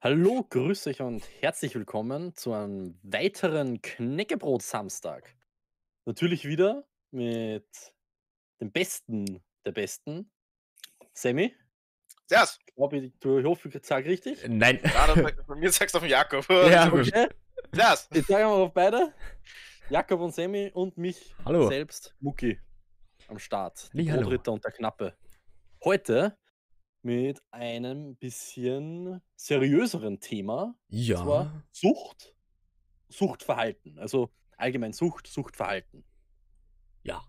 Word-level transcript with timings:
Hallo, 0.00 0.46
grüß 0.48 0.86
euch 0.86 1.00
und 1.00 1.28
herzlich 1.40 1.74
willkommen 1.74 2.32
zu 2.36 2.52
einem 2.52 2.96
weiteren 3.02 3.82
Knäckebrot-Samstag. 3.82 5.34
Natürlich 6.04 6.44
wieder 6.44 6.86
mit 7.10 7.66
dem 8.60 8.70
Besten 8.70 9.42
der 9.66 9.72
Besten, 9.72 10.30
Sammy. 11.14 11.52
Servus. 12.26 12.60
Glaub 12.76 12.92
ich, 12.92 13.12
du, 13.18 13.40
ich 13.40 13.44
hoffe, 13.44 13.68
ich 13.68 13.84
sage 13.84 14.08
richtig. 14.08 14.46
Nein. 14.46 14.78
Ja, 14.84 15.12
das, 15.12 15.46
bei 15.48 15.56
mir 15.56 15.72
sagst 15.72 15.96
du 15.96 15.98
auf 15.98 16.04
den 16.04 16.10
Jakob. 16.10 16.48
Ja, 16.70 16.88
gut. 16.88 17.08
Okay, 17.08 17.26
Servus. 17.72 18.08
ich 18.14 18.26
sage 18.26 18.44
mal 18.44 18.52
auf 18.52 18.72
beide. 18.72 19.12
Jakob 19.90 20.20
und 20.20 20.32
Sammy 20.32 20.70
und 20.72 20.96
mich 20.96 21.34
Hallo. 21.44 21.66
selbst, 21.66 22.14
Mucki, 22.20 22.60
am 23.26 23.40
Start. 23.40 23.90
Der. 23.92 24.14
Brotritter 24.14 24.52
und 24.52 24.64
der 24.64 24.70
Knappe. 24.70 25.16
Heute 25.82 26.38
mit 27.02 27.42
einem 27.50 28.16
bisschen 28.16 29.20
seriöseren 29.36 30.20
Thema. 30.20 30.74
Ja. 30.88 31.22
zwar 31.22 31.64
Sucht, 31.72 32.34
Suchtverhalten. 33.08 33.98
Also 33.98 34.30
allgemein 34.56 34.92
Sucht, 34.92 35.26
Suchtverhalten. 35.26 36.04
Ja. 37.02 37.22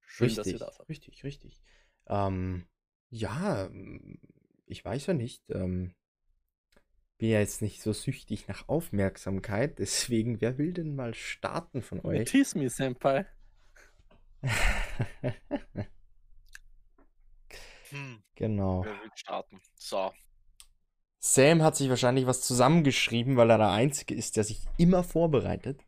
Schön, 0.00 0.28
dass 0.34 0.46
ihr 0.46 0.54
Richtig, 0.54 0.60
da 0.60 0.72
seid. 0.72 0.88
richtig, 0.88 1.24
richtig. 1.24 1.62
Ähm, 2.08 2.66
ja, 3.10 3.70
ich 4.66 4.84
weiß 4.84 5.06
ja 5.06 5.14
nicht. 5.14 5.42
Ähm, 5.50 5.94
bin 7.18 7.30
ja 7.30 7.40
jetzt 7.40 7.62
nicht 7.62 7.80
so 7.80 7.92
süchtig 7.92 8.46
nach 8.48 8.68
Aufmerksamkeit, 8.68 9.78
deswegen, 9.78 10.40
wer 10.40 10.58
will 10.58 10.72
denn 10.72 10.94
mal 10.94 11.14
starten 11.14 11.82
von 11.82 12.00
euch? 12.04 12.28
Tease 12.28 12.58
me, 12.58 12.68
Senpai. 12.68 13.26
Hm, 17.90 18.22
Genau. 18.34 18.84
wer 18.84 19.00
will 19.00 19.10
starten? 19.14 19.60
So. 19.76 20.12
Sam 21.18 21.62
hat 21.62 21.76
sich 21.76 21.88
wahrscheinlich 21.88 22.26
was 22.26 22.42
zusammengeschrieben, 22.42 23.36
weil 23.36 23.50
er 23.50 23.58
der 23.58 23.70
Einzige 23.70 24.14
ist, 24.14 24.36
der 24.36 24.44
sich 24.44 24.60
immer 24.78 25.02
vorbereitet. 25.02 25.82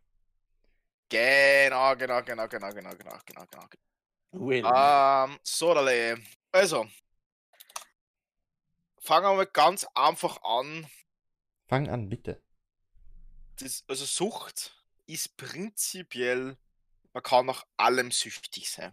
Genau, 1.08 1.96
genau, 1.96 2.22
genau, 2.22 2.48
genau, 2.48 2.70
genau, 2.70 2.90
genau, 2.90 3.18
genau, 3.24 3.44
genau. 3.50 3.66
Well. 4.32 4.64
Ähm, 4.64 5.38
so, 5.42 5.74
Dale. 5.74 6.18
Also. 6.52 6.86
Fangen 8.98 9.26
wir 9.26 9.36
mal 9.36 9.46
ganz 9.46 9.86
einfach 9.94 10.42
an. 10.42 10.86
Fang 11.66 11.88
an, 11.88 12.08
bitte. 12.08 12.42
Das, 13.58 13.84
also 13.88 14.04
Sucht 14.04 14.84
ist 15.06 15.36
prinzipiell, 15.36 16.56
man 17.12 17.22
kann 17.22 17.46
nach 17.46 17.64
allem 17.76 18.10
süchtig 18.10 18.70
sein. 18.70 18.92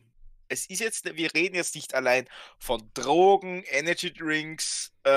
Es 0.50 0.66
ist 0.70 0.80
jetzt, 0.82 1.06
wir 1.18 1.34
reden 1.34 1.56
jetzt 1.56 1.76
nicht 1.76 1.94
allein 1.94 2.28
von 2.60 2.90
Drogen, 2.94 3.64
Energy 3.68 4.14
Drinks, 4.14 4.92
äh, 5.06 5.10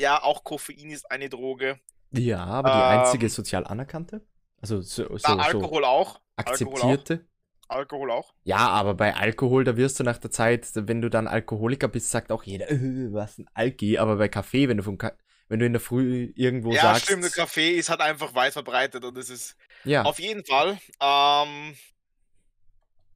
ja, 0.00 0.22
auch 0.22 0.44
Koffein 0.44 0.90
ist 0.90 1.10
eine 1.10 1.28
Droge. 1.28 1.80
Ja, 2.12 2.44
aber 2.46 2.70
die 2.70 2.84
Ähm, 2.84 2.84
einzige 2.84 3.28
sozial 3.28 3.66
anerkannte? 3.66 4.26
Also 4.60 4.80
so, 4.80 5.16
so, 5.18 5.36
Na, 5.36 5.42
so 5.42 5.44
Alkohol 5.44 5.84
auch. 5.84 6.20
Alkohol 6.44 6.82
auch. 6.82 7.06
akzeptierte? 7.06 7.28
Alkohol 7.68 8.10
auch. 8.10 8.34
Ja, 8.44 8.68
aber 8.68 8.94
bei 8.94 9.14
Alkohol, 9.14 9.64
da 9.64 9.76
wirst 9.76 10.00
du 10.00 10.04
nach 10.04 10.18
der 10.18 10.30
Zeit, 10.30 10.70
wenn 10.74 11.02
du 11.02 11.10
dann 11.10 11.26
Alkoholiker 11.28 11.88
bist, 11.88 12.10
sagt 12.10 12.32
auch 12.32 12.42
jeder, 12.44 12.70
äh, 12.70 13.12
was 13.12 13.38
ein 13.38 13.48
Alki. 13.54 13.98
Aber 13.98 14.16
bei 14.16 14.28
Kaffee, 14.28 14.68
wenn 14.68 14.78
du 14.78 14.82
von 14.82 14.96
Ka 14.98 15.12
wenn 15.48 15.60
du 15.60 15.66
in 15.66 15.72
der 15.72 15.80
Früh 15.80 16.32
irgendwo 16.36 16.74
Ja, 16.74 16.76
sagst, 16.76 17.04
stimmt, 17.04 17.24
der 17.24 17.30
Kaffee 17.30 17.70
ist 17.76 17.88
halt 17.88 18.00
einfach 18.00 18.34
weit 18.34 18.52
verbreitet 18.52 19.04
und 19.04 19.16
es 19.16 19.30
ist 19.30 19.56
ja, 19.84 20.02
auf 20.02 20.18
jeden 20.18 20.44
Fall. 20.44 20.78
Ähm, 21.00 21.76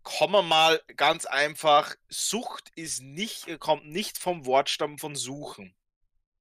kommen 0.02 0.34
wir 0.34 0.42
mal 0.42 0.80
ganz 0.96 1.26
einfach. 1.26 1.94
Sucht 2.08 2.70
ist 2.74 3.02
nicht, 3.02 3.58
kommt 3.60 3.86
nicht 3.86 4.18
vom 4.18 4.46
Wortstamm 4.46 4.98
von 4.98 5.14
suchen. 5.16 5.74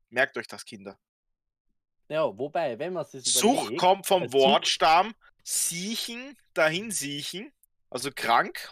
Merkt 0.09 0.37
euch 0.37 0.47
das, 0.47 0.65
Kinder. 0.65 0.99
ja, 2.09 2.25
wobei, 2.37 2.77
wenn 2.79 2.93
man 2.93 3.05
sich 3.05 3.23
Sucht 3.23 3.61
überlegt, 3.61 3.79
kommt 3.79 4.07
vom 4.07 4.23
als 4.23 4.33
Wortstamm 4.33 5.13
siechen, 5.43 6.37
dahin 6.53 6.91
siechen, 6.91 7.51
also 7.89 8.11
krank, 8.13 8.71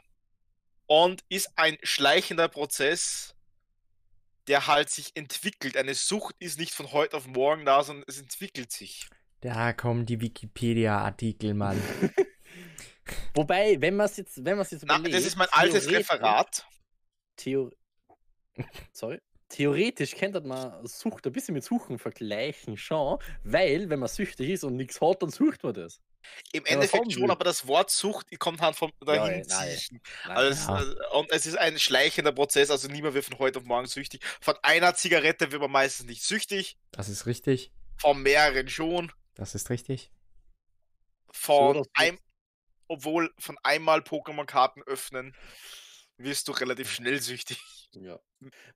und 0.86 1.24
ist 1.30 1.52
ein 1.56 1.78
schleichender 1.84 2.48
Prozess, 2.48 3.36
der 4.48 4.68
halt 4.68 4.90
sich 4.90 5.16
entwickelt. 5.16 5.78
Eine 5.78 5.94
Sucht 5.94 6.36
ist 6.40 6.60
nicht 6.60 6.74
von 6.74 6.92
heute 6.92 7.16
auf 7.16 7.28
morgen 7.28 7.66
da, 7.66 7.84
sondern 7.84 8.06
es 8.08 8.20
entwickelt 8.20 8.72
sich. 8.72 9.08
da 9.42 9.72
kommen 9.74 10.06
die 10.06 10.20
Wikipedia-Artikel, 10.20 11.54
Mann. 11.54 11.80
wobei, 13.36 13.80
wenn 13.80 13.96
man 13.96 14.06
es 14.06 14.18
jetzt, 14.18 14.38
wenn 14.44 14.56
man 14.58 14.62
es 14.66 14.72
jetzt 14.72 14.86
Na, 14.86 14.98
überlegt, 14.98 15.16
das 15.16 15.26
ist 15.26 15.36
mein 15.38 15.50
altes 15.52 15.90
Referat. 15.90 16.66
Theo 17.36 17.70
Sorry. 18.94 19.20
Theoretisch 19.50 20.16
könnte 20.16 20.42
man 20.42 20.86
Sucht 20.86 21.26
ein 21.26 21.32
bisschen 21.34 21.56
mit 21.56 21.64
Suchen 21.64 21.98
vergleichen, 21.98 22.78
schon, 22.78 23.18
weil, 23.44 23.90
wenn 23.90 24.00
man 24.00 24.08
süchtig 24.08 24.48
ist 24.50 24.64
und 24.64 24.76
nichts 24.76 25.02
hat, 25.02 25.24
dann 25.24 25.32
sucht 25.32 25.64
man 25.64 25.74
das. 25.74 26.02
Im 26.52 26.66
Ja, 26.66 26.74
Endeffekt 26.74 27.12
schon, 27.14 27.32
aber 27.32 27.46
das 27.46 27.66
Wort 27.66 27.90
Sucht 27.90 28.28
kommt 28.40 28.62
halt 28.62 28.78
Ja, 28.80 28.90
dahin 29.06 29.42
ja, 29.42 29.46
nein. 29.48 29.78
Nein, 30.26 30.38
Also 30.38 30.72
Ja. 30.72 30.82
es, 30.82 30.88
äh, 30.88 31.18
und 31.18 31.32
es 31.32 31.46
ist 31.48 31.58
ein 31.58 31.80
schleichender 31.80 32.32
Prozess, 32.32 32.70
also 32.70 32.88
niemand 32.90 33.16
wird 33.16 33.26
von 33.26 33.40
heute 33.40 33.58
auf 33.60 33.66
morgen 33.66 33.88
süchtig. 33.88 34.24
Von 34.40 34.56
einer 34.62 34.94
Zigarette 34.94 35.52
wird 35.52 35.62
man 35.62 35.72
meistens 35.72 36.06
nicht 36.06 36.24
süchtig, 36.24 36.78
Das 36.92 37.10
ist 37.10 37.26
richtig. 37.26 37.72
von 37.98 38.22
mehreren 38.22 38.68
schon, 38.68 39.12
Das 39.34 39.56
ist 39.56 39.70
richtig. 39.72 40.12
von 41.32 41.74
das 41.78 41.88
ein, 41.96 42.20
obwohl 42.90 43.34
von 43.38 43.58
einmal 43.64 44.00
Pokémon-Karten 44.00 44.84
öffnen, 44.84 45.34
wirst 46.18 46.48
du 46.50 46.52
relativ 46.52 46.92
schnell 46.92 47.22
süchtig. 47.22 47.60
Ja. 47.94 48.20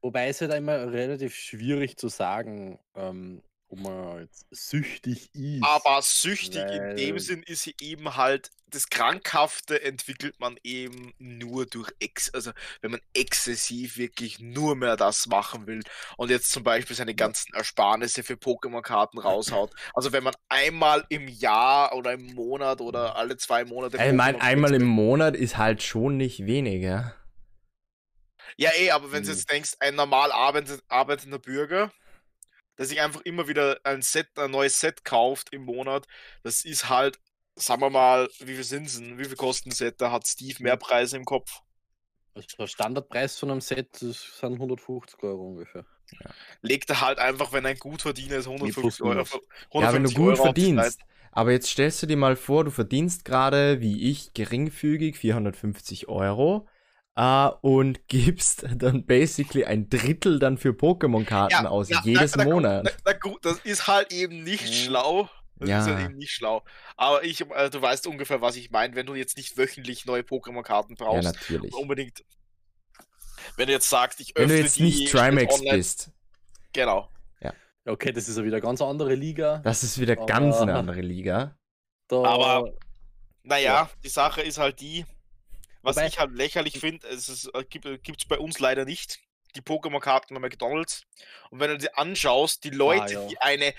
Wobei 0.02 0.30
es 0.30 0.42
halt 0.42 0.54
immer 0.54 0.92
relativ 0.92 1.36
schwierig 1.36 1.98
zu 1.98 2.08
sagen, 2.08 2.80
ähm, 2.96 3.44
ob 3.74 3.80
man 3.80 4.20
jetzt 4.22 4.46
süchtig 4.52 5.30
ist. 5.34 5.64
Aber 5.64 6.02
süchtig 6.02 6.62
in 6.70 6.96
dem 6.96 7.16
Weil- 7.16 7.20
Sinn 7.20 7.44
ist 7.44 7.64
sie 7.64 7.76
eben 7.82 8.16
halt, 8.16 8.52
das 8.68 8.90
Krankhafte 8.90 9.84
entwickelt 9.84 10.40
man 10.40 10.58
eben 10.64 11.14
nur 11.20 11.66
durch 11.68 11.92
Ex, 12.00 12.34
also 12.34 12.52
wenn 12.82 12.90
man 12.92 13.02
exzessiv 13.14 13.98
wirklich 13.98 14.40
nur 14.40 14.76
mehr 14.76 14.96
das 14.96 15.28
machen 15.28 15.68
will 15.68 15.82
und 16.18 16.32
jetzt 16.32 16.52
zum 16.52 16.64
Beispiel 16.64 16.96
seine 16.96 17.14
ganzen 17.14 17.54
Ersparnisse 17.54 18.24
für 18.24 18.34
Pokémon-Karten 18.34 19.20
raushaut. 19.20 19.72
Also 19.94 20.12
wenn 20.12 20.24
man 20.24 20.34
einmal 20.50 21.06
im 21.10 21.28
Jahr 21.28 21.94
oder 21.96 22.14
im 22.14 22.34
Monat 22.34 22.82
oder 22.82 23.16
alle 23.16 23.38
zwei 23.38 23.64
Monate. 23.64 23.98
Ich 24.04 24.14
meine, 24.14 24.42
einmal 24.42 24.74
im. 24.74 24.86
Monat 24.88 25.36
ist 25.36 25.58
halt 25.58 25.84
schon 25.84 26.18
nicht 26.18 26.46
weniger. 26.48 27.16
Ja, 28.58 28.72
eh, 28.76 28.92
aber 28.92 29.12
wenn 29.12 29.24
du 29.24 29.30
Hm. 29.30 29.36
jetzt 29.36 29.52
denkst, 29.52 29.72
ein 29.80 29.96
normal 29.96 30.32
arbeit- 30.32 30.82
arbeitender 30.88 31.40
Bürger, 31.40 31.92
der 32.78 32.86
sich 32.86 33.02
einfach 33.02 33.22
immer 33.22 33.48
wieder 33.48 33.80
ein 33.84 34.02
Set, 34.02 34.28
ein 34.38 34.52
neues 34.52 34.80
Set 34.80 35.06
kauft 35.06 35.54
im 35.54 35.64
Monat, 35.64 36.08
das 36.44 36.66
ist 36.66 36.90
halt, 36.90 37.20
sagen 37.56 37.82
wir 37.82 37.90
mal, 37.90 38.30
wie 38.40 38.56
viel 38.56 38.64
sind 38.64 38.94
denn? 38.98 39.18
Wie 39.18 39.26
viel 39.26 39.36
kosten 39.36 39.70
ein 39.70 39.74
Set? 39.74 40.02
Da 40.02 40.12
hat 40.12 40.28
Steve 40.28 40.62
mehr 40.62 40.78
Preise 40.78 41.18
im 41.18 41.26
Kopf. 41.26 41.62
Also 42.36 42.48
der 42.58 42.68
Standardpreis 42.68 43.38
von 43.38 43.52
einem 43.52 43.62
Set 43.62 44.02
das 44.02 44.40
sind 44.40 44.54
150 44.54 45.22
Euro 45.22 45.50
ungefähr. 45.50 45.86
Legt 46.62 46.90
er 46.90 47.02
halt 47.02 47.20
einfach, 47.20 47.54
wenn 47.54 47.66
ein 47.66 47.78
Gutverdiener 47.78 48.38
ist, 48.38 48.48
150 48.48 49.02
Euro. 49.02 49.14
minus. 49.14 49.34
150 49.72 49.82
Ja, 49.82 49.94
wenn 49.94 50.04
du 50.04 50.12
gut 50.12 50.40
Euro 50.40 50.44
verdienst. 50.44 51.00
Aber 51.32 51.52
jetzt 51.52 51.68
stellst 51.68 52.02
du 52.02 52.08
dir 52.08 52.18
mal 52.18 52.36
vor, 52.36 52.64
du 52.64 52.72
verdienst 52.72 53.26
gerade, 53.26 53.82
wie 53.82 54.10
ich, 54.10 54.34
geringfügig 54.34 55.18
450 55.18 56.08
Euro 56.08 56.68
äh, 57.16 57.50
und 57.62 58.08
gibst 58.08 58.66
dann 58.76 59.06
basically 59.06 59.66
ein 59.66 59.90
Drittel 59.90 60.40
dann 60.40 60.58
für 60.58 60.70
Pokémon-Karten 60.72 61.66
aus, 61.68 61.90
na, 61.90 62.02
jedes 62.04 62.36
na, 62.36 62.44
na, 62.46 62.50
Monat. 62.54 62.98
Na, 63.06 63.14
gut, 63.14 63.44
das 63.46 63.60
ist 63.60 63.88
halt 63.88 64.12
eben 64.12 64.44
nicht 64.44 64.64
Mhm. 64.68 64.74
schlau. 64.74 65.30
Das 65.58 65.70
ist 65.70 65.88
Ja. 65.88 65.96
halt 65.96 66.06
eben 66.06 66.18
nicht 66.18 66.32
schlau. 66.32 66.64
Aber 66.98 67.24
ich, 67.24 67.42
äh, 67.42 67.70
du 67.70 67.82
weißt 67.82 68.08
ungefähr, 68.08 68.42
was 68.42 68.56
ich 68.56 68.72
meine, 68.72 68.96
wenn 68.96 69.06
du 69.06 69.14
jetzt 69.16 69.38
nicht 69.38 69.56
wöchentlich 69.58 70.06
neue 70.06 70.22
Pokémon-Karten 70.24 70.96
Ja, 71.00 71.06
brauchst. 71.06 71.24
natürlich. 71.24 71.74
unbedingt. 71.74 72.24
Wenn 73.58 73.68
du 73.68 73.74
jetzt 73.74 73.90
sagst, 73.90 74.20
ich 74.20 74.34
Wenn 74.36 74.46
öffne 74.46 74.58
du 74.58 74.64
jetzt 74.64 74.78
die 74.80 74.84
nicht 74.84 75.12
Trimax 75.12 75.62
bist, 75.62 76.12
Genau. 76.74 77.10
Ja, 77.42 77.54
okay, 77.86 78.12
das 78.12 78.28
ist 78.28 78.38
ja 78.38 78.44
wieder 78.44 78.56
eine 78.56 78.62
ganz 78.64 78.82
andere 78.82 79.14
Liga. 79.14 79.60
das 79.60 79.84
ist 79.84 80.00
wieder 80.00 80.16
ganz 80.16 80.56
eine 80.58 80.72
Aber- 80.72 80.80
andere 80.80 81.02
Liga. 81.02 81.58
Da, 82.08 82.24
Aber- 82.24 82.72
Naja, 83.44 83.74
Ja. 83.74 83.90
die 84.04 84.10
Sache 84.10 84.42
ist 84.42 84.58
halt 84.58 84.80
die, 84.80 85.06
was 85.84 85.96
Wobei- 85.98 86.08
ich 86.08 86.18
halt 86.20 86.32
lächerlich 86.32 86.80
finde, 86.80 87.08
es 87.08 87.46
äh, 87.54 87.64
gibt 87.66 87.86
es 87.86 88.26
bei 88.28 88.40
uns 88.40 88.60
leider 88.60 88.86
nicht. 88.86 89.20
Die 89.56 89.62
Pokémon-Karten 89.62 90.34
bei 90.34 90.40
McDonalds. 90.40 91.04
Und 91.52 91.60
wenn 91.60 91.70
du 91.70 91.78
dir 91.78 91.96
anschaust, 91.98 92.64
die 92.64 92.72
Leute, 92.72 93.04
Ah, 93.20 93.22
ja. 93.22 93.28
die 93.28 93.38
eine, 93.40 93.74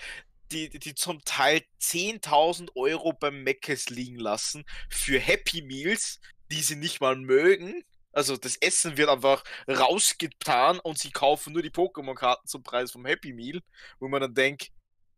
die, 0.51 0.69
die- 0.69 0.79
die 0.79 0.95
zum 0.95 1.21
Teil 1.25 1.63
10.000 1.79 2.71
Euro 2.75 3.11
beim 3.11 3.43
Meckes 3.43 3.89
liegen 3.89 4.17
lassen 4.19 4.63
für 4.89 5.19
Happy 5.19 5.61
Meals, 5.63 6.21
die 6.51 6.61
sie 6.61 6.77
nicht 6.77 7.01
mal 7.01 7.15
mögen. 7.17 7.83
Also 8.13 8.37
das 8.37 8.55
Essen 8.55 8.95
wird 8.95 9.09
einfach 9.09 9.43
rausgetan 9.67 10.79
und 10.79 10.97
sie 10.97 11.11
kaufen 11.11 11.51
nur 11.53 11.61
die 11.61 11.69
Pokémon-Karten 11.71 12.47
zum 12.47 12.63
Preis 12.63 12.91
vom 12.91 13.05
Happy 13.05 13.33
Meal, 13.33 13.59
wo 13.99 14.07
man 14.07 14.21
dann 14.21 14.33
denkt, 14.33 14.69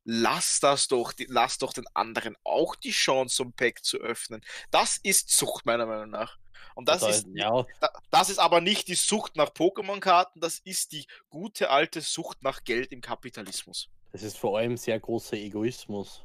lass 0.08 0.60
das 0.62 0.88
doch, 0.88 1.14
lass 1.28 1.58
doch 1.58 1.74
den 1.74 1.86
anderen 1.94 2.36
auch 2.46 2.76
die 2.76 2.92
Chance, 2.92 3.36
so 3.36 3.44
ein 3.44 3.54
Pack 3.54 3.84
zu 3.84 3.98
öffnen. 3.98 4.42
Das 4.72 4.98
ist 5.04 5.30
Sucht, 5.30 5.66
meiner 5.66 5.86
Meinung 5.86 6.10
nach. 6.10 6.38
Und 6.76 6.88
das 6.88 7.02
da- 7.02 7.10
ist, 7.10 7.28
ja, 7.34 7.66
da- 7.82 7.92
das 8.10 8.30
ist 8.30 8.40
aber 8.40 8.62
nicht 8.62 8.88
die 8.88 8.96
Sucht 8.96 9.36
nach 9.36 9.50
Pokémon-Karten, 9.50 10.40
das 10.40 10.60
ist 10.60 10.94
die 10.94 11.06
gute 11.30 11.70
alte 11.70 12.02
Sucht 12.02 12.42
nach 12.42 12.64
Geld 12.64 12.92
im 12.92 13.02
Kapitalismus. 13.02 13.90
Das 14.14 14.24
ist 14.24 14.38
vor 14.38 14.58
allem 14.58 14.78
sehr 14.78 15.00
großer 15.00 15.36
Egoismus. 15.36 16.24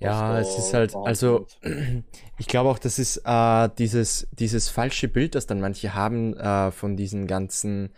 Ja, 0.00 0.40
es 0.40 0.58
ist 0.58 0.74
halt, 0.74 0.94
also 0.96 1.46
ich 2.38 2.46
glaube 2.48 2.68
auch, 2.70 2.78
das 2.80 2.98
ist 2.98 3.22
äh, 3.24 3.68
dieses, 3.78 4.26
dieses 4.32 4.68
falsche 4.68 5.08
Bild, 5.08 5.34
das 5.36 5.46
dann 5.46 5.60
manche 5.60 5.94
haben 5.94 6.36
äh, 6.36 6.72
von 6.72 6.96
diesen 6.96 7.26
ganzen 7.26 7.94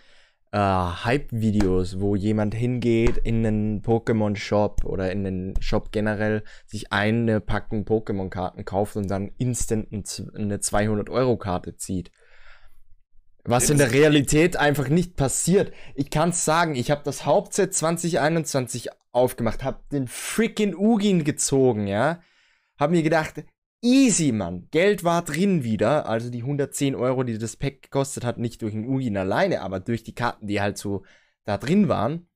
äh, 0.52 0.58
Hype-Videos, 0.58 2.00
wo 2.00 2.16
jemand 2.16 2.54
hingeht 2.54 3.18
in 3.18 3.46
einen 3.46 3.82
Pokémon-Shop 3.82 4.84
oder 4.84 5.10
in 5.12 5.24
den 5.24 5.54
Shop 5.60 5.92
generell, 5.92 6.44
sich 6.66 6.92
eine 6.92 7.40
Packung 7.40 7.84
Pokémon-Karten 7.84 8.64
kauft 8.64 8.96
und 8.96 9.10
dann 9.10 9.32
instant 9.38 9.88
eine 9.92 10.58
200-Euro-Karte 10.58 11.76
zieht. 11.76 12.10
Was 13.44 13.70
in 13.70 13.78
der 13.78 13.92
Realität 13.92 14.56
einfach 14.56 14.88
nicht 14.88 15.14
passiert. 15.14 15.72
Ich 15.94 16.10
kann 16.10 16.30
es 16.30 16.44
sagen, 16.44 16.74
ich 16.74 16.90
habe 16.90 17.02
das 17.04 17.24
Hauptset 17.24 17.72
2021 17.74 18.88
aufgemacht, 19.12 19.62
habe 19.62 19.80
den 19.92 20.08
freaking 20.08 20.74
Ugin 20.74 21.22
gezogen, 21.22 21.86
ja. 21.86 22.20
Hab 22.76 22.90
mir 22.90 23.04
gedacht, 23.04 23.44
easy, 23.82 24.32
Mann. 24.32 24.68
Geld 24.70 25.04
war 25.04 25.22
drin 25.22 25.64
wieder. 25.64 26.06
Also 26.06 26.30
die 26.30 26.42
110 26.42 26.94
Euro, 26.94 27.22
die 27.22 27.38
das 27.38 27.56
Pack 27.56 27.82
gekostet 27.82 28.24
hat, 28.24 28.38
nicht 28.38 28.62
durch 28.62 28.72
den 28.72 28.86
Ugin 28.86 29.16
alleine, 29.16 29.62
aber 29.62 29.80
durch 29.80 30.02
die 30.02 30.14
Karten, 30.14 30.46
die 30.46 30.60
halt 30.60 30.78
so 30.78 31.04
da 31.44 31.58
drin 31.58 31.88
waren. 31.88 32.28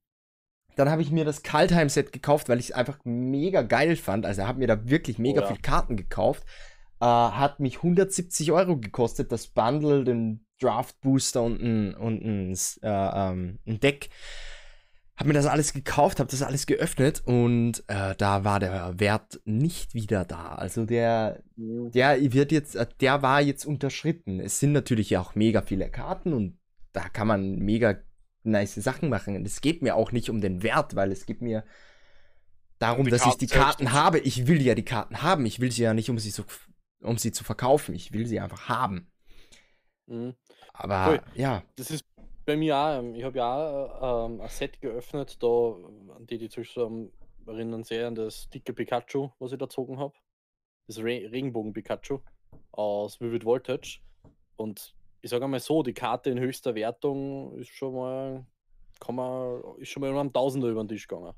Dann 0.77 0.89
habe 0.89 1.03
ich 1.03 1.11
mir 1.11 1.25
das 1.25 1.43
Kaltheim-Set 1.43 2.13
gekauft, 2.13 2.49
weil 2.49 2.59
ich 2.59 2.67
es 2.67 2.73
einfach 2.73 2.99
mega 3.05 3.63
geil 3.63 3.97
fand. 3.97 4.25
Also 4.25 4.47
habe 4.47 4.61
mir 4.61 4.69
da 4.69 4.89
wirklich 4.89 5.19
mega 5.19 5.41
oh, 5.41 5.45
ja. 5.45 5.49
viel 5.49 5.61
Karten 5.61 5.97
gekauft. 5.97 6.45
Äh, 7.01 7.07
hat 7.07 7.61
mich 7.61 7.79
170 7.79 8.53
Euro 8.53 8.79
gekostet, 8.79 9.33
das 9.33 9.49
Bundle, 9.49 10.05
den 10.05 10.47
Draft 10.61 11.01
Booster 11.01 11.43
und 11.43 11.61
ein, 11.61 11.95
und 11.95 12.23
ein, 12.23 12.53
äh, 12.83 13.31
ähm, 13.31 13.59
ein 13.67 13.81
Deck. 13.81 14.11
Hab 15.21 15.27
mir 15.27 15.35
das 15.35 15.45
alles 15.45 15.75
gekauft, 15.75 16.19
hab 16.19 16.29
das 16.29 16.41
alles 16.41 16.65
geöffnet 16.65 17.23
und 17.27 17.85
äh, 17.89 18.15
da 18.17 18.43
war 18.43 18.59
der 18.59 18.99
Wert 18.99 19.39
nicht 19.45 19.93
wieder 19.93 20.25
da. 20.25 20.55
Also 20.55 20.87
der, 20.87 21.43
der 21.57 22.33
wird 22.33 22.53
jetzt, 22.53 22.75
äh, 22.75 22.87
der 23.03 23.21
war 23.21 23.43
jetzt 23.43 23.67
unterschritten. 23.67 24.41
Es 24.41 24.61
sind 24.61 24.73
natürlich 24.73 25.19
auch 25.19 25.35
mega 25.35 25.61
viele 25.61 25.91
Karten 25.91 26.33
und 26.33 26.59
da 26.95 27.11
kann 27.11 27.27
man 27.27 27.57
mega 27.57 27.99
nice 28.45 28.77
Sachen 28.77 29.11
machen. 29.11 29.45
Es 29.45 29.61
geht 29.61 29.83
mir 29.83 29.95
auch 29.95 30.11
nicht 30.11 30.31
um 30.31 30.41
den 30.41 30.63
Wert, 30.63 30.97
weil 30.97 31.13
es 31.13 31.27
geht 31.27 31.43
mir 31.43 31.65
darum, 32.79 33.07
dass 33.07 33.27
ich 33.27 33.35
die 33.35 33.47
Karten 33.47 33.93
habe. 33.93 34.21
Ich 34.21 34.47
will 34.47 34.63
ja 34.63 34.75
die 34.75 34.87
Karten 34.87 35.21
haben. 35.21 35.45
Ich 35.45 35.61
will 35.61 35.71
sie 35.71 35.83
ja 35.83 35.93
nicht, 35.93 36.09
um 36.09 36.19
sie, 36.19 36.31
so, 36.31 36.45
um 37.03 37.19
sie 37.19 37.31
zu 37.31 37.45
verkaufen. 37.45 37.95
Ich 37.95 38.15
will 38.15 38.27
sie 38.27 38.41
einfach 38.41 38.71
haben. 38.71 39.13
Mhm. 40.07 40.35
Aber 40.73 41.11
cool. 41.11 41.21
ja. 41.35 41.63
Das 41.77 41.91
ist 41.91 42.05
bei 42.45 42.57
mir 42.57 42.77
auch. 42.77 42.99
Ähm, 42.99 43.15
ich 43.15 43.25
habe 43.25 43.39
ja 43.39 43.47
auch 43.53 44.27
ähm, 44.27 44.41
ein 44.41 44.49
Set 44.49 44.81
geöffnet, 44.81 45.43
da, 45.43 45.47
an 46.17 46.27
die 46.27 46.39
die 46.39 46.49
Zuschauer 46.49 47.09
erinnern 47.47 47.85
sehr 47.85 48.07
an 48.07 48.15
das 48.15 48.49
dicke 48.51 48.73
Pikachu, 48.73 49.31
was 49.39 49.53
ich 49.53 49.59
da 49.59 49.67
gezogen 49.67 49.99
habe. 49.99 50.15
Das 50.87 50.99
Re 50.99 51.29
Regenbogen-Pikachu 51.31 52.21
aus 52.73 53.21
Vivid 53.21 53.45
Voltage. 53.45 54.01
Und 54.57 54.95
ich 55.23 55.31
sage 55.31 55.45
einmal 55.45 55.61
so, 55.61 55.83
die 55.83 55.95
Karte 55.95 56.31
in 56.31 56.39
höchster 56.39 56.75
Wertung 56.75 57.57
ist 57.59 57.71
schon 57.71 57.95
mal, 57.95 58.47
kann 59.01 59.15
man, 59.15 59.63
ist 59.79 59.91
schon 59.91 60.01
mal 60.01 60.11
um 60.11 60.19
einen 60.19 60.33
Tausender 60.33 60.69
über 60.69 60.83
den 60.83 60.89
Tisch 60.89 61.07
gegangen. 61.07 61.35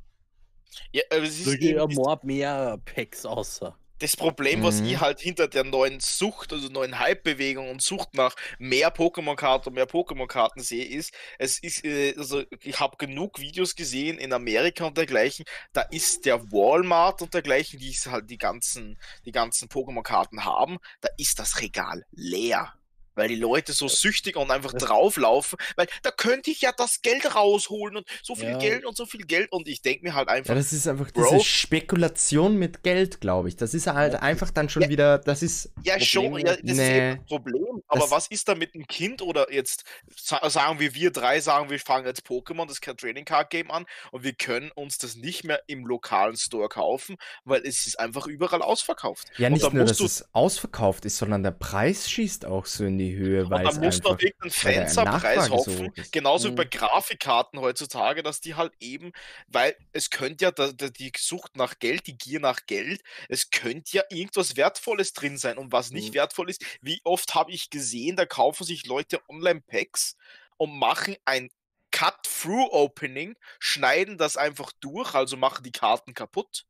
Ja, 0.93 1.03
aber 1.11 1.23
es 1.23 1.47
ist. 1.47 1.63
Da 1.63 2.21
mehr 2.23 2.79
Packs 2.85 3.27
außer 3.27 3.77
das 4.03 4.17
Problem, 4.17 4.63
was 4.63 4.81
ich 4.81 4.95
mhm. 4.95 5.01
halt 5.01 5.21
hinter 5.21 5.49
der 5.49 5.65
neuen 5.65 6.01
Sucht, 6.01 6.53
also 6.53 6.69
neuen 6.69 6.99
Hype-Bewegung 6.99 7.71
und 7.71 7.83
Sucht 7.83 8.15
nach 8.15 8.35
mehr 8.59 8.93
Pokémon-Karten 8.93 9.69
und 9.69 9.75
mehr 9.75 9.89
Pokémon-Karten 9.89 10.61
sehe, 10.61 10.85
ist, 10.85 11.13
es 11.39 11.59
ist, 11.59 11.85
äh, 11.85 12.15
also 12.17 12.43
ich 12.61 12.81
habe 12.81 12.97
genug 12.97 13.39
Videos 13.39 13.77
gesehen 13.77 14.19
in 14.19 14.33
Amerika 14.33 14.85
und 14.85 14.97
dergleichen, 14.97 15.45
da 15.73 15.83
ist 15.83 16.25
der 16.25 16.51
Walmart 16.51 17.23
und 17.23 17.33
dergleichen, 17.35 17.79
die 17.79 17.93
halt 17.93 18.29
die 18.31 18.39
ganzen, 18.39 18.99
die 19.25 19.33
ganzen 19.33 19.69
Pokémon-Karten 19.69 20.45
haben, 20.45 20.79
da 21.01 21.09
ist 21.17 21.39
das 21.39 21.61
Regal 21.61 22.05
leer 22.11 22.75
weil 23.15 23.29
die 23.29 23.37
Leute 23.37 23.73
so 23.73 23.89
süchtig 23.89 24.37
und 24.37 24.51
einfach 24.51 24.73
drauflaufen, 24.73 25.59
weil 25.77 25.87
da 26.03 26.11
könnte 26.11 26.51
ich 26.51 26.61
ja 26.61 26.73
das 26.73 27.03
Geld 27.03 27.35
rausholen 27.35 27.97
und 27.97 28.07
so 28.23 28.35
viel 28.35 28.51
ja. 28.51 28.59
Geld 28.59 28.85
und 28.85 28.97
so 28.97 29.07
viel 29.07 29.25
Geld 29.25 29.53
und 29.53 29.69
ich 29.69 29.83
denke 29.83 30.05
mir 30.05 30.15
halt 30.15 30.29
einfach. 30.29 30.51
Ja, 30.51 30.55
das 30.55 30.73
ist 30.73 30.87
einfach 30.87 31.11
Bro, 31.11 31.29
diese 31.31 31.45
Spekulation 31.45 32.57
mit 32.57 32.83
Geld, 32.83 33.21
glaube 33.21 33.49
ich. 33.49 33.57
Das 33.57 33.75
ist 33.75 33.87
halt 33.87 34.17
einfach 34.17 34.51
dann 34.51 34.69
schon 34.69 34.83
ja. 34.83 34.89
wieder, 34.89 35.19
das 35.19 35.43
ist. 35.43 35.73
Ja, 35.83 35.95
Problem, 35.95 36.07
schon, 36.07 36.39
ja, 36.39 36.57
das 36.57 36.63
nee. 36.63 36.71
ist 36.71 37.19
ein 37.19 37.27
Problem. 37.27 37.83
Aber 37.89 38.01
das 38.01 38.11
was 38.11 38.27
ist 38.29 38.49
da 38.49 38.55
mit 38.55 38.75
einem 38.75 38.87
Kind 38.87 39.23
oder 39.23 39.53
jetzt 39.53 39.85
sagen 40.17 40.81
wir, 40.81 40.95
wir 40.95 41.11
drei 41.11 41.41
sagen, 41.41 41.71
wir 41.71 41.79
fangen 41.79 42.07
jetzt 42.07 42.27
Pokémon, 42.27 42.67
das 42.67 42.81
Trading 42.81 43.25
Card 43.25 43.51
Game 43.51 43.71
an 43.71 43.87
und 44.11 44.25
wir 44.25 44.33
können 44.33 44.71
uns 44.73 44.99
das 44.99 45.17
nicht 45.17 45.45
mehr 45.45 45.63
im 45.67 45.87
lokalen 45.87 46.37
Store 46.37 46.69
kaufen, 46.69 47.17
weil 47.45 47.63
es 47.63 47.87
ist 47.87 47.99
einfach 47.99 48.27
überall 48.27 48.63
ausverkauft. 48.63 49.29
Ja, 49.39 49.51
nicht 49.51 49.73
nur, 49.73 49.85
dass 49.85 50.01
es 50.01 50.25
ausverkauft 50.33 51.05
ist, 51.05 51.19
sondern 51.19 51.43
der 51.43 51.51
Preis 51.51 52.11
schießt 52.11 52.47
auch 52.47 52.67
so 52.67 52.85
in 52.85 52.99
die 52.99 53.02
die 53.03 53.17
Höhe, 53.17 53.49
weil 53.51 53.65
man 53.65 53.81
muss 53.81 54.03
noch 54.03 54.19
irgendeinen 54.19 54.51
Fensterpreis 54.51 55.51
hoffen, 55.51 55.93
so 55.97 56.03
genauso 56.11 56.51
mhm. 56.51 56.55
bei 56.57 56.65
Grafikkarten 56.65 57.61
heutzutage, 57.61 58.23
dass 58.23 58.41
die 58.41 58.55
halt 58.55 58.73
eben, 58.81 59.13
weil 59.49 59.77
es 59.93 60.11
könnte 60.11 60.45
ja 60.45 60.51
die, 60.51 60.93
die 60.93 61.13
Sucht 61.17 61.57
nach 61.57 61.79
Geld, 61.79 62.07
die 62.07 62.17
Gier 62.17 62.41
nach 62.41 62.67
Geld, 62.67 63.03
es 63.29 63.51
könnte 63.51 63.97
ja 63.97 64.03
irgendwas 64.11 64.57
Wertvolles 64.57 65.13
drin 65.13 65.39
sein 65.39 65.59
und 65.59 65.73
was 65.73 65.91
nicht 65.91 66.11
mhm. 66.11 66.15
wertvoll 66.15 66.51
ist, 66.51 66.65
wie 66.81 67.01
oft 67.05 67.35
habe 67.35 67.53
ich 67.53 67.71
gesehen, 67.71 68.17
da 68.17 68.27
kaufen 68.27 68.65
sich 68.65 68.87
Leute 68.87 69.21
Online-Packs 69.29 70.17
und 70.57 70.77
machen 70.79 71.17
ein 71.25 71.51
Cut-Through-Opening, 71.91 73.37
schneiden 73.59 74.17
das 74.17 74.37
einfach 74.37 74.73
durch, 74.81 75.15
also 75.15 75.37
machen 75.37 75.63
die 75.63 75.73
Karten 75.73 76.15
kaputt 76.15 76.65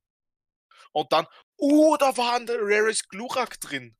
und 0.92 1.12
dann, 1.12 1.26
oh, 1.56 1.96
da 1.98 2.16
war 2.16 2.36
ein 2.36 2.46
Rares 2.48 3.08
Glurak 3.08 3.60
drin. 3.60 3.96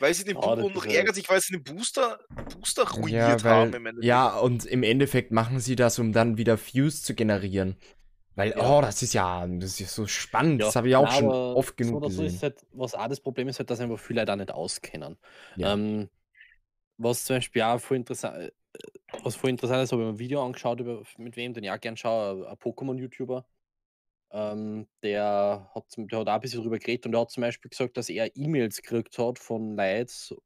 Weil 0.00 0.14
sie 0.14 0.24
den 0.24 0.36
oh, 0.36 0.52
und 0.52 0.86
ärgert 0.86 1.14
sich, 1.14 1.28
weil 1.28 1.40
sie 1.40 1.52
den 1.52 1.62
Booster, 1.62 2.18
Booster 2.52 2.88
ruiniert 2.88 3.42
ja, 3.42 3.44
weil, 3.44 3.52
haben 3.52 3.74
im 3.74 3.86
Endeffekt. 3.86 4.04
Ja, 4.04 4.38
und 4.38 4.64
im 4.66 4.82
Endeffekt 4.82 5.30
machen 5.30 5.60
sie 5.60 5.76
das, 5.76 5.98
um 5.98 6.12
dann 6.12 6.36
wieder 6.36 6.58
Fuse 6.58 7.02
zu 7.02 7.14
generieren. 7.14 7.76
Weil, 8.34 8.50
ja. 8.50 8.78
oh, 8.78 8.80
das 8.80 9.02
ist 9.02 9.14
ja, 9.14 9.46
das 9.46 9.80
ist 9.80 9.94
so 9.94 10.06
spannend. 10.06 10.60
Ja, 10.60 10.66
das 10.66 10.76
habe 10.76 10.88
ich 10.88 10.96
auch 10.96 11.10
schon 11.12 11.28
oft 11.28 11.76
genug 11.76 12.02
so 12.02 12.08
gesehen. 12.08 12.30
So 12.30 12.42
halt, 12.42 12.66
was 12.72 12.94
auch 12.94 13.06
das 13.06 13.20
Problem 13.20 13.48
ist, 13.48 13.58
halt, 13.60 13.70
dass 13.70 13.80
einfach 13.80 13.98
viele 13.98 14.24
da 14.24 14.34
nicht 14.34 14.50
auskennen. 14.50 15.16
Ja. 15.56 15.72
Ähm, 15.74 16.08
was 16.98 17.24
zum 17.24 17.36
Beispiel 17.36 17.62
auch 17.62 17.78
voll 17.78 17.98
interessant, 17.98 18.36
äh, 18.36 18.50
was 19.22 19.36
voll 19.36 19.50
interessant 19.50 19.84
ist, 19.84 19.92
habe 19.92 20.02
ich 20.02 20.06
mir 20.06 20.14
ein 20.14 20.18
Video 20.18 20.44
angeschaut, 20.44 20.80
über, 20.80 21.02
mit 21.16 21.36
wem, 21.36 21.54
den 21.54 21.64
ich 21.64 21.70
auch 21.70 21.80
gerne 21.80 21.96
schaue, 21.96 22.48
ein 22.48 22.56
Pokémon-YouTuber. 22.56 23.44
Ähm, 24.34 24.88
der 25.04 25.70
hat 25.74 25.86
der 25.96 26.18
hat 26.20 26.28
auch 26.28 26.34
'n 26.36 26.40
bisschen 26.42 26.62
drüber 26.62 26.78
geredet 26.80 27.06
und 27.06 27.12
der 27.12 27.20
hat 27.22 27.30
zum 27.30 27.42
Beispiel 27.42 27.70
gesagt, 27.70 27.96
dass 27.96 28.08
er 28.10 28.36
E-Mails 28.36 28.82
gekriegt 28.82 29.16
hat 29.18 29.38
von 29.38 29.76
Leuten, 29.76 30.36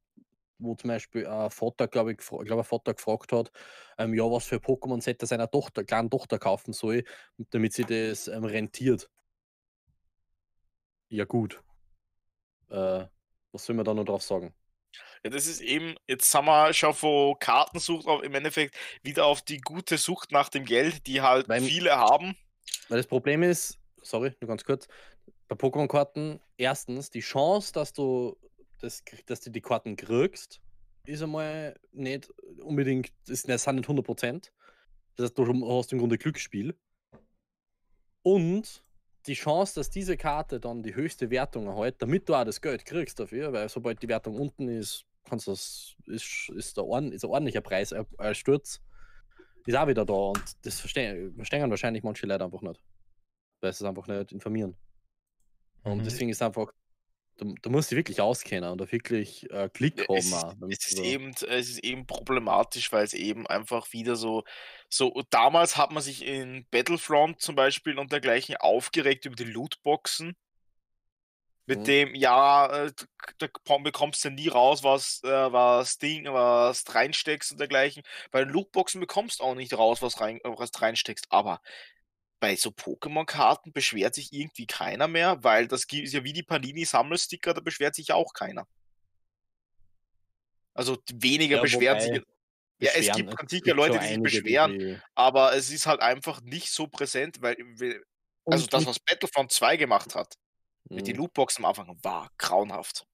wo 0.58 0.74
zum 0.76 0.88
Beispiel 0.88 1.26
ein 1.26 1.50
Vater, 1.50 1.88
glaube 1.88 2.12
ich 2.12 2.18
glaube, 2.18 2.58
ein 2.58 2.64
Vater 2.64 2.94
gefragt 2.94 3.32
hat, 3.32 3.50
ähm, 3.98 4.14
ja, 4.14 4.24
was 4.24 4.44
für 4.46 4.56
Pokémon-Set 4.58 5.22
er 5.22 5.28
seiner 5.28 5.50
Tochter 5.50 5.84
kleinen 5.84 6.10
Tochter 6.10 6.38
kaufen 6.38 6.72
soll, 6.74 7.04
damit 7.50 7.72
sie 7.74 7.84
das, 7.84 8.28
ähm, 8.28 8.44
rentiert. 8.44 9.08
Ja 11.10 11.24
gut. 11.24 11.62
Äh, 12.70 13.06
was 13.52 13.64
soll 13.64 13.76
man 13.76 13.84
da 13.84 13.94
noch 13.94 14.04
drauf 14.04 14.22
sagen? 14.22 14.54
Ja, 15.24 15.30
das 15.30 15.46
ist 15.46 15.60
eben, 15.60 15.94
jetzt 16.06 16.30
sind 16.30 16.44
wir 16.44 16.72
schon 16.74 16.94
von 16.94 17.38
Kartensucht 17.38 18.06
auf 18.06 18.22
im 18.22 18.34
Endeffekt 18.34 18.76
wieder 19.02 19.26
auf 19.26 19.42
die 19.42 19.60
gute 19.60 19.98
Sucht 19.98 20.32
nach 20.32 20.48
dem 20.48 20.64
Geld, 20.64 21.06
die 21.06 21.20
halt 21.22 21.48
Weil 21.48 21.62
viele 21.62 21.96
haben. 21.96 22.36
Weil 22.88 22.98
das 22.98 23.06
Problem 23.06 23.42
ist, 23.42 23.77
sorry, 24.02 24.34
nur 24.40 24.48
ganz 24.48 24.64
kurz, 24.64 24.88
bei 25.48 25.56
Pokémon-Karten, 25.56 26.40
erstens, 26.56 27.10
die 27.10 27.20
Chance, 27.20 27.72
dass 27.72 27.92
du, 27.92 28.36
das, 28.80 29.02
dass 29.26 29.40
du 29.40 29.50
die 29.50 29.60
Karten 29.60 29.96
kriegst, 29.96 30.60
ist 31.04 31.22
einmal 31.22 31.78
nicht 31.92 32.30
unbedingt, 32.60 33.12
das 33.26 33.42
sind 33.42 33.50
nicht 33.76 33.88
100%. 33.88 34.50
Das 35.16 35.24
heißt, 35.24 35.38
du 35.38 35.78
hast 35.78 35.92
im 35.92 35.98
Grunde 35.98 36.18
Glücksspiel. 36.18 36.78
Und 38.22 38.84
die 39.26 39.34
Chance, 39.34 39.74
dass 39.74 39.90
diese 39.90 40.16
Karte 40.16 40.60
dann 40.60 40.82
die 40.82 40.94
höchste 40.94 41.30
Wertung 41.30 41.66
erhält, 41.66 41.96
damit 42.00 42.28
du 42.28 42.34
auch 42.34 42.44
das 42.44 42.60
Geld 42.60 42.84
kriegst 42.84 43.18
dafür, 43.18 43.52
weil 43.52 43.68
sobald 43.68 44.02
die 44.02 44.08
Wertung 44.08 44.38
unten 44.38 44.68
ist, 44.68 45.04
kannst 45.24 45.48
das, 45.48 45.96
ist, 46.06 46.50
ist, 46.54 46.76
der 46.76 46.84
Ord, 46.84 47.12
ist 47.12 47.24
ein 47.24 47.30
ordentlicher 47.30 47.60
Preis, 47.60 47.92
ein 47.92 48.34
Sturz 48.34 48.80
ist 49.68 49.76
auch 49.76 49.86
wieder 49.86 50.06
da 50.06 50.14
und 50.14 50.66
das 50.66 50.80
verstehen, 50.80 51.34
verstehen 51.34 51.68
wahrscheinlich 51.68 52.02
manche 52.02 52.26
Leute 52.26 52.44
einfach 52.44 52.62
nicht. 52.62 52.80
Weil 53.60 53.72
sie 53.72 53.84
es 53.84 53.88
einfach 53.88 54.06
nicht 54.06 54.32
informieren. 54.32 54.76
Und 55.82 55.98
mhm. 55.98 56.04
deswegen 56.04 56.30
ist 56.30 56.42
einfach, 56.42 56.72
du, 57.38 57.54
du, 57.60 57.70
musst 57.70 57.90
dich 57.90 57.96
wirklich 57.96 58.20
auskennen 58.20 58.70
und 58.70 58.80
da 58.80 58.90
wirklich 58.90 59.50
äh, 59.50 59.68
Klick 59.72 60.08
haben. 60.08 60.16
Es, 60.16 60.32
auch, 60.32 60.54
es, 60.68 60.86
ist 60.90 60.98
eben, 60.98 61.30
es 61.30 61.70
ist 61.70 61.84
eben 61.84 62.06
problematisch, 62.06 62.92
weil 62.92 63.04
es 63.04 63.14
eben 63.14 63.46
einfach 63.46 63.92
wieder 63.92 64.16
so, 64.16 64.44
so, 64.88 65.22
damals 65.30 65.76
hat 65.76 65.92
man 65.92 66.02
sich 66.02 66.24
in 66.24 66.66
Battlefront 66.70 67.40
zum 67.40 67.54
Beispiel 67.54 67.98
und 67.98 68.12
dergleichen 68.12 68.56
aufgeregt 68.56 69.24
über 69.24 69.36
die 69.36 69.44
Lootboxen 69.44 70.36
mit 71.68 71.80
mhm. 71.80 71.84
dem, 71.84 72.14
ja, 72.14 72.66
äh, 72.86 72.92
da 73.36 73.48
bekommst 73.82 74.24
du 74.24 74.30
nie 74.30 74.48
raus, 74.48 74.82
was, 74.82 75.22
äh, 75.22 75.52
was 75.52 75.98
Ding, 75.98 76.24
was 76.24 76.82
reinsteckst 76.94 77.52
und 77.52 77.60
dergleichen. 77.60 78.02
Bei 78.30 78.42
den 78.42 78.48
Lootboxen 78.54 79.02
bekommst 79.02 79.40
du 79.40 79.44
auch 79.44 79.54
nicht 79.54 79.76
raus, 79.76 80.00
was, 80.00 80.18
rein, 80.18 80.40
was 80.44 80.70
reinsteckst. 80.80 81.26
Aber 81.28 81.60
bei 82.40 82.54
so 82.56 82.70
Pokémon-Karten 82.70 83.72
beschwert 83.72 84.14
sich 84.14 84.32
irgendwie 84.32 84.66
keiner 84.66 85.08
mehr, 85.08 85.42
weil 85.42 85.66
das 85.68 85.84
ist 85.84 86.12
ja 86.12 86.22
wie 86.24 86.32
die 86.32 86.42
Panini-Sammelsticker, 86.42 87.54
da 87.54 87.60
beschwert 87.60 87.94
sich 87.94 88.08
ja 88.08 88.14
auch 88.14 88.32
keiner. 88.32 88.66
Also 90.74 90.96
weniger 91.12 91.56
Ja, 91.56 91.62
beschweren 91.62 91.98
wobei 91.98 92.14
sich. 92.14 92.22
Ja, 92.80 92.92
es 92.94 93.10
gibt 93.16 93.48
gibt 93.48 93.66
Leute, 93.66 93.98
die 93.98 94.06
sich 94.06 94.22
beschweren, 94.22 94.78
die- 94.78 94.98
aber 95.16 95.52
es 95.54 95.70
ist 95.70 95.86
halt 95.86 96.00
einfach 96.00 96.40
nicht 96.42 96.70
so 96.70 96.86
präsent, 96.86 97.42
weil 97.42 97.56
also 98.46 98.64
Und- 98.64 98.72
das, 98.72 98.86
was 98.86 99.00
Battlefront 99.00 99.50
2 99.50 99.76
gemacht 99.76 100.14
hat, 100.14 100.34
mit 100.88 101.06
den 101.08 101.16
Mhm. 101.16 101.22
Lootboxen 101.22 101.64
am 101.64 101.70
Anfang, 101.70 101.98
war 102.04 102.30
grauenhaft. 102.38 103.04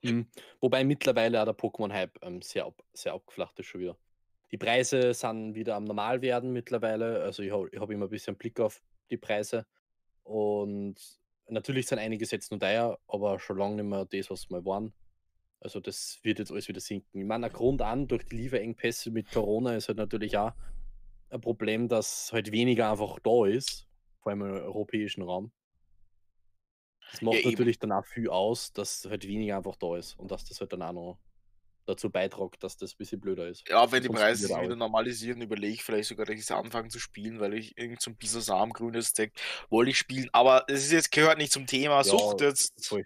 Mhm. 0.00 0.30
Wobei 0.60 0.84
mittlerweile 0.84 1.40
auch 1.40 1.44
der 1.44 1.54
Pokémon-Hype 1.56 2.18
ähm, 2.22 2.40
sehr, 2.40 2.64
ab, 2.64 2.82
sehr 2.94 3.12
abgeflacht 3.12 3.58
ist 3.58 3.66
schon 3.66 3.82
wieder. 3.82 3.96
Die 4.54 4.58
Preise 4.58 5.14
sind 5.14 5.56
wieder 5.56 5.74
am 5.74 5.82
Normal 5.82 6.22
werden 6.22 6.52
mittlerweile. 6.52 7.24
Also 7.24 7.42
ich 7.42 7.50
habe 7.50 7.68
hab 7.76 7.90
immer 7.90 8.06
ein 8.06 8.08
bisschen 8.08 8.36
Blick 8.36 8.60
auf 8.60 8.80
die 9.10 9.16
Preise. 9.16 9.66
Und 10.22 10.94
natürlich 11.48 11.88
sind 11.88 11.98
einige 11.98 12.24
jetzt 12.24 12.52
nur 12.52 12.60
teuer, 12.60 12.96
aber 13.08 13.40
schon 13.40 13.58
lange 13.58 13.82
nicht 13.82 13.86
mehr 13.86 14.04
das, 14.04 14.30
was 14.30 14.48
mal 14.50 14.64
waren. 14.64 14.94
Also 15.58 15.80
das 15.80 16.20
wird 16.22 16.38
jetzt 16.38 16.52
alles 16.52 16.68
wieder 16.68 16.78
sinken. 16.78 17.18
Ich 17.18 17.26
meine, 17.26 17.46
ein 17.46 17.52
Grund 17.52 17.82
an, 17.82 18.06
durch 18.06 18.26
die 18.26 18.36
Lieferengpässe 18.36 19.10
mit 19.10 19.28
Corona 19.32 19.74
ist 19.74 19.88
halt 19.88 19.98
natürlich 19.98 20.38
auch 20.38 20.52
ein 21.30 21.40
Problem, 21.40 21.88
dass 21.88 22.32
halt 22.32 22.52
weniger 22.52 22.92
einfach 22.92 23.18
da 23.24 23.46
ist, 23.46 23.88
vor 24.20 24.30
allem 24.30 24.42
im 24.42 24.52
europäischen 24.52 25.22
Raum. 25.22 25.50
Das 27.10 27.22
macht 27.22 27.38
eben. 27.38 27.50
natürlich 27.50 27.80
dann 27.80 27.90
auch 27.90 28.06
viel 28.06 28.30
aus, 28.30 28.72
dass 28.72 29.04
halt 29.04 29.26
weniger 29.26 29.56
einfach 29.56 29.74
da 29.74 29.96
ist 29.96 30.16
und 30.16 30.30
dass 30.30 30.44
das 30.44 30.60
halt 30.60 30.72
dann 30.72 30.82
auch 30.82 30.92
noch 30.92 31.18
dazu 31.86 32.10
beiträgt, 32.10 32.62
dass 32.62 32.76
das 32.76 32.92
ein 32.92 32.98
bisschen 32.98 33.20
blöder 33.20 33.48
ist. 33.48 33.68
Ja, 33.68 33.90
wenn 33.92 34.02
die 34.02 34.08
Preise 34.08 34.46
sich 34.46 34.56
wieder 34.56 34.76
normalisieren, 34.76 35.40
überlege 35.40 35.74
ich 35.74 35.84
vielleicht 35.84 36.08
sogar, 36.08 36.26
dass 36.26 36.36
ich 36.36 36.50
anfangen 36.50 36.90
zu 36.90 36.98
spielen, 36.98 37.40
weil 37.40 37.54
ich 37.54 37.76
irgend 37.76 38.00
so 38.00 38.10
ein 38.10 38.16
Bisasam 38.16 38.72
grünes 38.72 39.12
Deck 39.12 39.32
wollte 39.70 39.90
ich 39.90 39.98
spielen. 39.98 40.28
Aber 40.32 40.64
es 40.68 40.84
ist 40.84 40.92
jetzt 40.92 41.12
gehört 41.12 41.38
nicht 41.38 41.52
zum 41.52 41.66
Thema 41.66 42.02
Sucht. 42.04 42.40
Jetzt 42.40 42.86
voll. 42.86 43.04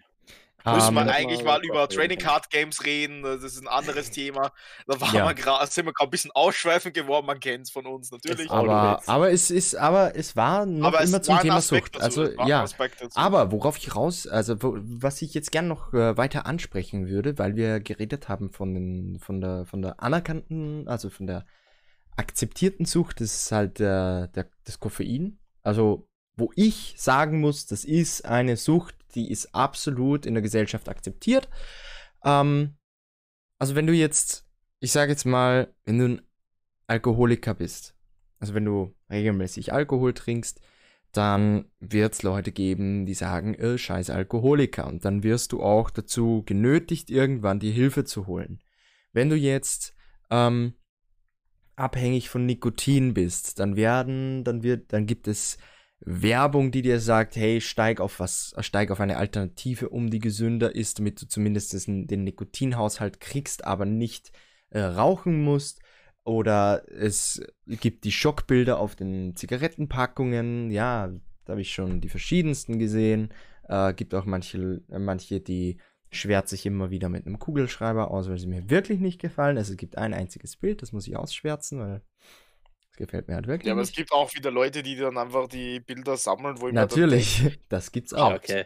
Müssen 0.65 0.93
wir 0.93 1.11
eigentlich 1.13 1.43
mal 1.43 1.63
über 1.63 1.87
Trading. 1.87 2.19
Card 2.19 2.49
Games 2.49 2.85
reden. 2.85 3.23
Das 3.23 3.43
ist 3.43 3.59
ein 3.61 3.67
anderes 3.67 4.11
Thema. 4.11 4.51
Da 4.87 4.99
war 4.99 5.13
Ja. 5.13 5.27
wir 5.27 5.33
grad, 5.33 5.71
sind 5.71 5.85
wir 5.85 5.93
gerade 5.93 6.09
ein 6.09 6.11
bisschen 6.11 6.31
ausschweifend 6.31 6.93
geworden. 6.93 7.25
Man 7.25 7.39
kennt 7.39 7.65
es 7.65 7.71
von 7.71 7.85
uns 7.85 8.11
natürlich. 8.11 8.49
Aber- 8.51 9.01
aber, 9.07 9.31
es 9.31 9.51
ist, 9.51 9.75
aber 9.75 10.15
es 10.15 10.35
war 10.35 10.65
noch 10.65 10.87
Aber 10.87 11.01
es 11.01 11.09
immer 11.09 11.21
zum 11.21 11.39
Thema 11.39 11.55
Aspekt 11.55 11.93
Sucht. 11.95 12.03
dazu, 12.03 12.21
Also 12.21 12.47
ja, 12.47 12.65
aber 13.15 13.51
worauf 13.51 13.77
ich 13.77 13.95
raus, 13.95 14.27
also 14.27 14.61
wo, 14.61 14.77
was 14.79 15.21
ich 15.21 15.33
jetzt 15.33 15.51
gern 15.51 15.67
noch 15.67 15.93
äh, 15.93 16.17
weiter 16.17 16.45
ansprechen 16.45 17.07
würde, 17.07 17.37
weil 17.37 17.55
wir 17.55 17.79
geredet 17.79 18.27
haben 18.29 18.51
von 18.51 18.73
den, 18.73 19.19
von 19.19 19.41
der, 19.41 19.65
von 19.65 19.81
der 19.81 20.01
anerkannten, 20.03 20.87
also 20.87 21.09
von 21.09 21.27
der 21.27 21.45
akzeptierten 22.17 22.85
Sucht, 22.85 23.21
das 23.21 23.33
ist 23.43 23.51
halt 23.51 23.79
äh, 23.79 24.27
der, 24.27 24.49
das 24.65 24.79
Koffein. 24.79 25.39
Also 25.63 26.07
wo 26.35 26.51
ich 26.55 26.95
sagen 26.97 27.41
muss, 27.41 27.65
das 27.65 27.83
ist 27.83 28.23
eine 28.25 28.55
Sucht, 28.55 28.95
die 29.15 29.31
ist 29.31 29.53
absolut 29.53 30.25
in 30.25 30.33
der 30.33 30.43
Gesellschaft 30.43 30.89
akzeptiert. 30.89 31.49
Ähm, 32.23 32.77
also 33.57 33.75
wenn 33.75 33.87
du 33.87 33.93
jetzt, 33.93 34.45
ich 34.79 34.91
sage 34.91 35.11
jetzt 35.11 35.25
mal, 35.25 35.73
wenn 35.85 35.99
du 35.99 36.05
ein 36.05 36.21
Alkoholiker 36.87 37.53
bist, 37.53 37.95
also 38.39 38.53
wenn 38.53 38.65
du 38.65 38.95
regelmäßig 39.09 39.73
Alkohol 39.73 40.13
trinkst, 40.13 40.61
dann 41.11 41.65
wird 41.79 42.13
es 42.13 42.23
Leute 42.23 42.51
geben, 42.51 43.05
die 43.05 43.15
sagen, 43.15 43.55
äh, 43.55 43.77
scheiß 43.77 44.09
Alkoholiker. 44.09 44.87
Und 44.87 45.05
dann 45.05 45.23
wirst 45.23 45.51
du 45.51 45.61
auch 45.61 45.89
dazu 45.89 46.43
genötigt, 46.45 47.09
irgendwann 47.09 47.59
die 47.59 47.71
Hilfe 47.71 48.05
zu 48.05 48.27
holen. 48.27 48.59
Wenn 49.11 49.29
du 49.29 49.35
jetzt 49.35 49.95
ähm, 50.29 50.75
abhängig 51.75 52.29
von 52.29 52.45
Nikotin 52.45 53.13
bist, 53.13 53.59
dann 53.59 53.75
werden, 53.75 54.43
dann 54.43 54.61
wird, 54.61 54.93
dann 54.93 55.07
gibt 55.07 55.27
es 55.27 55.57
Werbung, 56.01 56.71
die 56.71 56.81
dir 56.81 56.99
sagt, 56.99 57.35
hey, 57.35 57.59
steig 57.61 57.99
auf 57.99 58.19
was, 58.19 58.55
steig 58.59 58.91
auf 58.91 58.99
eine 58.99 59.17
Alternative 59.17 59.89
um, 59.89 60.09
die 60.09 60.19
gesünder 60.19 60.73
ist, 60.73 60.99
damit 60.99 61.21
du 61.21 61.27
zumindest 61.27 61.87
den, 61.87 62.23
Nikotinhaushalt 62.23 63.19
kriegst, 63.19 63.65
aber 63.65 63.85
nicht 63.85 64.31
äh, 64.69 64.79
rauchen 64.79 65.41
musst. 65.41 65.81
Oder 66.23 66.83
es 66.89 67.41
gibt 67.65 68.03
die 68.05 68.11
Schockbilder 68.11 68.79
auf 68.79 68.95
den 68.95 69.35
Zigarettenpackungen. 69.35 70.69
Ja, 70.69 71.11
da 71.45 71.51
habe 71.51 71.61
ich 71.61 71.73
schon 71.73 72.01
die 72.01 72.09
verschiedensten 72.09 72.79
gesehen. 72.79 73.29
Äh, 73.67 73.93
gibt 73.93 74.13
auch 74.13 74.25
manche, 74.25 74.81
manche, 74.89 75.41
die 75.41 75.77
schwärzt 76.11 76.49
sich 76.49 76.65
immer 76.65 76.89
wieder 76.89 77.09
mit 77.09 77.25
einem 77.25 77.39
Kugelschreiber 77.39 78.11
aus, 78.11 78.29
weil 78.29 78.39
sie 78.39 78.47
mir 78.47 78.69
wirklich 78.69 78.99
nicht 78.99 79.19
gefallen. 79.19 79.57
Also 79.57 79.73
es 79.73 79.77
gibt 79.77 79.97
ein 79.97 80.13
einziges 80.13 80.55
Bild, 80.55 80.81
das 80.81 80.91
muss 80.91 81.07
ich 81.07 81.17
ausschwärzen, 81.17 81.79
weil 81.79 82.01
gefällt 82.99 83.27
mir 83.27 83.35
halt 83.35 83.47
wirklich 83.47 83.67
ja, 83.67 83.73
aber 83.73 83.81
es 83.81 83.91
gibt 83.91 84.11
auch 84.11 84.33
wieder 84.35 84.51
Leute, 84.51 84.83
die 84.83 84.95
dann 84.95 85.17
einfach 85.17 85.47
die 85.47 85.79
Bilder 85.79 86.17
sammeln, 86.17 86.61
wo 86.61 86.67
ich 86.67 86.73
Natürlich, 86.75 87.59
das 87.69 87.91
gibt's 87.91 88.13
auch. 88.13 88.29
Ja, 88.29 88.35
okay. 88.35 88.65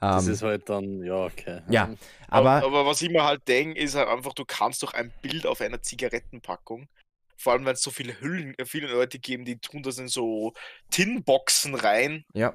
Das 0.00 0.26
Ähm, 0.26 0.32
ist 0.34 0.42
halt 0.42 0.68
dann, 0.68 1.02
ja, 1.02 1.24
okay. 1.24 1.62
ja, 1.68 1.84
Ähm, 1.86 1.98
Aber, 2.28 2.50
aber 2.50 2.66
aber 2.66 2.86
was 2.86 3.02
ich 3.02 3.10
mir 3.10 3.24
halt 3.24 3.48
denke, 3.48 3.80
ist 3.80 3.94
halt 3.96 4.08
einfach, 4.08 4.34
du 4.34 4.44
kannst 4.44 4.82
doch 4.82 4.94
ein 4.94 5.12
Bild 5.22 5.46
auf 5.46 5.60
einer 5.60 5.82
Zigarettenpackung, 5.82 6.88
vor 7.36 7.52
allem 7.54 7.64
wenn 7.64 7.74
es 7.74 7.82
so 7.82 7.90
viele 7.90 8.20
Hüllen, 8.20 8.54
äh, 8.58 8.66
viele 8.66 8.88
Leute 8.88 9.18
geben, 9.18 9.44
die 9.44 9.58
tun 9.58 9.82
das 9.82 9.98
in 9.98 10.08
so 10.08 10.52
Tinboxen 10.90 11.74
rein, 11.74 12.24
ja, 12.34 12.54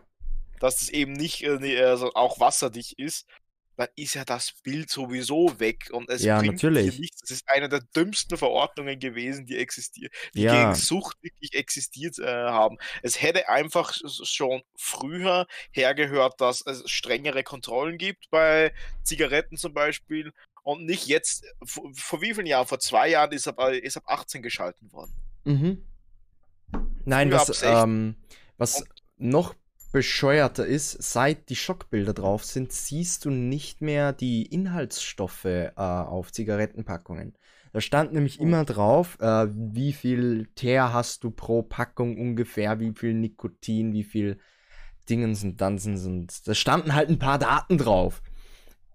dass 0.60 0.82
es 0.82 0.90
eben 0.90 1.14
nicht 1.14 1.44
äh, 1.44 1.84
also 1.84 2.14
auch 2.14 2.40
wasserdicht 2.40 2.94
ist, 3.00 3.28
dann 3.80 3.88
ist 3.96 4.14
ja 4.16 4.26
das 4.26 4.52
Bild 4.62 4.90
sowieso 4.90 5.58
weg 5.58 5.90
und 5.94 6.10
es 6.10 6.22
Ja, 6.22 6.40
bringt 6.40 6.56
natürlich. 6.56 7.00
nichts. 7.00 7.22
Das 7.22 7.32
ist 7.32 7.48
eine 7.48 7.70
der 7.70 7.80
dümmsten 7.80 8.38
Verordnungen 8.38 9.00
gewesen, 9.00 9.46
die 9.46 9.56
existiert, 9.58 10.14
die 10.36 10.42
Ja. 10.42 10.52
gegen 10.74 10.76
Sucht 10.76 11.16
wirklich 11.24 11.54
existiert 11.54 12.20
äh, 12.20 12.26
haben. 12.26 12.78
Es 13.04 13.22
hätte 13.22 13.48
einfach 13.48 13.94
schon 13.94 14.64
früher 14.76 15.48
hergehört, 15.72 16.42
dass 16.42 16.62
es 16.66 16.84
strengere 16.92 17.44
Kontrollen 17.44 17.98
gibt 17.98 18.30
bei 18.30 18.74
Zigaretten 19.04 19.56
zum 19.56 19.74
Beispiel 19.74 20.34
und 20.64 20.84
nicht 20.86 21.08
jetzt, 21.08 21.46
vor, 21.64 21.90
vor 21.96 22.22
wie 22.22 22.34
vielen 22.34 22.48
Jahren? 22.48 22.68
Vor 22.68 22.80
zwei 22.82 23.08
Jahren 23.08 23.32
ist 23.32 23.48
ab, 23.48 23.60
ist 23.72 23.96
ab 23.96 24.04
18 24.08 24.42
geschalten 24.42 24.92
worden. 24.92 25.14
Mhm. 25.46 25.86
Nein, 27.06 27.30
Früher 27.30 27.40
was, 27.40 27.50
ab 27.50 27.56
16. 27.56 27.84
ähm, 27.90 28.16
was 28.58 28.84
noch 29.16 29.56
bescheuerter 29.92 30.66
ist, 30.66 31.02
seit 31.02 31.50
die 31.50 31.56
Schockbilder 31.56 32.14
drauf 32.14 32.44
sind, 32.46 32.72
siehst 32.72 33.26
du 33.26 33.32
nicht 33.32 33.82
mehr 33.82 34.14
die 34.14 34.46
Inhaltsstoffe 34.46 35.46
äh, 35.46 35.72
auf 35.76 36.32
Zigarettenpackungen. 36.32 37.36
Da 37.74 37.82
stand 37.82 38.14
nämlich 38.14 38.40
Oh. 38.40 38.44
immer 38.44 38.66
drauf, 38.66 39.18
äh, 39.20 39.48
wie 39.52 39.94
viel 39.94 40.48
Teer 40.56 40.94
hast 40.94 41.24
du 41.24 41.32
pro 41.32 41.62
Packung 41.64 42.18
ungefähr, 42.18 42.80
wie 42.80 42.94
viel 42.96 43.14
Nikotin, 43.14 43.94
wie 43.94 44.04
viel 44.04 44.40
Dingens 45.10 45.44
und 45.44 45.60
Dansen 45.60 45.98
und 46.06 46.48
da 46.48 46.54
standen 46.54 46.94
halt 46.94 47.10
ein 47.10 47.20
paar 47.20 47.40
Daten 47.40 47.78
drauf. 47.78 48.22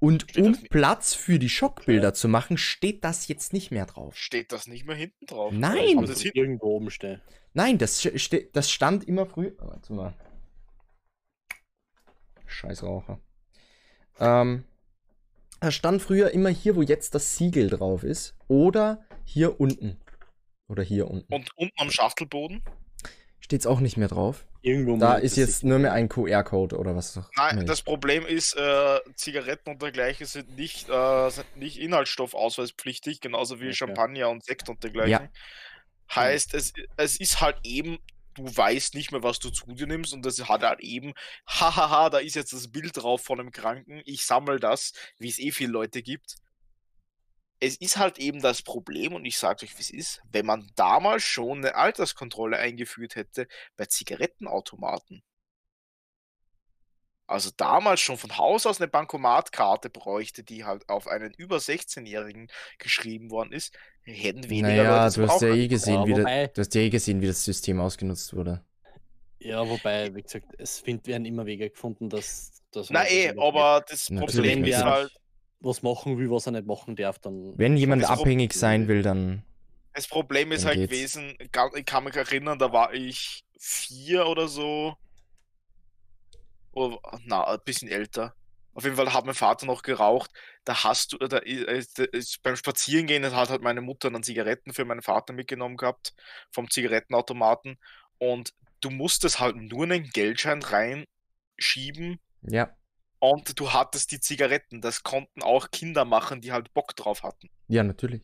Und 0.01 0.27
Steht 0.29 0.45
um 0.45 0.53
Platz 0.69 1.15
für 1.15 1.39
die 1.39 1.49
Schockbilder 1.49 2.15
zu 2.15 2.29
machen, 2.29 2.59
steht 2.59 3.05
das 3.05 3.27
jetzt 3.27 3.53
nicht 3.53 3.71
mehr 3.71 3.87
drauf. 3.87 4.17
Steht 4.17 4.53
das 4.53 4.67
nicht 4.67 4.87
mehr 4.87 4.97
hinten 4.97 5.27
drauf? 5.27 5.53
Nein! 5.53 5.99
Aber 5.99 6.07
das 6.07 6.17
das 6.23 6.25
irgendwo 6.35 6.67
oben 6.77 6.91
stehen. 6.91 7.21
Nein, 7.55 7.79
das, 7.79 8.07
das 8.53 8.71
stand 8.71 9.05
immer 9.09 9.27
früher. 9.27 9.53
Oh, 9.63 9.67
warte 9.69 9.93
mal. 9.93 10.15
Scheiß 12.47 12.83
Raucher. 12.83 13.19
Ähm, 14.21 14.65
das 15.61 15.75
stand 15.75 16.03
früher 16.03 16.31
immer 16.33 16.51
hier, 16.51 16.77
wo 16.77 16.83
jetzt 16.83 17.15
das 17.15 17.37
Siegel 17.37 17.71
drauf 17.71 18.03
ist. 18.05 18.35
Oder 18.49 19.05
hier 19.25 19.61
unten. 19.61 20.01
Oder 20.69 20.83
hier 20.83 21.09
unten. 21.11 21.33
und 21.33 21.51
unten 21.57 21.75
am 21.79 21.91
Schachtelboden? 21.91 22.63
Steht's 23.41 23.67
auch 23.67 23.81
nicht 23.81 23.97
mehr 23.99 24.09
drauf. 24.09 24.47
Irgendwo 24.63 24.97
Da 24.97 25.17
ist 25.17 25.33
es 25.33 25.37
jetzt 25.37 25.55
sich- 25.61 25.65
nur 25.65 25.79
mehr 25.79 25.93
ein 25.93 26.09
QR-Code 26.09 26.79
oder 26.79 26.97
was 26.97 27.19
auch 27.19 27.31
Nein, 27.37 27.67
das 27.67 27.83
Problem 27.83 28.25
ist, 28.25 28.57
äh, 28.57 29.01
Zigaretten 29.15 29.69
und 29.71 29.83
dergleichen 29.83 30.27
sind 30.27 30.57
nicht, 30.57 30.89
äh, 30.89 31.29
sind 31.31 31.57
nicht 31.57 31.79
inhaltsstoffausweispflichtig, 31.79 33.21
genauso 33.21 33.61
wie 33.61 33.67
Okay. 33.67 33.75
Champagner 33.75 34.31
und 34.31 34.43
Sekt 34.43 34.71
und 34.71 34.83
dergleichen. 34.83 35.11
Ja. 35.11 36.15
Heißt, 36.15 36.55
es, 36.55 36.73
es 36.97 37.21
ist 37.21 37.43
halt 37.43 37.59
eben, 37.65 37.99
du 38.35 38.45
weißt 38.45 38.95
nicht 38.95 39.13
mehr, 39.13 39.23
was 39.23 39.39
du 39.39 39.51
zu 39.51 39.67
dir 39.75 39.87
nimmst 39.87 40.13
und 40.13 40.25
das 40.25 40.39
hat 40.49 40.63
halt 40.63 40.81
eben, 40.81 41.15
hahaha, 41.47 42.11
da 42.11 42.19
ist 42.19 42.35
jetzt 42.37 42.53
das 42.53 42.71
Bild 42.71 42.97
drauf 42.97 43.23
von 43.23 43.41
einem 43.41 43.53
Kranken, 43.53 44.03
ich 44.05 44.25
sammle 44.25 44.61
das, 44.61 44.93
wie 45.19 45.29
es 45.29 45.39
eh 45.39 45.53
viele 45.53 45.73
Leute 45.73 46.03
gibt. 46.03 46.37
Es 47.61 47.77
ist 47.77 47.97
halt 47.97 48.19
eben 48.19 48.43
das 48.43 48.63
Problem, 48.63 49.15
und 49.15 49.25
ich 49.25 49.39
sage 49.39 49.65
euch, 49.65 49.77
wie 49.79 49.83
es 49.83 49.91
ist, 49.91 50.23
wenn 50.31 50.45
man 50.45 50.71
damals 50.77 51.23
schon 51.23 51.59
eine 51.59 51.77
Alterskontrolle 51.77 52.59
eingeführt 52.59 53.17
hätte 53.17 53.49
bei 53.77 53.87
Zigarettenautomaten. 53.87 55.23
Also 57.27 57.51
damals 57.57 58.01
schon 58.01 58.19
von 58.19 58.37
Haus 58.37 58.67
aus 58.67 58.81
eine 58.81 58.89
Bankomatkarte 58.89 59.89
bräuchte, 59.89 60.45
die 60.45 60.65
halt 60.65 60.89
auf 60.91 61.09
einen 61.09 61.33
über 61.33 61.57
16-Jährigen 61.57 62.51
geschrieben 62.79 63.31
worden 63.31 63.53
ist, 63.53 63.75
hätten 64.05 64.49
weniger 64.49 64.69
Naja, 64.69 65.05
Leute 65.05 65.21
du 65.21 65.29
hast 65.29 65.43
ja 65.43 65.49
eh 65.49 65.69
gesehen, 65.69 65.95
Ja, 65.95 66.07
wie 66.07 66.19
wobei- 66.19 66.47
da, 66.47 66.53
du 66.53 66.61
hast 66.61 66.75
ja 66.75 66.81
eh 66.83 66.91
gesehen, 66.91 67.21
wie 67.21 67.27
das 67.27 67.45
System 67.45 67.81
ausgenutzt 67.81 68.35
wurde. 68.35 68.63
Ja, 69.41 69.69
wobei, 69.69 70.15
wie 70.15 70.23
gesagt, 70.23 70.47
es 70.59 70.81
find, 70.81 71.07
werden 71.07 71.25
immer 71.27 71.45
Wege 71.45 71.69
gefunden, 71.71 72.09
dass 72.09 72.63
das. 72.73 72.91
Na 72.91 73.07
eh, 73.07 73.35
aber 73.39 73.85
das 73.89 74.09
Problem 74.11 74.65
ist 74.65 74.83
halt, 74.85 75.13
was 75.61 75.83
machen 75.83 76.19
will, 76.19 76.31
was 76.31 76.47
er 76.47 76.53
nicht 76.53 76.67
machen 76.67 76.97
darf, 76.97 77.19
dann. 77.19 77.53
Wenn 77.57 77.77
jemand 77.77 78.05
abhängig 78.05 78.53
sein 78.53 78.89
will, 78.89 79.03
dann. 79.03 79.43
das 79.93 80.09
Problem 80.09 80.53
ist 80.53 80.65
halt 80.67 80.77
geht's. 80.77 80.91
gewesen, 80.93 81.37
ich 81.41 81.85
kann 81.87 82.05
mich 82.05 82.17
erinnern, 82.17 82.59
da 82.59 82.73
war 82.73 82.93
ich 82.93 83.45
vier 83.59 84.27
oder 84.27 84.49
so. 84.49 84.95
Oder, 86.73 86.99
na, 87.27 87.45
ein 87.45 87.59
bisschen 87.65 87.89
älter. 87.89 88.35
Auf 88.75 88.85
jeden 88.85 88.97
Fall 88.97 89.13
hat 89.13 89.25
mein 89.25 89.35
Vater 89.35 89.67
noch 89.67 89.83
geraucht. 89.83 90.31
Da 90.65 90.85
hast 90.85 91.13
du, 91.13 91.19
da 91.19 91.39
ist, 91.39 91.99
ist 91.99 92.43
beim 92.43 92.57
Spazierengehen 92.57 93.25
hat 93.35 93.49
halt 93.51 93.63
meine 93.63 93.81
Mutter 93.81 94.11
dann 94.11 94.23
Zigaretten 94.23 94.73
für 94.73 94.85
meinen 94.85 95.03
Vater 95.03 95.33
mitgenommen 95.33 95.77
gehabt 95.77 96.13
vom 96.51 96.69
Zigarettenautomaten 96.71 97.79
und 98.19 98.53
du 98.81 98.91
musstest 98.91 99.41
halt 99.41 99.57
nur 99.57 99.85
einen 99.85 100.11
Geldschein 100.11 100.63
reinschieben 100.63 102.21
Ja. 102.43 102.77
und 103.19 103.59
du 103.59 103.73
hattest 103.73 104.11
die 104.11 104.21
Zigaretten. 104.21 104.81
Das 104.81 105.03
konnten 105.03 105.43
auch 105.43 105.71
Kinder 105.71 106.05
machen, 106.05 106.41
die 106.41 106.53
halt 106.53 106.75
Bock 106.75 106.97
drauf 106.97 107.23
hatten. 107.23 107.49
Ja, 107.69 107.83
natürlich. 107.83 108.23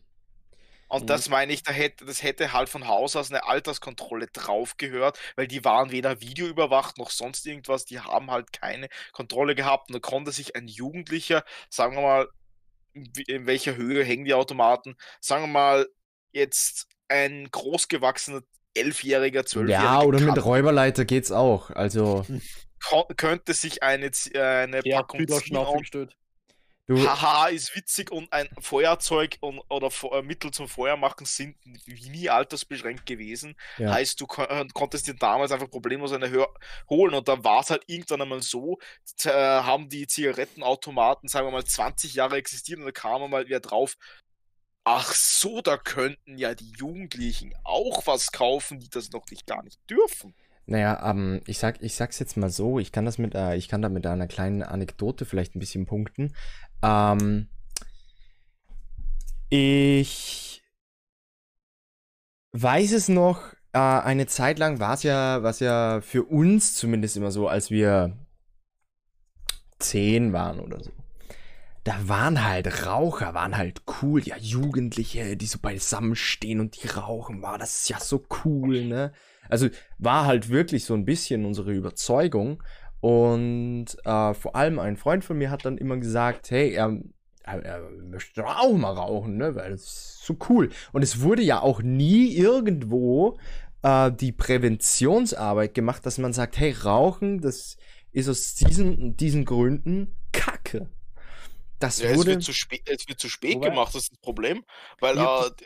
Und 0.91 1.03
Mhm. 1.03 1.07
das 1.07 1.29
meine 1.29 1.53
ich, 1.53 1.63
da 1.63 1.71
hätte, 1.71 2.03
das 2.03 2.21
hätte 2.21 2.51
halt 2.51 2.67
von 2.67 2.85
Haus 2.85 3.15
aus 3.15 3.31
eine 3.31 3.45
Alterskontrolle 3.45 4.27
drauf 4.27 4.75
gehört, 4.75 5.17
weil 5.37 5.47
die 5.47 5.63
waren 5.63 5.91
weder 5.91 6.19
videoüberwacht 6.19 6.97
noch 6.97 7.11
sonst 7.11 7.45
irgendwas, 7.45 7.85
die 7.85 8.01
haben 8.01 8.29
halt 8.29 8.51
keine 8.51 8.89
Kontrolle 9.13 9.55
gehabt 9.55 9.87
und 9.89 9.93
da 9.93 9.99
konnte 9.99 10.33
sich 10.33 10.53
ein 10.57 10.67
Jugendlicher, 10.67 11.45
sagen 11.69 11.95
wir 11.95 12.01
mal, 12.01 12.27
in 12.93 13.45
welcher 13.45 13.77
Höhe 13.77 14.03
hängen 14.03 14.25
die 14.25 14.33
Automaten, 14.33 14.95
sagen 15.21 15.43
wir 15.43 15.47
mal, 15.47 15.87
jetzt 16.33 16.87
ein 17.07 17.49
großgewachsener 17.49 18.41
Elfjähriger, 18.73 19.45
Zwölfjähriger 19.45 19.83
Ja, 19.83 20.01
oder 20.01 20.19
mit 20.19 20.27
kann- 20.35 20.39
Räuberleiter 20.39 21.05
geht's 21.05 21.31
auch. 21.31 21.69
Also, 21.69 22.25
könnte 23.15 23.53
sich 23.53 23.81
eine, 23.81 24.07
äh, 24.33 24.39
eine 24.39 24.81
Ja, 24.83 24.97
Packung 24.97 25.25
Kühler 25.25 25.39
ziehen 25.41 25.55
und 25.55 25.65
aufgestellt. 25.65 26.11
du, 26.11 26.15
Haha, 26.89 27.47
ist 27.47 27.75
witzig 27.75 28.11
und 28.11 28.31
ein 28.33 28.49
Feuerzeug 28.59 29.37
und, 29.39 29.59
oder 29.69 29.89
äh, 30.11 30.21
Mittel 30.21 30.51
zum 30.51 30.67
Feuermachen 30.67 31.25
sind 31.25 31.55
wie 31.85 32.09
nie 32.09 32.29
altersbeschränkt 32.29 33.05
gewesen. 33.05 33.55
Ja. 33.77 33.93
Heißt, 33.93 34.19
du 34.19 34.27
kon 34.27 34.45
äh, 34.45 34.65
konntest 34.73 35.07
dir 35.07 35.13
damals 35.13 35.51
einfach 35.51 35.69
problemlos 35.69 36.11
eine 36.11 36.29
Hör 36.29 36.53
holen 36.89 37.13
und 37.13 37.27
dann 37.27 37.43
war 37.43 37.61
es 37.61 37.69
halt 37.69 37.83
irgendwann 37.87 38.21
einmal 38.21 38.41
so, 38.41 38.79
äh, 39.23 39.29
haben 39.29 39.89
die 39.89 40.07
Zigarettenautomaten, 40.07 41.29
sagen 41.29 41.47
wir 41.47 41.51
mal, 41.51 41.65
20 41.65 42.13
Jahre 42.13 42.37
existiert 42.37 42.79
und 42.79 42.85
da 42.85 42.91
kam 42.91 43.29
mal 43.29 43.45
wieder 43.45 43.59
drauf, 43.59 43.95
ach 44.83 45.13
so, 45.13 45.61
da 45.61 45.77
könnten 45.77 46.37
ja 46.37 46.55
die 46.55 46.73
Jugendlichen 46.77 47.53
auch 47.63 48.05
was 48.07 48.31
kaufen, 48.31 48.79
die 48.79 48.89
das 48.89 49.11
noch 49.11 49.25
nicht 49.29 49.45
gar 49.45 49.63
nicht 49.63 49.79
dürfen. 49.89 50.33
Naja, 50.65 51.09
ähm, 51.09 51.41
ich 51.47 51.57
sag, 51.57 51.81
ich 51.81 51.95
sag's 51.95 52.19
jetzt 52.19 52.37
mal 52.37 52.49
so, 52.49 52.79
ich 52.79 52.91
kann 52.91 53.05
das 53.05 53.17
mit, 53.17 53.35
äh, 53.35 53.55
ich 53.55 53.67
kann 53.67 53.81
da 53.81 53.89
mit 53.89 54.05
einer 54.05 54.27
kleinen 54.27 54.63
Anekdote 54.63 55.25
vielleicht 55.25 55.55
ein 55.55 55.59
bisschen 55.59 55.85
punkten. 55.85 56.33
Ähm, 56.83 57.47
ich 59.49 60.63
weiß 62.53 62.91
es 62.93 63.09
noch, 63.09 63.53
äh, 63.73 63.79
eine 63.79 64.27
Zeit 64.27 64.59
lang 64.59 64.79
war 64.79 64.93
es 64.93 65.03
ja, 65.03 65.39
ja 65.59 66.01
für 66.01 66.23
uns 66.23 66.75
zumindest 66.75 67.17
immer 67.17 67.31
so, 67.31 67.47
als 67.47 67.71
wir 67.71 68.17
zehn 69.79 70.33
waren 70.33 70.59
oder 70.59 70.83
so. 70.83 70.91
Da 71.83 72.07
waren 72.07 72.45
halt 72.45 72.85
Raucher, 72.85 73.33
waren 73.33 73.57
halt 73.57 73.81
cool, 74.01 74.21
ja, 74.23 74.37
Jugendliche, 74.37 75.35
die 75.35 75.47
so 75.47 75.57
beisammen 75.59 76.15
stehen 76.15 76.59
und 76.59 76.81
die 76.81 76.87
rauchen, 76.87 77.41
war 77.41 77.57
das 77.57 77.81
ist 77.81 77.89
ja 77.89 77.99
so 77.99 78.23
cool, 78.45 78.85
ne? 78.85 79.11
Also 79.49 79.67
war 79.97 80.25
halt 80.25 80.49
wirklich 80.49 80.85
so 80.85 80.93
ein 80.93 81.05
bisschen 81.05 81.43
unsere 81.43 81.73
Überzeugung. 81.73 82.63
Und 83.01 83.87
äh, 84.05 84.33
vor 84.33 84.55
allem 84.55 84.79
ein 84.79 84.95
Freund 84.95 85.25
von 85.25 85.37
mir 85.37 85.49
hat 85.49 85.65
dann 85.65 85.77
immer 85.77 85.97
gesagt, 85.97 86.51
hey, 86.51 86.71
er, 86.71 86.97
er, 87.43 87.65
er 87.65 87.89
möchte 87.89 88.41
doch 88.41 88.57
auch 88.59 88.73
mal 88.77 88.93
rauchen, 88.93 89.37
ne? 89.37 89.55
Weil 89.55 89.71
das 89.71 89.81
ist 89.81 90.21
so 90.25 90.37
cool. 90.49 90.69
Und 90.93 91.01
es 91.01 91.21
wurde 91.21 91.41
ja 91.41 91.61
auch 91.61 91.81
nie 91.81 92.31
irgendwo 92.35 93.37
äh, 93.81 94.11
die 94.11 94.31
Präventionsarbeit 94.31 95.73
gemacht, 95.73 96.05
dass 96.05 96.19
man 96.19 96.31
sagt, 96.33 96.59
hey, 96.59 96.71
Rauchen, 96.71 97.41
das 97.41 97.77
ist 98.11 98.29
aus 98.29 98.53
diesen, 98.55 99.17
diesen 99.17 99.45
Gründen 99.45 100.15
Kacke. 100.31 100.89
Das 101.79 101.99
Ja, 101.99 102.09
es, 102.11 102.17
wurde. 102.17 102.31
wird 102.31 102.43
zu 102.43 102.53
spät, 102.53 102.83
es 102.87 103.07
wird 103.07 103.19
zu 103.19 103.29
spät 103.29 103.55
Wobei- 103.55 103.69
gemacht, 103.69 103.95
das 103.95 104.03
ist 104.03 104.11
das 104.11 104.19
Problem. 104.19 104.63
Weil, 104.99 105.17
hab 105.19 105.47
äh, 105.59 105.65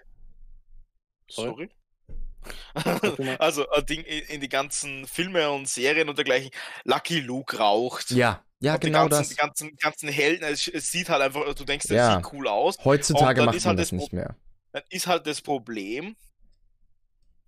Sorry. 1.30 1.50
sorry. 1.52 1.70
Sag 2.08 2.16
du 2.16 2.16
mal. 2.16 2.35
Also, 3.40 3.66
Ding 3.90 4.04
in, 4.04 4.42
die 4.42 4.50
ganzen 4.50 5.08
Filme 5.08 5.50
und 5.52 5.68
Serien 5.68 6.10
und 6.10 6.18
dergleichen. 6.18 6.52
Lucky 6.84 7.20
Luke 7.20 7.58
raucht. 7.58 8.12
ja, 8.12 8.44
ja, 8.60 8.76
und 8.76 8.82
genau 8.82 9.04
die 9.06 9.10
ganzen, 9.10 9.20
das. 9.20 9.30
Die 9.30 9.36
ganzen, 9.36 9.76
ganzen 9.78 10.10
Helden, 10.10 10.44
es, 10.46 10.68
es 10.68 10.92
sieht 10.92 11.10
halt 11.10 11.22
einfach, 11.22 11.54
du 11.54 11.66
denkst, 11.66 11.88
das 11.88 11.96
Ja. 11.96 12.16
sieht 12.18 12.34
cool 12.34 12.48
aus. 12.48 12.78
Heutzutage 12.84 13.42
macht 13.44 13.56
man 13.58 13.66
halt 13.66 13.80
das 13.80 13.90
das 13.90 13.92
nicht 13.92 14.14
mehr. 14.14 14.36
Dann 14.72 14.84
ist 14.90 15.08
halt 15.08 15.28
das 15.28 15.42
Problem, 15.42 16.16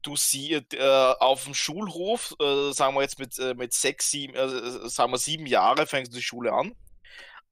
du 0.02 0.16
siehst 0.16 0.74
äh, 0.74 1.14
auf 1.20 1.44
dem 1.44 1.54
Schulhof, 1.54 2.36
äh, 2.40 2.72
sagen 2.72 2.96
wir 2.96 3.02
jetzt 3.02 3.20
mit, 3.20 3.38
äh, 3.40 3.54
mit 3.56 3.74
sechs, 3.74 4.10
sieben, 4.12 4.36
äh, 4.36 4.90
sagen 4.90 5.12
wir 5.12 5.18
sieben 5.18 5.46
Jahre 5.46 5.86
fängst 5.88 6.12
du 6.14 6.18
die 6.18 6.24
Schule 6.24 6.54
an 6.54 6.74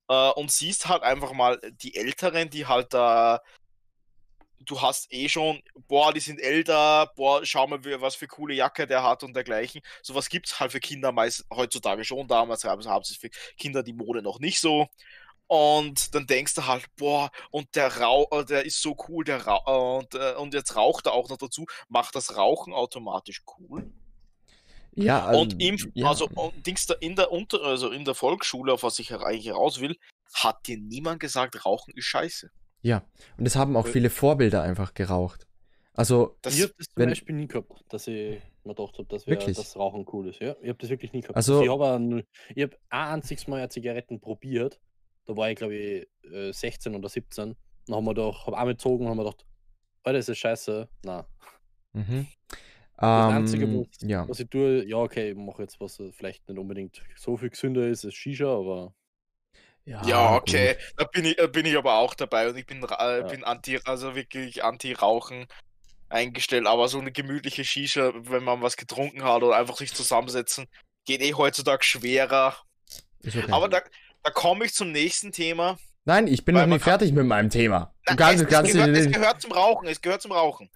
äh, 0.09 0.29
und 0.31 0.51
siehst 0.51 0.87
halt 0.87 1.03
einfach 1.03 1.33
mal 1.33 1.59
die 1.81 1.95
Älteren, 1.95 2.49
die 2.49 2.65
halt 2.65 2.93
da, 2.93 3.41
du 4.65 4.81
hast 4.81 5.11
eh 5.11 5.29
schon, 5.29 5.61
boah, 5.87 6.13
die 6.13 6.19
sind 6.19 6.39
älter, 6.39 7.11
boah, 7.15 7.45
schau 7.45 7.67
mal, 7.67 7.79
was 8.01 8.15
für 8.15 8.27
coole 8.27 8.53
Jacke 8.53 8.87
der 8.87 9.03
hat 9.03 9.23
und 9.23 9.35
dergleichen. 9.35 9.81
Sowas 10.01 10.29
gibt 10.29 10.47
es 10.47 10.59
halt 10.59 10.71
für 10.71 10.79
Kinder 10.79 11.11
meist 11.11 11.45
heutzutage 11.53 12.03
schon, 12.03 12.27
damals 12.27 12.63
haben 12.63 13.03
sie 13.03 13.15
für 13.15 13.29
Kinder 13.57 13.83
die 13.83 13.93
Mode 13.93 14.21
noch 14.21 14.39
nicht 14.39 14.59
so. 14.59 14.87
Und 15.47 16.15
dann 16.15 16.25
denkst 16.25 16.55
du 16.55 16.65
halt, 16.65 16.85
boah, 16.95 17.29
und 17.51 17.75
der 17.75 17.97
Rauch, 17.97 18.31
äh, 18.31 18.45
der 18.45 18.65
ist 18.65 18.81
so 18.81 18.97
cool, 19.07 19.23
der 19.23 19.45
Rauch, 19.45 19.99
und, 19.99 20.15
äh, 20.15 20.33
und 20.33 20.53
jetzt 20.55 20.75
raucht 20.75 21.05
er 21.05 21.13
auch 21.13 21.29
noch 21.29 21.37
dazu, 21.37 21.67
macht 21.87 22.15
das 22.15 22.35
Rauchen 22.35 22.73
automatisch 22.73 23.43
cool. 23.59 23.91
Ja, 24.95 25.29
und 25.31 25.61
im, 25.61 25.77
ja. 25.93 26.07
also 26.07 26.27
und 26.33 26.65
Dings 26.65 26.87
da 26.87 26.93
in 26.95 27.15
der 27.15 27.31
Unter, 27.31 27.61
also 27.61 27.91
in 27.91 28.05
der 28.05 28.15
Volksschule, 28.15 28.73
auf 28.73 28.83
was 28.83 28.97
ich 28.97 29.13
eigentlich 29.13 29.51
raus 29.51 29.81
will, 29.81 29.97
hat 30.33 30.67
dir 30.67 30.77
niemand 30.77 31.19
gesagt, 31.19 31.65
Rauchen 31.65 31.93
ist 31.95 32.05
scheiße. 32.05 32.49
Ja, 32.81 33.03
und 33.37 33.45
es 33.45 33.55
haben 33.55 33.75
auch 33.75 33.87
Äh, 33.87 33.91
viele 33.91 34.09
Vorbilder 34.09 34.61
einfach 34.61 34.93
geraucht. 34.93 35.47
Also, 35.93 36.37
Das, 36.41 36.55
ich 36.57 36.63
habe 36.63 36.73
das 36.77 36.87
zum 36.87 36.95
wenn- 36.97 37.09
Beispiel 37.09 37.35
nie 37.35 37.47
gehabt, 37.47 37.71
dass 37.89 38.07
ich 38.07 38.41
mir 38.63 38.75
gedacht 38.75 38.97
habe, 38.97 39.07
dass 39.07 39.25
das 39.25 39.75
Rauchen 39.77 40.05
cool 40.11 40.27
ist. 40.27 40.39
Ja, 40.39 40.55
ich 40.61 40.67
habe 40.69 40.77
das 40.77 40.89
wirklich 40.89 41.13
nie 41.13 41.21
gehabt. 41.21 41.35
Also- 41.37 41.61
ich 41.63 41.69
habe 41.69 41.93
ein, 41.93 42.23
ich 42.53 42.63
hab 42.63 42.71
ein 42.89 43.13
einziges 43.15 43.47
Mal 43.47 43.57
eine 43.59 43.69
Zigaretten 43.69 44.19
probiert. 44.19 44.79
Da 45.25 45.35
war 45.35 45.49
ich, 45.49 45.55
glaube 45.55 45.75
ich, 45.75 46.07
äh, 46.31 46.51
16 46.51 46.93
oder 46.95 47.09
17. 47.09 47.55
Dann 47.87 47.95
haben 47.95 48.05
wir 48.05 48.13
doch, 48.13 48.45
habe 48.45 48.57
auch 48.57 48.65
mitgezogen 48.65 49.05
und 49.05 49.11
haben 49.11 49.17
wir 49.17 49.23
gedacht, 49.25 49.45
Alter, 50.03 50.19
ist 50.19 50.29
das 50.29 50.37
scheiße. 50.37 50.87
Nein. 51.03 51.23
mhm. 51.93 52.27
Das 52.97 53.29
Ähm, 53.31 53.35
Einzige, 53.37 53.67
was, 53.67 53.87
ja. 54.09 54.27
was 54.29 54.39
ich 54.39 54.49
tue, 54.49 54.85
ja, 54.87 54.97
okay, 54.97 55.31
ich 55.31 55.35
mache 55.37 55.63
jetzt 55.63 55.79
was 55.81 55.99
äh, 55.99 56.11
vielleicht 56.13 56.47
nicht 56.47 56.57
unbedingt 56.57 57.03
so 57.17 57.35
viel 57.35 57.49
gesünder 57.49 57.87
ist, 57.87 58.03
ist 58.05 58.15
Shisha, 58.15 58.47
aber 58.47 58.93
ja, 59.85 60.35
okay, 60.35 60.77
da 60.97 61.05
bin 61.05 61.25
ich, 61.25 61.37
äh, 61.37 61.47
bin 61.47 61.65
ich 61.65 61.77
aber 61.77 61.95
auch 61.95 62.13
dabei 62.15 62.49
und 62.49 62.57
ich 62.57 62.65
bin, 62.65 62.83
äh, 62.83 62.87
Ja. 63.19 63.21
bin 63.21 63.43
anti, 63.43 63.79
also 63.85 64.15
wirklich 64.15 64.63
anti-Rauchen 64.63 65.47
eingestellt, 66.09 66.67
aber 66.67 66.87
so 66.87 66.99
eine 66.99 67.11
gemütliche 67.11 67.63
Shisha, 67.63 68.11
wenn 68.15 68.43
man 68.43 68.61
was 68.61 68.77
getrunken 68.77 69.23
hat 69.23 69.43
oder 69.43 69.55
einfach 69.55 69.77
sich 69.77 69.93
zusammensetzen, 69.93 70.67
geht 71.05 71.21
eh 71.21 71.33
heutzutage 71.33 71.83
schwerer. 71.83 72.55
Okay. 73.25 73.45
Aber 73.51 73.69
da, 73.69 73.81
da 74.23 74.31
komme 74.31 74.65
ich 74.65 74.73
zum 74.73 74.91
nächsten 74.91 75.31
Thema. 75.31 75.77
Nein, 76.05 76.27
ich 76.27 76.45
bin 76.45 76.55
noch 76.55 76.65
nicht 76.67 76.83
fertig 76.83 77.11
mit 77.13 77.25
meinem 77.25 77.49
Thema. 77.49 77.93
Du 78.05 78.15
kannst, 78.15 78.43
es, 78.43 78.49
kannst 78.49 78.71
es, 78.71 78.77
gehört, 78.77 78.97
es 78.97 79.11
gehört 79.11 79.41
zum 79.41 79.51
Rauchen, 79.51 79.87
es 79.87 80.01
gehört 80.01 80.21
zum 80.21 80.31
Rauchen. 80.31 80.69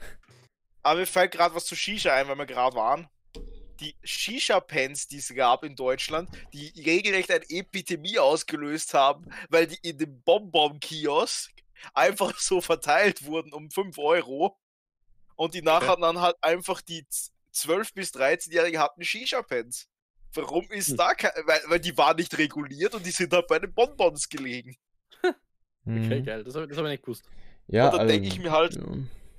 Aber 0.82 1.00
mir 1.00 1.06
fällt 1.06 1.32
gerade 1.32 1.54
was 1.54 1.65
zu 1.65 1.76
Shisha 1.76 2.13
ein, 2.13 2.28
weil 2.28 2.38
wir 2.38 2.48
gerade 2.48 2.76
waren. 2.76 3.08
Die 3.79 3.95
Shisha-Pens, 4.03 5.07
die 5.07 5.17
es 5.17 5.33
gab 5.33 5.63
in 5.63 5.75
Deutschland, 5.75 6.29
die 6.53 6.67
regelrecht 6.83 7.31
eine 7.31 7.45
Epidemie 7.49 8.19
ausgelöst 8.19 8.93
haben, 8.93 9.25
weil 9.49 9.67
die 9.67 9.77
in 9.87 9.97
dem 9.97 10.21
Bonbon-Kiosk 10.21 11.51
einfach 11.93 12.37
so 12.39 12.59
verteilt 12.61 13.25
wurden 13.25 13.53
um 13.53 13.69
5 13.71 13.97
Euro. 13.97 14.57
Und 15.35 15.53
die 15.53 15.61
nachher 15.61 15.95
dann 15.95 16.19
halt 16.19 16.35
einfach 16.41 16.81
die 16.81 17.07
z- 17.07 17.31
12- 17.55 17.93
bis 17.93 18.11
13-Jährigen 18.13 18.79
hatten 18.81 19.03
Shisha-Pens. 19.03 19.87
Warum 20.33 20.69
ist 20.71 20.89
Hm. 20.89 20.97
da 20.97 21.13
kein. 21.13 21.31
Weil, 21.45 21.61
weil 21.67 21.79
die 21.79 21.97
waren 21.97 22.17
nicht 22.17 22.37
reguliert 22.37 22.93
und 22.93 23.05
die 23.05 23.11
sind 23.11 23.33
halt 23.33 23.47
bei 23.47 23.57
den 23.59 23.73
Bonbons 23.73 24.27
gelegen. 24.29 24.75
okay, 25.23 25.33
Mhm. 25.85 26.23
geil. 26.25 26.43
Das 26.43 26.53
habe 26.55 26.67
das 26.67 26.77
hab 26.77 26.85
ich 26.85 26.91
nicht 26.91 27.03
gewusst. 27.03 27.23
Ja, 27.67 27.85
Und 27.85 27.93
dann 27.93 27.99
also, 28.01 28.13
denk 28.13 28.25
ich 28.25 28.39
mir 28.39 28.51
halt- 28.51 28.75
ja. 28.75 28.81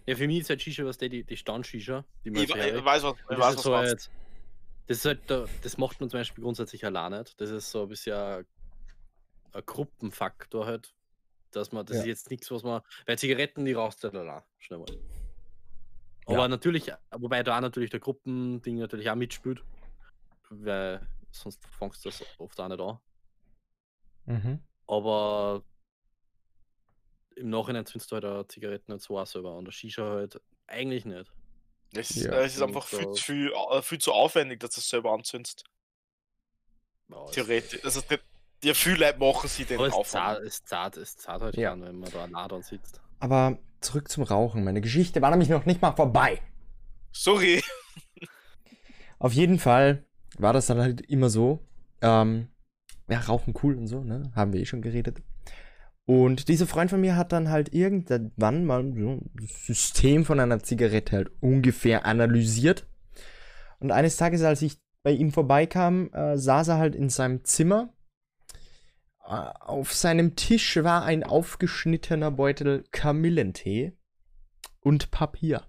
Ja, 0.07 0.17
für 0.17 0.27
mich 0.27 0.41
ist 0.41 0.51
halt 0.51 0.61
Shisha, 0.63 0.85
was 0.85 0.99
der, 0.99 1.09
die, 1.11 1.23
die 1.23 1.37
Stand-Shisha, 1.37 2.05
die 2.25 2.31
Ich, 2.31 2.43
ich 2.51 2.51
weiß, 2.85 3.03
was, 3.05 3.15
ich 3.31 3.39
weiß, 3.39 3.57
das, 3.57 3.65
was 3.67 3.67
meinst. 3.67 3.91
halt, 3.91 4.11
das 4.91 4.99
ist 4.99 5.05
halt, 5.05 5.31
da- 5.31 5.47
das 5.63 5.79
macht 5.79 6.01
man 6.01 6.11
zum 6.11 6.19
Beispiel 6.19 6.43
grundsätzlich 6.43 6.85
allein 6.85 7.13
nicht. 7.13 7.41
Das 7.41 7.49
ist 7.51 7.71
so 7.71 7.83
ein 7.83 7.89
bisschen 7.89 8.13
ein, 8.17 8.47
ein 9.53 9.63
Gruppenfaktor 9.65 10.67
halt, 10.67 10.93
dass 11.53 11.71
man, 11.71 11.87
das 11.87 11.99
Ja. 11.99 12.03
ist 12.03 12.09
jetzt 12.09 12.31
nichts, 12.31 12.51
was 12.51 12.65
man, 12.65 12.83
weil 13.07 13.17
Zigaretten, 13.17 13.65
die 13.65 13.73
rauchst 13.73 14.03
du 14.03 14.09
halt 14.09 14.17
allein, 14.17 14.43
schnell 14.59 14.81
mal. 14.81 14.87
Aber 16.27 16.39
Ja. 16.39 16.49
natürlich, 16.49 16.91
wobei 17.13 17.45
da 17.45 17.61
natürlich 17.61 17.91
der 17.91 18.01
Gruppending 18.01 18.79
natürlich 18.79 19.09
auch 19.09 19.15
mitspielt, 19.15 19.63
weil 20.49 21.09
sonst 21.31 21.65
fängst 21.69 22.05
du 22.05 22.09
das 22.09 22.25
oft 22.41 22.59
auch 22.59 22.69
nicht 22.69 22.81
an. 22.81 22.99
Mhm. 24.25 24.61
Aber 24.89 25.63
im 27.37 27.49
Nachhinein 27.49 27.87
zündest 27.87 28.11
du 28.11 28.15
halt 28.17 28.25
auch 28.25 28.45
Zigaretten 28.49 28.93
nicht 28.93 29.05
so 29.05 29.17
auch 29.17 29.27
selber 29.27 29.57
und 29.57 29.67
der 29.67 29.73
Shisha 29.73 30.03
halt 30.03 30.43
eigentlich 30.67 31.05
nicht. 31.05 31.33
Es, 31.95 32.15
Ja, 32.15 32.33
äh, 32.33 32.45
es 32.45 32.55
ist 32.57 32.63
einfach 32.63 32.87
viel, 32.87 33.15
viel, 33.17 33.53
äh, 33.73 33.83
viel 33.83 33.99
zu 33.99 34.13
aufwendig, 34.13 34.61
dass 34.61 34.71
du 34.71 34.81
es 34.81 34.89
selber 34.89 35.13
anzündest. 35.13 35.65
Ja, 37.09 37.25
es- 37.25 37.31
Theoretisch. 37.33 37.85
Also, 37.85 38.01
die, 38.03 38.19
die 38.63 38.75
viel 38.75 38.95
Leute 39.01 39.19
machen 39.19 39.49
sie 39.49 39.65
den 39.65 39.79
Aber 39.79 39.89
es 39.89 39.95
Aufwand. 39.95 40.41
es 40.47 40.65
zahlt, 40.65 40.97
es 40.97 41.17
zahlt 41.17 41.43
halt 41.43 41.57
Ja. 41.57 41.71
schon, 41.71 41.83
wenn 41.83 41.99
man 41.99 42.11
da 42.11 42.27
nah 42.27 42.47
dran 42.47 42.63
sitzt. 42.63 43.01
Aber 43.19 43.59
zurück 43.81 44.09
zum 44.09 44.23
Rauchen. 44.23 44.63
Meine 44.65 44.81
Geschichte 44.81 45.21
war 45.21 45.31
nämlich 45.31 45.49
noch 45.49 45.67
nicht 45.67 45.83
mal 45.83 45.93
vorbei. 45.93 46.41
Sorry. 47.13 47.63
Auf 49.19 49.33
jeden 49.33 49.59
Fall 49.59 50.05
war 50.39 50.53
das 50.53 50.67
dann 50.67 50.79
halt 50.79 51.01
immer 51.03 51.29
so. 51.29 51.67
Ähm, 52.03 52.49
ja, 53.09 53.21
Rauchen 53.21 53.55
cool 53.63 53.77
und 53.77 53.87
so, 53.89 54.03
ne? 54.05 54.31
Haben 54.37 54.53
wir 54.53 54.61
eh 54.61 54.65
schon 54.67 54.81
geredet. 54.83 55.19
Und 56.11 56.49
dieser 56.49 56.67
Freund 56.67 56.91
von 56.91 57.01
mir 57.01 57.15
hat 57.15 57.31
dann 57.31 57.51
halt 57.51 57.73
irgendwann 57.73 58.65
mal 58.65 58.93
so 58.97 59.21
das 59.33 59.65
System 59.65 60.25
von 60.25 60.41
einer 60.41 60.59
Zigarette 60.59 61.15
halt 61.15 61.31
ungefähr 61.39 62.05
analysiert. 62.05 62.85
Und 63.79 63.93
eines 63.93 64.17
Tages, 64.17 64.43
als 64.43 64.61
ich 64.63 64.81
bei 65.05 65.13
ihm 65.13 65.31
vorbeikam, 65.31 66.13
äh, 66.13 66.37
saß 66.37 66.67
er 66.67 66.79
halt 66.79 66.97
in 66.97 67.11
seinem 67.11 67.45
Zimmer. 67.45 67.95
Äh, 69.25 69.51
auf 69.61 69.95
seinem 69.95 70.35
Tisch 70.35 70.83
war 70.83 71.05
ein 71.05 71.23
aufgeschnittener 71.23 72.33
Beutel 72.33 72.83
Kamillentee 72.91 73.97
und 74.81 75.13
Papier. 75.13 75.63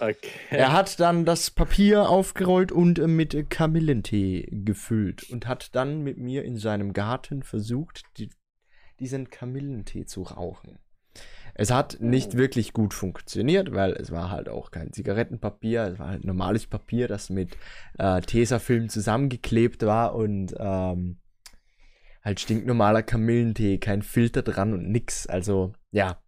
Okay. 0.00 0.16
Er 0.50 0.72
hat 0.72 0.98
dann 0.98 1.24
das 1.24 1.52
Papier 1.52 2.08
aufgerollt 2.08 2.72
und 2.72 2.98
äh, 2.98 3.06
mit 3.06 3.50
Kamillentee 3.50 4.48
gefüllt 4.50 5.30
und 5.30 5.46
hat 5.46 5.76
dann 5.76 6.02
mit 6.02 6.18
mir 6.18 6.44
in 6.44 6.56
seinem 6.56 6.92
Garten 6.92 7.44
versucht, 7.44 8.02
die, 8.16 8.30
diesen 9.00 9.30
Kamillentee 9.30 10.04
zu 10.04 10.22
rauchen. 10.22 10.78
Es 11.54 11.72
hat 11.72 11.98
nicht 12.00 12.36
wirklich 12.36 12.72
gut 12.72 12.94
funktioniert, 12.94 13.72
weil 13.72 13.92
es 13.92 14.12
war 14.12 14.30
halt 14.30 14.48
auch 14.48 14.70
kein 14.70 14.92
Zigarettenpapier, 14.92 15.88
es 15.88 15.98
war 15.98 16.08
halt 16.10 16.24
normales 16.24 16.66
Papier, 16.66 17.08
das 17.08 17.30
mit 17.30 17.56
äh, 17.98 18.20
Tesafilm 18.20 18.88
zusammengeklebt 18.88 19.84
war 19.84 20.14
und 20.14 20.54
ähm, 20.56 21.18
halt 22.22 22.38
stinknormaler 22.38 23.02
Kamillentee, 23.02 23.78
kein 23.78 24.02
Filter 24.02 24.42
dran 24.42 24.72
und 24.72 24.88
nix. 24.88 25.26
Also 25.26 25.72
ja, 25.90 26.22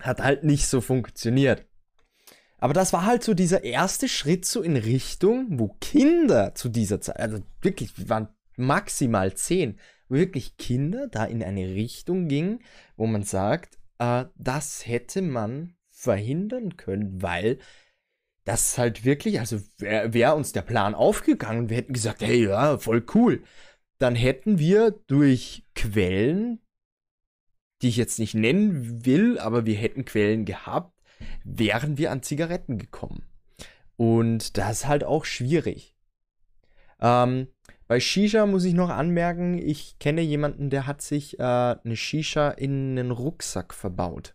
hat 0.00 0.20
halt 0.20 0.42
nicht 0.42 0.66
so 0.66 0.80
funktioniert. 0.80 1.64
Aber 2.58 2.74
das 2.74 2.92
war 2.92 3.06
halt 3.06 3.22
so 3.22 3.34
dieser 3.34 3.62
erste 3.62 4.08
Schritt 4.08 4.44
so 4.44 4.62
in 4.62 4.76
Richtung, 4.76 5.46
wo 5.60 5.76
Kinder 5.80 6.54
zu 6.56 6.68
dieser 6.68 7.00
Zeit, 7.00 7.20
also 7.20 7.38
wirklich, 7.62 7.96
wir 7.96 8.08
waren 8.08 8.28
maximal 8.56 9.32
zehn, 9.34 9.78
wirklich 10.08 10.56
Kinder 10.56 11.08
da 11.08 11.24
in 11.24 11.42
eine 11.42 11.68
Richtung 11.68 12.28
gingen, 12.28 12.60
wo 12.96 13.06
man 13.06 13.22
sagt, 13.22 13.78
äh, 13.98 14.24
das 14.36 14.86
hätte 14.86 15.22
man 15.22 15.74
verhindern 15.90 16.76
können, 16.76 17.22
weil 17.22 17.58
das 18.44 18.78
halt 18.78 19.04
wirklich, 19.04 19.40
also 19.40 19.60
wäre 19.76 20.14
wär 20.14 20.34
uns 20.34 20.52
der 20.52 20.62
Plan 20.62 20.94
aufgegangen 20.94 21.68
wir 21.68 21.76
hätten 21.76 21.92
gesagt, 21.92 22.22
hey, 22.22 22.46
ja, 22.46 22.78
voll 22.78 23.04
cool, 23.14 23.42
dann 23.98 24.14
hätten 24.14 24.58
wir 24.58 24.92
durch 25.06 25.64
Quellen, 25.74 26.60
die 27.82 27.88
ich 27.88 27.96
jetzt 27.96 28.18
nicht 28.18 28.34
nennen 28.34 29.04
will, 29.04 29.38
aber 29.38 29.66
wir 29.66 29.74
hätten 29.74 30.04
Quellen 30.04 30.44
gehabt, 30.44 30.98
wären 31.44 31.98
wir 31.98 32.10
an 32.10 32.22
Zigaretten 32.22 32.78
gekommen. 32.78 33.24
Und 33.96 34.56
das 34.56 34.78
ist 34.78 34.86
halt 34.86 35.04
auch 35.04 35.24
schwierig. 35.24 35.96
Ähm, 37.00 37.48
bei 37.88 37.98
Shisha 38.00 38.46
muss 38.46 38.64
ich 38.64 38.74
noch 38.74 38.90
anmerken, 38.90 39.58
ich 39.58 39.98
kenne 39.98 40.20
jemanden, 40.20 40.70
der 40.70 40.86
hat 40.86 41.02
sich 41.02 41.38
äh, 41.38 41.42
eine 41.42 41.96
Shisha 41.96 42.50
in 42.50 42.98
einen 42.98 43.10
Rucksack 43.10 43.74
verbaut. 43.74 44.34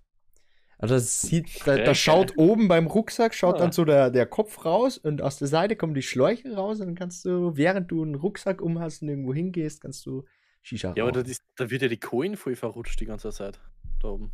Also 0.80 0.96
das 0.96 1.22
sieht, 1.22 1.66
da, 1.66 1.76
da 1.78 1.82
Okay. 1.84 1.96
schaut 1.96 2.34
oben 2.38 2.68
beim 2.68 2.88
Rucksack, 2.88 3.34
schaut 3.34 3.56
Ah. 3.56 3.60
dann 3.60 3.72
so 3.72 3.86
der, 3.86 4.10
der 4.10 4.26
Kopf 4.26 4.66
raus 4.66 4.98
und 4.98 5.22
aus 5.22 5.38
der 5.38 5.48
Seite 5.48 5.78
kommen 5.78 5.94
die 5.94 6.02
Schläuche 6.02 6.54
raus 6.56 6.82
und 6.82 6.88
dann 6.88 6.96
kannst 6.96 7.24
du, 7.24 7.56
während 7.56 7.90
du 7.90 8.04
einen 8.04 8.16
Rucksack 8.16 8.62
um 8.62 8.80
hast 8.80 9.02
und 9.02 9.08
irgendwo 9.08 9.34
hingehst, 9.34 9.82
kannst 9.82 10.06
du 10.06 10.26
Shisha 10.62 10.90
rauchen. 10.90 10.98
Ja, 10.98 11.04
aber 11.04 11.12
da, 11.14 11.22
ist, 11.22 11.42
da 11.56 11.70
wird 11.70 11.84
ja 11.84 11.88
die 11.88 12.00
Coin 12.00 12.36
voll 12.36 12.56
verrutscht 12.56 13.00
die 13.00 13.06
ganze 13.06 13.32
Zeit. 13.32 13.62
Da 14.02 14.10
oben. 14.10 14.32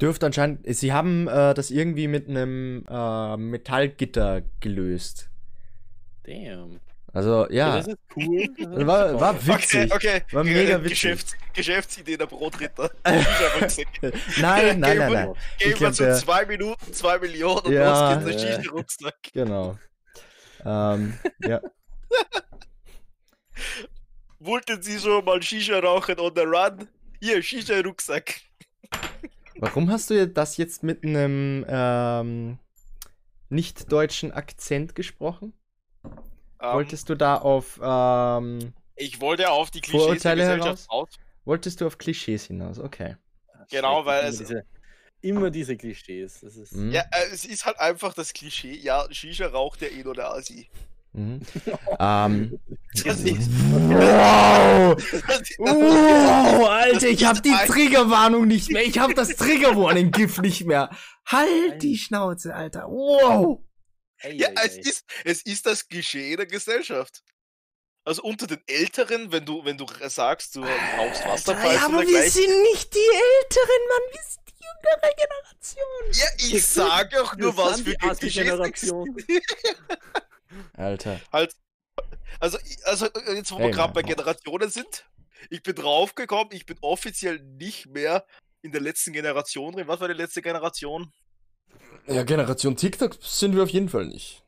Dürfte 0.00 0.26
anscheinend, 0.26 0.60
sie 0.74 0.92
haben 0.92 1.28
äh, 1.28 1.54
das 1.54 1.70
irgendwie 1.70 2.08
mit 2.08 2.28
einem 2.28 2.84
äh, 2.88 3.36
Metallgitter 3.36 4.42
gelöst. 4.58 5.30
Damn. 6.24 6.80
Also 7.14 7.46
ja, 7.50 7.78
ist 7.78 7.90
cool. 8.16 8.48
War, 8.86 9.20
war 9.20 9.34
Okay, 9.34 9.46
witzig. 9.48 9.94
okay. 9.94 10.22
War 10.32 10.44
Ge- 10.44 10.54
mega 10.54 10.76
äh, 10.76 10.80
witzig. 10.84 10.90
Geschäfts 11.02 11.36
Geschäftsidee 11.52 12.16
der 12.16 12.26
Brotritter. 12.26 12.90
Nein, 13.04 14.80
nein, 14.80 14.80
nein, 14.80 15.12
nein. 15.12 15.34
Geben 15.58 15.80
wir 15.80 15.90
der- 15.90 16.14
zwei 16.16 16.46
Minuten, 16.46 16.92
zwei 16.94 17.18
Millionen 17.18 17.58
und 17.66 17.72
Ja. 17.72 18.14
los 18.14 18.24
geht's 18.24 18.42
der 18.42 18.50
Ja. 18.50 18.56
Shisha-Rucksack. 18.62 19.14
Genau. 19.34 19.78
Ähm, 20.64 21.18
ja. 21.40 21.60
Wollten 24.38 24.82
Sie 24.82 24.98
schon 24.98 25.24
mal 25.24 25.42
Shisha 25.42 25.78
rauchen 25.78 26.18
on 26.18 26.32
the 26.34 26.42
run? 26.42 26.88
Hier, 27.20 27.42
Shisha-Rucksack. 27.42 28.40
Warum 29.56 29.90
hast 29.90 30.10
du 30.10 30.26
das 30.26 30.56
jetzt 30.56 30.82
mit 30.82 31.04
einem 31.04 31.64
ähm, 31.68 32.58
nicht-deutschen 33.50 34.32
Akzent 34.32 34.94
gesprochen? 34.94 35.52
Ähm, 36.62 36.74
Wolltest 36.74 37.08
du 37.08 37.14
da 37.16 37.36
auf 37.36 37.80
ähm, 37.82 38.72
ich 38.96 39.20
wollte 39.20 39.50
auf 39.50 39.70
die 39.70 39.80
Klischees 39.80 39.98
der 40.00 40.06
Vorurteile 40.06 40.42
Gesellschaft 40.42 40.88
heraus? 40.88 40.88
raus. 40.90 41.08
wolltest 41.44 41.80
du 41.80 41.86
auf 41.86 41.98
Klischees 41.98 42.44
hinaus? 42.46 42.78
Okay. 42.78 43.16
Genau, 43.70 44.04
weil 44.06 44.20
immer 44.20 44.28
es- 44.28 44.38
diese, 44.38 44.64
immer 45.22 45.50
diese 45.50 45.76
Klischees. 45.76 46.40
Das 46.40 46.56
ist, 46.56 46.72
Mhm. 46.74 46.92
Ja, 46.92 47.00
äh, 47.10 47.32
es 47.32 47.44
ist 47.44 47.64
halt 47.66 47.78
einfach 47.80 48.14
das 48.14 48.32
Klischee. 48.32 48.74
Ja, 48.76 49.06
Shisha 49.10 49.46
raucht 49.48 49.80
der 49.80 49.92
eh 49.92 50.04
nur 50.04 50.14
der 50.14 50.30
Asi. 50.32 50.68
Mhm. 51.14 51.40
ähm, 51.98 52.58
Das 53.04 53.20
ist, 53.20 53.50
wow! 53.70 54.94
das 54.96 55.40
ist, 55.40 55.58
Wow, 55.58 56.68
Alter, 56.68 57.08
ich 57.08 57.24
hab 57.24 57.42
die 57.42 57.54
Triggerwarnung 57.66 58.46
nicht 58.46 58.70
mehr. 58.70 58.84
Ich 58.84 58.98
hab 58.98 59.14
das 59.14 59.28
Triggerwarning-Gift 59.36 60.40
nicht 60.42 60.64
mehr. 60.64 60.90
Halt 61.26 61.82
die 61.82 61.96
Schnauze, 61.98 62.54
Alter. 62.54 62.86
Wow. 62.88 63.60
Ei, 64.22 64.32
ja, 64.32 64.48
ei, 64.56 64.66
es 64.66 64.76
ei. 64.76 64.80
ist, 64.80 65.04
es 65.24 65.42
ist 65.42 65.66
das 65.66 65.88
Klischee 65.88 66.36
der 66.36 66.46
Gesellschaft. 66.46 67.22
Also 68.04 68.22
unter 68.22 68.48
den 68.48 68.60
Älteren, 68.66 69.30
wenn 69.30 69.46
du, 69.46 69.64
wenn 69.64 69.78
du 69.78 69.86
sagst, 70.08 70.56
du 70.56 70.62
rauchst 70.64 71.24
Wasserpfeifen 71.24 71.72
ja, 71.72 71.86
aber 71.86 72.00
wir 72.00 72.06
gleich. 72.08 72.32
sind 72.32 72.62
nicht 72.62 72.92
die 72.92 72.98
Älteren, 72.98 73.82
Mann. 73.88 74.02
Wir 74.10 74.22
sind 74.28 74.42
die 74.48 74.64
jüngere 74.64 75.14
Generation. 75.14 76.12
Ja, 76.12 76.56
ich 76.56 76.66
sage 76.66 77.22
auch 77.22 77.36
nur 77.36 77.56
Wir 77.56 77.64
was 77.64 77.80
für 77.80 77.90
die 77.90 78.00
Asi-Generation. 78.00 79.16
Alter. 80.74 81.20
halt. 81.32 81.54
Also, 82.40 82.58
ich- 82.64 82.84
also 82.86 83.06
äh, 83.06 83.34
jetzt 83.34 83.52
wo 83.52 83.58
wir 83.58 83.66
Ey, 83.66 83.70
gerade 83.70 83.92
bei. 83.92 84.02
Generationen 84.02 84.68
sind, 84.70 85.06
ich 85.50 85.62
bin 85.62 85.74
draufgekommen, 85.76 86.52
ich 86.52 86.66
bin 86.66 86.78
offiziell 86.80 87.38
nicht 87.38 87.86
mehr 87.86 88.26
in 88.62 88.72
der 88.72 88.80
letzten 88.80 89.12
Generation 89.12 89.72
drin. 89.72 89.86
Was 89.88 90.00
war 90.00 90.08
die 90.08 90.14
letzte 90.14 90.42
Generation? 90.42 91.12
Ja, 92.06 92.24
Generation 92.24 92.76
TikTok 92.76 93.16
sind 93.20 93.54
wir 93.54 93.62
auf 93.62 93.68
jeden 93.70 93.88
Fall 93.88 94.06
nicht. 94.06 94.42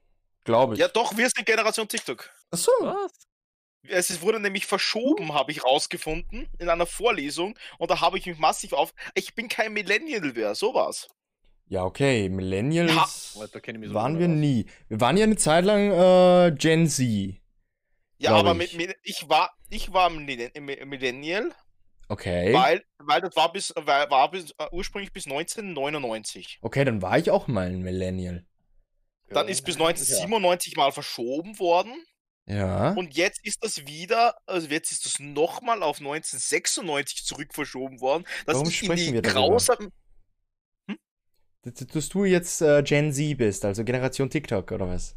Glaube 0.44 0.74
ich. 0.74 0.80
Ja, 0.80 0.88
doch, 0.88 1.16
wir 1.16 1.28
sind 1.30 1.46
Generation 1.46 1.88
TikTok. 1.88 2.30
Achso. 2.50 2.70
Was? 2.80 3.12
Es 3.86 4.20
wurde 4.22 4.40
nämlich 4.40 4.66
verschoben, 4.66 5.34
habe 5.34 5.52
ich 5.52 5.62
rausgefunden, 5.62 6.48
in 6.58 6.68
einer 6.68 6.86
Vorlesung. 6.86 7.58
Und 7.78 7.90
da 7.90 8.00
habe 8.00 8.18
ich 8.18 8.26
mich 8.26 8.38
massiv 8.38 8.72
auf. 8.72 8.94
Ich 9.14 9.34
bin 9.34 9.48
kein 9.48 9.72
Millennial 9.72 10.32
mehr, 10.32 10.54
sowas. 10.54 11.08
Ja, 11.66 11.84
okay. 11.84 12.28
Millennials 12.28 13.32
so 13.34 13.40
waren 13.94 14.18
wir 14.18 14.28
nie. 14.28 14.66
Wir 14.88 15.00
waren 15.00 15.16
ja 15.16 15.24
eine 15.24 15.36
Zeit 15.36 15.64
lang 15.64 15.90
äh, 15.90 16.52
Gen 16.56 16.88
Z. 16.88 17.36
Ja, 18.18 18.32
aber 18.36 18.52
ich. 18.52 18.74
mit, 18.74 18.88
mit, 18.88 18.96
ich 19.02 19.28
war, 19.28 19.50
ich 19.70 19.92
war 19.92 20.08
Millen- 20.08 20.52
Mi- 20.54 20.84
Millennial, 20.84 21.52
Okay. 22.14 22.52
weil, 22.54 22.82
weil 22.98 23.20
das 23.20 23.34
war 23.36 23.52
bis, 23.52 23.72
war, 23.76 24.08
war 24.10 24.30
bis 24.30 24.52
äh, 24.58 24.66
ursprünglich 24.72 25.12
bis 25.12 25.26
1999. 25.26 26.58
Okay, 26.62 26.84
dann 26.84 27.02
war 27.02 27.18
ich 27.18 27.30
auch 27.30 27.46
mal 27.48 27.66
ein 27.66 27.82
Millennial. 27.82 28.44
Dann 29.30 29.46
Ja. 29.46 29.50
ist 29.52 29.62
bis 29.62 29.76
Ja. 29.76 29.86
1997 29.86 30.76
mal 30.76 30.92
verschoben 30.92 31.58
worden. 31.58 31.92
Ja. 32.46 32.90
Und 32.92 33.16
jetzt 33.16 33.40
ist 33.44 33.64
das 33.64 33.86
wieder, 33.86 34.36
also 34.46 34.68
jetzt 34.68 34.92
ist 34.92 35.06
das 35.06 35.18
nochmal 35.18 35.82
auf 35.82 35.98
1996 35.98 37.24
zurück 37.24 37.54
verschoben 37.54 38.00
worden. 38.00 38.24
Dass 38.46 38.54
Warum 38.56 38.66
in 38.68 38.72
sprechen 38.72 39.06
die 39.06 39.12
wir 39.14 39.22
darüber? 39.22 39.40
grausamen. 39.40 39.92
Dass, 41.62 41.74
dass 41.86 42.08
du 42.10 42.24
jetzt 42.26 42.60
äh, 42.60 42.82
Gen 42.82 43.12
Z 43.12 43.38
bist, 43.38 43.64
also 43.64 43.82
Generation 43.84 44.28
TikTok 44.28 44.70
oder 44.72 44.88
was? 44.88 45.16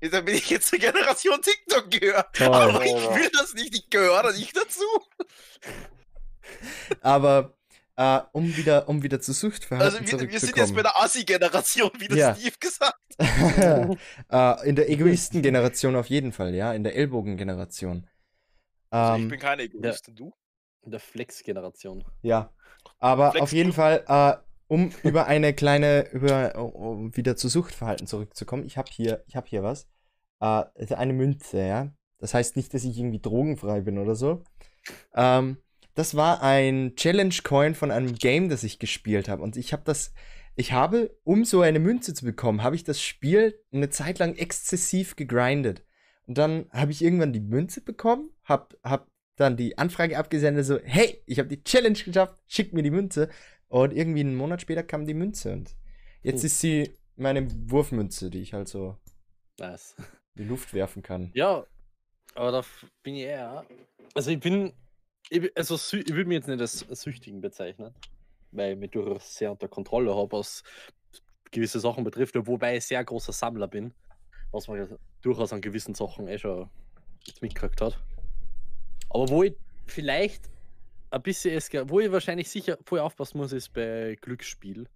Da 0.00 0.20
bin 0.20 0.34
ich 0.36 0.50
jetzt 0.50 0.68
zur 0.68 0.78
Generation 0.78 1.40
TikTok 1.42 1.90
gehört. 1.90 2.36
Toll. 2.36 2.46
Aber 2.54 2.84
ich 2.84 2.92
will 2.92 3.30
das 3.32 3.54
nicht, 3.54 3.74
ich 3.74 3.88
gehöre 3.90 4.22
da 4.24 4.32
nicht 4.32 4.54
dazu. 4.56 4.84
Aber 7.00 7.54
äh, 7.96 8.20
um 8.32 8.56
wieder, 8.56 8.88
um 8.88 9.02
wieder 9.02 9.20
zu 9.20 9.32
Suchtverhalten 9.32 9.96
Also 9.98 10.12
wir, 10.20 10.30
wir 10.30 10.40
sind 10.40 10.56
jetzt 10.56 10.74
bei 10.74 10.82
zurückzukommen. 10.82 10.82
der 10.82 10.96
Assi-Generation, 11.02 11.90
wie 11.98 12.08
das 12.08 12.18
Ja. 12.18 12.34
Steve 12.34 12.56
gesagt 12.60 12.96
äh, 14.30 14.68
in 14.68 14.76
der 14.76 14.88
Egoisten-Generation 14.90 15.96
auf 15.96 16.06
jeden 16.06 16.32
Fall, 16.32 16.54
ja, 16.54 16.72
in 16.72 16.84
der 16.84 16.94
Ellbogen-Generation. 16.96 18.06
Also 18.90 19.14
ich 19.18 19.22
Ähm, 19.24 19.28
bin 19.28 19.38
kein 19.40 19.58
Egoist, 19.60 20.08
und 20.08 20.18
du? 20.18 20.32
In 20.82 20.90
der 20.92 21.00
Flex-Generation. 21.00 22.04
ja, 22.22 22.52
aber 22.98 23.32
Flex- 23.32 23.42
auf 23.42 23.52
jeden 23.52 23.72
Fall, 23.72 24.04
äh, 24.06 24.36
um 24.68 24.90
über 25.02 25.26
eine 25.26 25.52
kleine, 25.54 26.08
über 26.12 26.54
um 26.56 27.16
wieder 27.16 27.36
zu 27.36 27.48
Suchtverhalten 27.48 28.06
zurückzukommen. 28.06 28.64
Ich 28.64 28.78
habe 28.78 28.88
hier, 28.92 29.24
ich 29.26 29.34
habe 29.36 29.46
hier 29.48 29.62
was. 29.62 29.84
Äh, 30.40 30.64
also 30.74 30.94
eine 30.94 31.12
Münze, 31.14 31.58
ja. 31.66 31.90
Das 32.18 32.34
heißt 32.34 32.56
nicht, 32.56 32.72
dass 32.74 32.84
ich 32.84 32.96
irgendwie 32.98 33.20
drogenfrei 33.20 33.80
bin 33.80 33.98
oder 33.98 34.14
so. 34.14 34.44
Ähm, 35.14 35.58
das 35.98 36.14
war 36.14 36.44
ein 36.44 36.94
Challenge 36.94 37.34
Coin 37.42 37.74
von 37.74 37.90
einem 37.90 38.14
Game, 38.14 38.48
das 38.48 38.62
ich 38.62 38.78
gespielt 38.78 39.28
habe. 39.28 39.42
Und 39.42 39.56
ich 39.56 39.72
habe 39.72 39.82
das, 39.84 40.14
ich 40.54 40.70
habe, 40.70 41.10
um 41.24 41.44
so 41.44 41.60
eine 41.60 41.80
Münze 41.80 42.14
zu 42.14 42.24
bekommen, 42.24 42.62
habe 42.62 42.76
ich 42.76 42.84
das 42.84 43.02
Spiel 43.02 43.60
eine 43.72 43.90
Zeit 43.90 44.20
lang 44.20 44.36
exzessiv 44.36 45.16
gegrindet. 45.16 45.82
Und 46.28 46.38
dann 46.38 46.66
habe 46.70 46.92
ich 46.92 47.02
irgendwann 47.02 47.32
die 47.32 47.40
Münze 47.40 47.80
bekommen, 47.80 48.30
habe 48.44 48.78
hab 48.84 49.08
dann 49.34 49.56
die 49.56 49.76
Anfrage 49.76 50.16
abgesendet, 50.16 50.66
so, 50.66 50.78
hey, 50.84 51.20
ich 51.26 51.40
habe 51.40 51.48
die 51.48 51.64
Challenge 51.64 51.98
geschafft, 51.98 52.40
schick 52.46 52.72
mir 52.72 52.84
die 52.84 52.92
Münze. 52.92 53.28
Und 53.66 53.92
irgendwie 53.92 54.20
einen 54.20 54.36
Monat 54.36 54.62
später 54.62 54.84
kam 54.84 55.04
die 55.04 55.14
Münze 55.14 55.52
und 55.52 55.74
jetzt 56.22 56.42
hm. 56.42 56.46
ist 56.46 56.60
sie 56.60 56.92
meine 57.16 57.44
Wurfmünze, 57.68 58.30
die 58.30 58.40
ich 58.40 58.54
halt 58.54 58.68
so 58.68 58.96
nice. 59.58 59.96
in 60.36 60.44
die 60.44 60.48
Luft 60.48 60.74
werfen 60.74 61.02
kann. 61.02 61.32
Ja, 61.34 61.66
aber 62.36 62.52
da 62.52 62.64
bin 63.02 63.16
ich 63.16 63.22
eher. 63.22 63.66
Also 64.14 64.30
ich 64.30 64.38
bin. 64.38 64.72
Ich, 65.30 65.56
also 65.56 65.74
ich 65.74 66.08
würde 66.08 66.26
mich 66.26 66.36
jetzt 66.36 66.48
nicht 66.48 66.60
als 66.60 67.02
Süchtigen 67.02 67.40
bezeichnen, 67.40 67.94
weil 68.52 68.72
ich 68.72 68.78
mich 68.78 68.90
durchaus 68.90 69.34
sehr 69.34 69.50
unter 69.50 69.68
Kontrolle 69.68 70.14
habe, 70.14 70.32
was 70.32 70.62
gewisse 71.50 71.80
Sachen 71.80 72.04
betrifft, 72.04 72.34
wobei 72.34 72.76
ich 72.76 72.86
sehr 72.86 73.02
großer 73.04 73.32
Sammler 73.32 73.68
bin, 73.68 73.92
was 74.50 74.68
man 74.68 74.98
durchaus 75.22 75.52
an 75.52 75.60
gewissen 75.60 75.94
Sachen 75.94 76.28
eh 76.28 76.38
schon 76.38 76.68
mitgekriegt 77.40 77.80
hat. 77.80 77.98
Aber 79.10 79.28
wo 79.28 79.42
ich 79.42 79.54
vielleicht 79.86 80.50
ein 81.10 81.22
bisschen 81.22 81.54
esker 81.54 81.88
wo 81.88 82.00
ich 82.00 82.12
wahrscheinlich 82.12 82.50
sicher 82.50 82.78
voll 82.84 83.00
aufpassen 83.00 83.38
muss, 83.38 83.52
ist 83.52 83.72
bei 83.72 84.16
Glücksspiel 84.20 84.86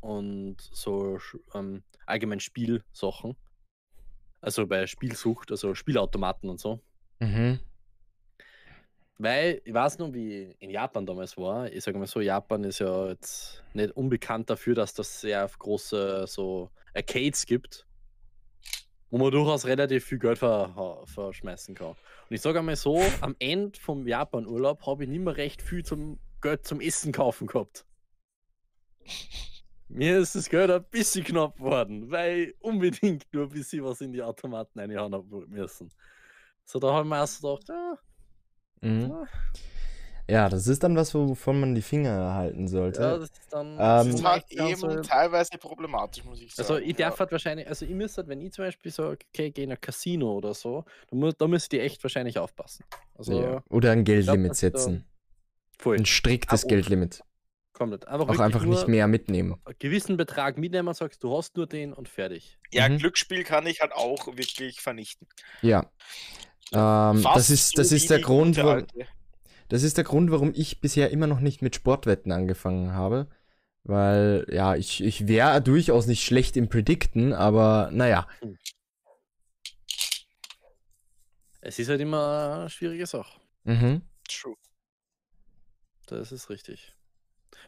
und 0.00 0.56
so 0.60 1.18
ähm, 1.54 1.82
allgemein 2.06 2.40
Spielsachen. 2.40 3.36
Also 4.40 4.66
bei 4.66 4.86
Spielsucht, 4.88 5.52
also 5.52 5.74
Spielautomaten 5.74 6.50
und 6.50 6.58
so. 6.58 6.80
Mhm. 7.20 7.60
Weil 9.22 9.62
ich 9.64 9.72
weiß 9.72 9.98
noch, 9.98 10.12
wie 10.12 10.56
in 10.58 10.70
Japan 10.70 11.06
damals 11.06 11.36
war. 11.36 11.70
Ich 11.72 11.84
sage 11.84 11.96
mal 11.96 12.08
so, 12.08 12.20
Japan 12.20 12.64
ist 12.64 12.80
ja 12.80 13.06
jetzt 13.06 13.62
nicht 13.72 13.96
unbekannt 13.96 14.50
dafür, 14.50 14.74
dass 14.74 14.94
das 14.94 15.20
sehr 15.20 15.48
große 15.60 16.26
so 16.26 16.70
Arcades 16.92 17.46
gibt, 17.46 17.86
wo 19.10 19.18
man 19.18 19.30
durchaus 19.30 19.64
relativ 19.64 20.06
viel 20.06 20.18
Geld 20.18 20.38
ver 20.38 21.04
verschmeißen 21.04 21.76
kann. 21.76 21.90
Und 21.90 21.96
ich 22.30 22.40
sage 22.40 22.58
einmal 22.58 22.74
so, 22.74 23.00
am 23.20 23.36
Ende 23.38 23.78
vom 23.78 24.08
Japan-Urlaub 24.08 24.84
habe 24.86 25.04
ich 25.04 25.08
nicht 25.08 25.22
mehr 25.22 25.36
recht 25.36 25.62
viel 25.62 25.84
zum 25.84 26.18
Geld 26.40 26.66
zum 26.66 26.80
Essen 26.80 27.12
kaufen 27.12 27.46
gehabt. 27.46 27.86
Mir 29.86 30.18
ist 30.18 30.34
das 30.34 30.48
Geld 30.48 30.68
ein 30.68 30.82
bisschen 30.90 31.22
knapp 31.22 31.58
geworden, 31.58 32.10
weil 32.10 32.54
unbedingt 32.58 33.32
nur 33.32 33.44
ein 33.44 33.50
bisschen 33.50 33.84
was 33.84 34.00
in 34.00 34.12
die 34.12 34.22
Automaten 34.24 34.80
reinhauen 34.80 35.46
müssen. 35.48 35.92
So, 36.64 36.80
da 36.80 36.92
haben 36.92 37.08
wir 37.08 37.18
erst 37.18 37.40
gedacht, 37.40 37.68
ja. 37.68 37.98
Mhm. 38.82 39.12
ja. 40.28 40.48
Das 40.48 40.66
ist 40.66 40.82
dann 40.82 40.96
was, 40.96 41.14
wovon 41.14 41.60
man 41.60 41.74
die 41.74 41.82
Finger 41.82 42.34
halten 42.34 42.68
sollte. 42.68 43.00
Ja, 43.00 43.18
das 43.18 43.30
ist 43.30 43.52
dann 43.52 43.72
ähm, 43.72 43.76
das 43.78 44.06
ist 44.06 44.24
halt 44.24 44.50
eben 44.50 44.76
so, 44.76 45.00
teilweise 45.00 45.58
problematisch, 45.58 46.24
muss 46.24 46.40
ich 46.40 46.54
sagen. 46.54 46.68
Also 46.68 46.84
ich 46.84 46.96
darf 46.96 47.14
ja. 47.14 47.20
halt 47.20 47.32
wahrscheinlich, 47.32 47.68
also 47.68 47.84
ich 47.84 47.92
müsste 47.92 48.18
halt, 48.18 48.28
wenn 48.28 48.40
ich 48.40 48.52
zum 48.52 48.64
Beispiel 48.64 48.92
so, 48.92 49.08
okay, 49.08 49.50
gehe 49.50 49.64
in 49.64 49.72
ein 49.72 49.80
Casino 49.80 50.32
oder 50.32 50.54
so, 50.54 50.84
dann 51.10 51.18
muss, 51.18 51.34
da 51.36 51.48
müsst 51.48 51.72
ihr 51.72 51.82
echt 51.82 52.02
wahrscheinlich 52.02 52.38
aufpassen. 52.38 52.84
Also, 53.16 53.40
ja. 53.40 53.62
Oder 53.70 53.92
ein 53.92 54.04
Geldlimit 54.04 54.52
glaub, 54.52 54.56
setzen. 54.56 55.06
Voll. 55.78 55.96
Ein 55.96 56.06
striktes 56.06 56.64
ah, 56.64 56.68
Geldlimit. 56.68 57.22
Komplett. 57.72 58.06
Einfach 58.06 58.28
auch 58.28 58.38
einfach 58.38 58.64
nicht 58.64 58.86
mehr 58.86 59.08
mitnehmen. 59.08 59.56
Einen 59.64 59.76
gewissen 59.78 60.16
Betrag 60.16 60.58
mitnehmen, 60.58 60.92
sagst 60.94 61.24
du 61.24 61.36
hast 61.36 61.56
nur 61.56 61.66
den 61.66 61.92
und 61.92 62.08
fertig. 62.08 62.58
Ja, 62.70 62.88
mhm. 62.88 62.98
Glücksspiel 62.98 63.44
kann 63.44 63.66
ich 63.66 63.80
halt 63.80 63.92
auch 63.92 64.26
wirklich 64.36 64.80
vernichten. 64.80 65.26
Ja. 65.62 65.90
Ähm, 66.72 67.22
das 67.22 67.50
ist, 67.50 67.78
das 67.78 67.92
ist 67.92 68.10
der 68.10 68.20
Grund, 68.20 68.56
warum, 68.56 68.86
das 69.68 69.82
ist 69.82 69.96
der 69.96 70.04
Grund, 70.04 70.30
warum 70.30 70.52
ich 70.54 70.80
bisher 70.80 71.10
immer 71.10 71.26
noch 71.26 71.40
nicht 71.40 71.62
mit 71.62 71.74
Sportwetten 71.74 72.32
angefangen 72.32 72.92
habe. 72.92 73.28
Weil, 73.84 74.46
ja, 74.50 74.76
ich, 74.76 75.02
ich 75.02 75.26
wäre 75.26 75.60
durchaus 75.60 76.06
nicht 76.06 76.24
schlecht 76.24 76.56
im 76.56 76.68
Predikten, 76.68 77.32
aber 77.32 77.90
naja. 77.92 78.28
Hm. 78.40 78.56
Es 81.60 81.78
ist 81.78 81.88
halt 81.88 82.00
immer 82.00 82.58
eine 82.60 82.70
schwierige 82.70 83.06
Sache. 83.06 83.40
Mhm. 83.64 84.02
True. 84.28 84.56
Das 86.06 86.32
ist 86.32 86.50
richtig. 86.50 86.92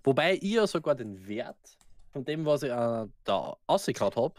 Wobei 0.03 0.35
ich 0.35 0.43
ja 0.43 0.67
sogar 0.67 0.95
den 0.95 1.27
Wert 1.27 1.79
von 2.13 2.25
dem, 2.25 2.45
was 2.45 2.63
ich 2.63 2.71
äh, 2.71 3.07
da 3.25 3.57
ausgekaut 3.67 4.17
habe, 4.17 4.35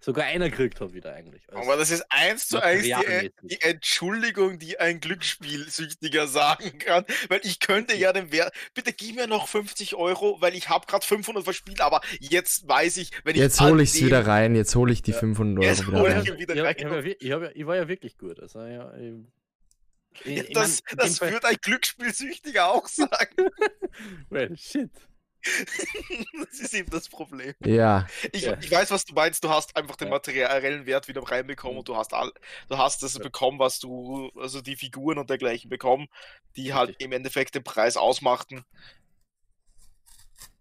sogar 0.00 0.26
einer 0.26 0.50
gekriegt 0.50 0.80
habe 0.80 0.94
wieder 0.94 1.14
eigentlich. 1.14 1.42
Aber 1.52 1.76
das 1.76 1.90
ist 1.90 2.04
eins 2.10 2.48
zu 2.48 2.62
eins 2.62 2.84
die, 2.84 3.32
die, 3.42 3.60
Entschuldigung, 3.60 4.58
die 4.58 4.78
ein 4.78 5.00
Glücksspielsüchtiger 5.00 6.28
sagen 6.28 6.78
kann, 6.78 7.04
weil 7.28 7.40
ich 7.42 7.60
könnte 7.60 7.96
ja 7.96 8.12
den 8.12 8.32
Wert, 8.32 8.52
bitte 8.74 8.92
gib 8.92 9.16
mir 9.16 9.26
noch 9.26 9.48
50 9.48 9.94
Euro, 9.96 10.40
weil 10.40 10.54
ich 10.54 10.68
habe 10.68 10.86
gerade 10.86 11.04
500 11.04 11.44
verspielt, 11.44 11.80
aber 11.80 12.00
jetzt 12.20 12.68
weiß 12.68 12.98
ich, 12.98 13.10
wenn 13.24 13.34
ich 13.34 13.40
Jetzt 13.40 13.60
hole 13.60 13.82
ich 13.82 13.94
es 13.94 14.04
wieder 14.04 14.26
rein, 14.26 14.54
jetzt 14.54 14.74
hole 14.74 14.92
ich 14.92 15.02
die 15.02 15.12
ja. 15.12 15.18
500 15.18 15.64
Euro 15.64 15.86
wieder 15.88 16.04
rein. 16.04 16.22
Ich, 16.24 16.38
wieder 16.38 16.64
rein. 16.64 17.04
Ich, 17.04 17.20
ich, 17.20 17.56
ich, 17.56 17.66
war 17.66 17.76
ja 17.76 17.88
wirklich 17.88 18.18
gut, 18.18 18.40
also 18.40 18.60
ja, 18.60 18.92
ich, 20.24 20.52
das, 20.52 20.82
das 20.96 21.20
würde 21.20 21.46
ein 21.46 21.56
Glücksspielsüchtiger 21.60 22.68
auch 22.68 22.86
sagen. 22.88 23.50
well, 24.30 24.56
shit. 24.56 24.90
Das 26.38 26.60
ist 26.60 26.74
eben 26.74 26.90
das 26.90 27.08
Problem. 27.08 27.54
Ja. 27.64 28.06
Ich, 28.32 28.42
ja. 28.42 28.56
ich 28.60 28.70
weiß, 28.70 28.90
was 28.90 29.04
du 29.04 29.14
meinst. 29.14 29.44
Du 29.44 29.50
hast 29.50 29.76
einfach 29.76 29.96
den 29.96 30.08
materiellen 30.08 30.86
Wert 30.86 31.08
wieder 31.08 31.22
reinbekommen 31.22 31.74
mhm. 31.74 31.78
und 31.80 31.88
du 31.88 31.96
hast 31.96 32.14
all, 32.14 32.32
du 32.68 32.78
hast 32.78 33.02
das 33.02 33.14
ja. 33.14 33.22
bekommen, 33.22 33.58
was 33.58 33.78
du, 33.78 34.30
also 34.36 34.60
die 34.60 34.76
Figuren 34.76 35.18
und 35.18 35.30
dergleichen 35.30 35.68
bekommen, 35.68 36.08
die 36.56 36.74
halt 36.74 36.96
im 36.98 37.12
Endeffekt 37.12 37.54
den 37.54 37.64
Preis 37.64 37.96
ausmachten. 37.96 38.64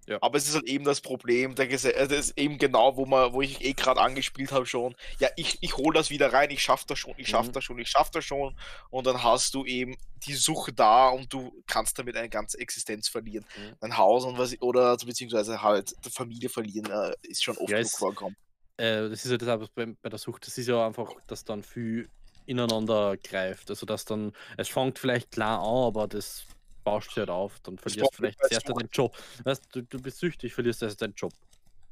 Ja. 0.07 0.19
Aber 0.21 0.37
es 0.37 0.47
ist 0.47 0.55
halt 0.55 0.65
eben 0.65 0.85
das 0.85 1.01
Problem, 1.01 1.55
der 1.55 1.67
Gese 1.67 1.93
äh, 1.93 2.07
das 2.07 2.29
ist 2.29 2.37
eben 2.37 2.57
genau, 2.57 2.95
wo 2.95 3.05
man, 3.05 3.33
wo 3.33 3.41
ich 3.41 3.63
eh 3.63 3.73
gerade 3.73 3.99
angespielt 3.99 4.53
habe 4.53 4.65
schon. 4.65 4.95
Ja, 5.19 5.27
ich, 5.35 5.57
ich 5.61 5.75
hole 5.75 5.93
das 5.93 6.09
wieder 6.09 6.31
rein, 6.31 6.49
ich 6.49 6.61
schaff 6.61 6.85
das 6.85 6.97
schon, 6.97 7.13
ich 7.17 7.27
schaff 7.27 7.47
mhm. 7.47 7.51
das 7.51 7.63
schon, 7.65 7.77
ich 7.77 7.89
schaff 7.89 8.09
das 8.09 8.23
schon. 8.23 8.55
Und 8.89 9.05
dann 9.05 9.21
hast 9.21 9.53
du 9.53 9.65
eben 9.65 9.97
die 10.25 10.33
Suche 10.33 10.71
da 10.71 11.09
und 11.09 11.31
du 11.33 11.51
kannst 11.67 11.99
damit 11.99 12.15
eine 12.15 12.29
ganze 12.29 12.57
Existenz 12.57 13.09
verlieren. 13.09 13.45
Mhm. 13.57 13.75
Dein 13.81 13.97
Haus 13.97 14.23
und 14.23 14.37
was 14.37 14.59
oder 14.61 14.95
beziehungsweise 14.95 15.61
halt 15.61 15.93
die 16.05 16.09
Familie 16.09 16.47
verlieren, 16.47 16.89
äh, 16.89 17.13
ist 17.23 17.43
schon 17.43 17.57
oft 17.57 17.69
ja, 17.69 17.77
genug 17.77 17.91
vorgekommen. 17.91 18.37
Äh, 18.77 19.09
das 19.09 19.25
ist 19.25 19.31
ja 19.31 19.37
das 19.37 19.69
bei, 19.69 19.87
bei 20.01 20.09
der 20.09 20.19
Sucht, 20.19 20.47
das 20.47 20.57
ist 20.57 20.67
ja 20.67 20.87
einfach, 20.87 21.11
dass 21.27 21.43
dann 21.43 21.63
viel 21.63 22.09
ineinander 22.45 23.17
greift. 23.17 23.69
Also 23.69 23.85
dass 23.85 24.05
dann, 24.05 24.31
es 24.55 24.69
fängt 24.69 24.99
vielleicht 24.99 25.31
klar 25.31 25.59
an, 25.59 25.83
aber 25.83 26.07
das 26.07 26.45
baust 26.87 27.11
du 27.11 27.19
halt 27.19 27.29
auf, 27.29 27.59
dann 27.63 27.77
verlierst 27.77 28.13
du 28.13 28.15
vielleicht 28.15 28.39
zuerst 28.39 28.69
deinen 28.69 28.87
Job. 28.93 29.17
Weißt, 29.43 29.67
du, 29.73 29.81
du 29.81 30.01
bist 30.01 30.19
süchtig, 30.19 30.53
verlierst 30.53 30.81
erst 30.81 31.01
deinen 31.01 31.15
Job. 31.15 31.33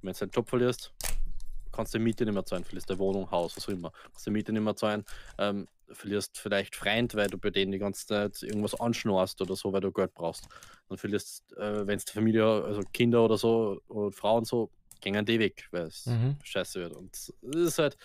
Wenn 0.01 0.13
du 0.13 0.19
deinen 0.19 0.31
Job 0.31 0.47
verlierst, 0.47 0.93
kannst 1.73 1.93
du 1.93 1.97
die 1.97 2.03
Miete 2.05 2.23
nicht 2.23 2.33
mehr 2.33 2.45
zahlen, 2.45 2.63
verlierst 2.63 2.89
deine 2.89 2.99
Wohnung, 2.99 3.29
Haus, 3.29 3.57
was 3.57 3.67
auch 3.67 3.73
immer. 3.73 3.91
Kannst 3.91 4.25
du 4.25 4.29
die 4.29 4.35
Miete 4.35 4.53
nicht 4.53 4.61
mehr 4.61 4.75
zahlen, 4.77 5.03
ähm, 5.37 5.67
verlierst 5.91 6.39
vielleicht 6.39 6.77
Freund, 6.77 7.13
weil 7.15 7.27
du 7.27 7.37
bei 7.37 7.49
denen 7.49 7.73
die 7.73 7.77
ganze 7.77 8.07
Zeit 8.07 8.41
irgendwas 8.41 8.79
anschnorst 8.79 9.41
oder 9.41 9.57
so, 9.57 9.73
weil 9.73 9.81
du 9.81 9.91
Geld 9.91 10.13
brauchst. 10.13 10.47
Dann 10.87 10.97
verlierst, 10.97 11.51
äh, 11.57 11.85
wenn 11.85 11.97
es 11.97 12.05
Familie, 12.05 12.45
also 12.45 12.81
Kinder 12.93 13.25
oder 13.25 13.37
so, 13.37 13.81
oder 13.89 14.13
Frauen 14.13 14.45
so, 14.45 14.71
gehen 15.01 15.25
die 15.25 15.39
weg, 15.39 15.67
weil 15.71 15.87
es 15.87 16.05
mhm. 16.05 16.37
scheiße 16.41 16.79
wird. 16.79 16.93
Und 16.93 17.13
es 17.13 17.33
ist 17.41 17.79
halt, 17.79 17.97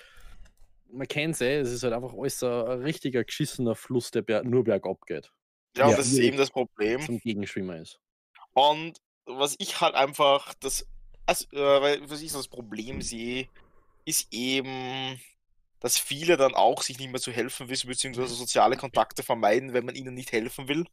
man 0.93 1.07
kennt 1.07 1.37
es 1.37 1.41
eh, 1.41 1.61
es 1.61 1.71
ist 1.71 1.85
halt 1.85 1.95
einfach 1.95 2.15
alles 2.15 2.43
ein, 2.43 2.51
ein 2.51 2.83
richtiger 2.83 3.23
geschissener 3.23 3.77
Fluss, 3.77 4.11
der 4.11 4.43
nur 4.43 4.65
bergab 4.65 5.07
geht. 5.07 5.31
Ja, 5.77 5.87
und 5.87 5.99
das 5.99 6.09
ist 6.09 6.19
eben 6.19 6.37
das 6.37 6.51
Problem. 6.51 7.01
Zum 7.01 7.19
Gegenschwimmer 7.19 7.77
ist. 7.77 8.01
Und 8.53 9.01
was 9.27 9.55
ich 9.59 9.81
halt 9.81 9.95
einfach, 9.95 10.55
das, 10.55 10.87
also, 11.27 11.47
äh, 11.53 12.01
was 12.09 12.23
ich 12.23 12.33
so 12.33 12.39
das 12.39 12.49
Problem 12.49 13.03
sehe, 13.03 13.49
ist 14.05 14.33
eben, 14.33 15.21
dass 15.79 15.99
viele 15.99 16.37
dann 16.37 16.55
auch 16.55 16.83
sich 16.83 16.99
nicht 16.99 17.11
mehr 17.11 17.21
zu 17.21 17.33
helfen 17.33 17.69
wissen, 17.69 17.89
beziehungsweise 17.89 18.35
soziale 18.35 18.77
Kontakte 18.77 19.23
vermeiden, 19.23 19.73
wenn 19.73 19.85
man 19.85 19.95
ihnen 19.95 20.15
nicht 20.15 20.33
helfen 20.33 20.69
will. 20.69 20.87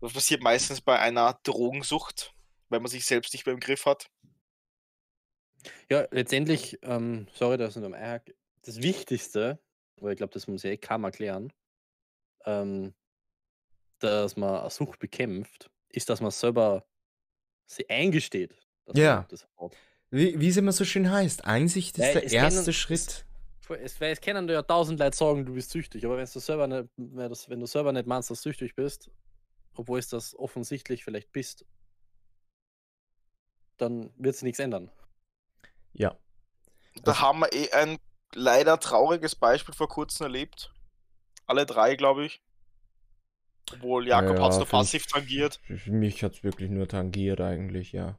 Das 0.00 0.12
passiert 0.12 0.42
meistens 0.42 0.80
bei 0.80 0.98
einer 0.98 1.38
Drogensucht, 1.44 2.34
wenn 2.68 2.82
man 2.82 2.90
sich 2.90 3.06
selbst 3.06 3.32
nicht 3.32 3.46
mehr 3.46 3.54
im 3.54 3.60
Griff 3.60 3.86
hat. 3.86 4.10
Ja, 5.88 6.06
letztendlich, 6.10 6.78
ähm, 6.82 7.28
sorry, 7.32 7.56
dass 7.56 7.76
ich 7.76 7.82
noch 7.82 7.88
mal 7.88 8.22
das 8.62 8.82
Wichtigste, 8.82 9.60
weil 9.96 10.12
ich 10.12 10.16
glaube, 10.16 10.32
das 10.32 10.48
muss 10.48 10.64
ich 10.64 10.72
eh 10.72 10.76
kaum 10.76 11.04
erklären, 11.04 11.52
ähm, 12.44 12.94
dass 14.02 14.36
man 14.36 14.60
eine 14.60 14.70
Sucht 14.70 14.98
bekämpft, 14.98 15.70
ist, 15.88 16.08
dass 16.08 16.20
man 16.20 16.30
selber 16.30 16.84
sie 17.66 17.88
eingesteht. 17.88 18.54
dass 18.84 18.96
Ja. 18.98 19.26
das 19.30 19.46
hat. 19.58 19.76
Wie, 20.10 20.38
wie 20.40 20.48
es 20.48 20.56
immer 20.56 20.72
so 20.72 20.84
schön 20.84 21.10
heißt, 21.10 21.44
Einsicht 21.44 21.96
ist 21.98 22.04
Weil 22.04 22.12
der 22.14 22.30
erste 22.32 22.60
kennen, 22.62 22.72
Schritt. 22.74 23.24
Es, 23.80 24.00
weil 24.00 24.12
es 24.12 24.20
können 24.20 24.48
ja 24.48 24.60
tausend 24.62 24.98
Leute 24.98 25.16
sagen, 25.16 25.46
du 25.46 25.54
bist 25.54 25.70
süchtig, 25.70 26.04
aber 26.04 26.18
wenn 26.18 26.26
du 26.30 26.38
selber 26.40 26.66
nicht, 26.66 26.88
wenn 27.48 27.60
du 27.60 27.66
selber 27.66 27.92
nicht 27.92 28.06
meinst, 28.06 28.30
dass 28.30 28.42
du 28.42 28.50
süchtig 28.50 28.74
bist, 28.74 29.08
obwohl 29.74 29.98
es 30.00 30.08
das 30.08 30.34
offensichtlich 30.34 31.04
vielleicht 31.04 31.32
bist, 31.32 31.64
dann 33.78 34.12
wird 34.16 34.34
sich 34.34 34.42
nichts 34.42 34.58
ändern. 34.58 34.90
Ja. 35.94 36.16
Da 37.04 37.12
Also- 37.12 37.20
haben 37.22 37.38
wir 37.40 37.52
eh 37.52 37.70
ein 37.72 37.98
leider 38.34 38.78
trauriges 38.78 39.34
Beispiel 39.34 39.74
vor 39.74 39.88
kurzem 39.88 40.24
erlebt. 40.24 40.72
Alle 41.46 41.64
drei, 41.66 41.94
glaube 41.96 42.26
ich. 42.26 42.42
Obwohl 43.72 44.06
Jakob 44.06 44.36
Ja, 44.36 44.42
hat 44.44 44.52
es 44.52 44.58
nur 44.58 44.66
passiv 44.66 45.06
tangiert, 45.06 45.60
Für 45.64 45.92
mich 45.92 46.22
hat 46.22 46.32
es 46.34 46.42
wirklich 46.42 46.70
nur 46.70 46.88
tangiert 46.88 47.40
eigentlich, 47.40 47.92
ja. 47.92 48.18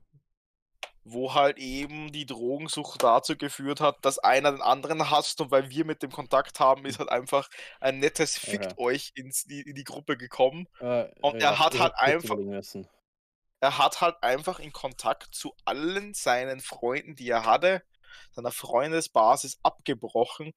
wo 1.06 1.34
halt 1.34 1.58
eben 1.58 2.12
die 2.14 2.26
Drogensucht 2.26 3.04
dazu 3.04 3.36
geführt 3.38 3.82
hat, 3.82 3.98
dass 4.06 4.20
einer 4.20 4.52
den 4.52 4.62
anderen 4.62 5.10
hasst 5.10 5.42
und 5.42 5.52
weil 5.52 5.70
wir 5.70 5.84
mit 5.86 6.02
dem 6.02 6.12
Kontakt 6.12 6.60
haben, 6.62 6.86
ist 6.86 6.98
halt 7.00 7.10
einfach 7.10 7.50
ein 7.82 8.00
nettes 8.00 8.38
Fickt 8.38 8.72
Ja. 8.72 8.78
euch 8.78 9.12
ins, 9.16 9.44
die, 9.44 9.62
in 9.62 9.76
die 9.76 9.84
Gruppe 9.84 10.16
gekommen. 10.18 10.68
Äh, 10.80 11.10
Und 11.22 11.36
äh, 11.36 11.40
er 11.40 11.60
hat 11.60 11.78
halt 11.78 11.94
einfach-. 11.98 12.38
Er 13.60 13.78
hat 13.78 14.02
halt 14.02 14.22
einfach 14.22 14.60
in 14.60 14.74
Kontakt 14.74 15.36
zu 15.36 15.54
allen 15.66 16.14
seinen 16.14 16.60
Freunden, 16.60 17.16
die 17.16 17.30
er 17.30 17.46
hatte, 17.46 17.82
seiner 18.32 18.52
Freundesbasis 18.52 19.60
abgebrochen, 19.64 20.54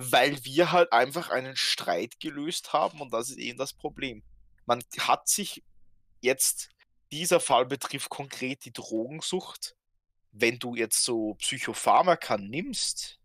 weil 0.00 0.44
wir 0.44 0.70
halt 0.70 0.92
einfach 0.92 1.30
einen 1.30 1.56
Streit 1.56 2.20
gelöst 2.20 2.72
haben 2.72 3.00
und 3.00 3.12
das 3.12 3.30
ist 3.30 3.38
eben 3.38 3.58
das 3.58 3.72
Problem. 3.72 4.22
Man 4.64 4.80
hat 5.00 5.26
sich 5.26 5.64
jetzt, 6.20 6.68
dieser 7.10 7.40
Fall 7.40 7.66
betrifft 7.66 8.08
konkret 8.08 8.64
die 8.64 8.72
Drogensucht. 8.72 9.74
Wenn 10.30 10.60
du 10.60 10.76
jetzt 10.76 11.02
so 11.02 11.34
Psychopharmaka 11.34 12.38
nimmst, 12.38 13.18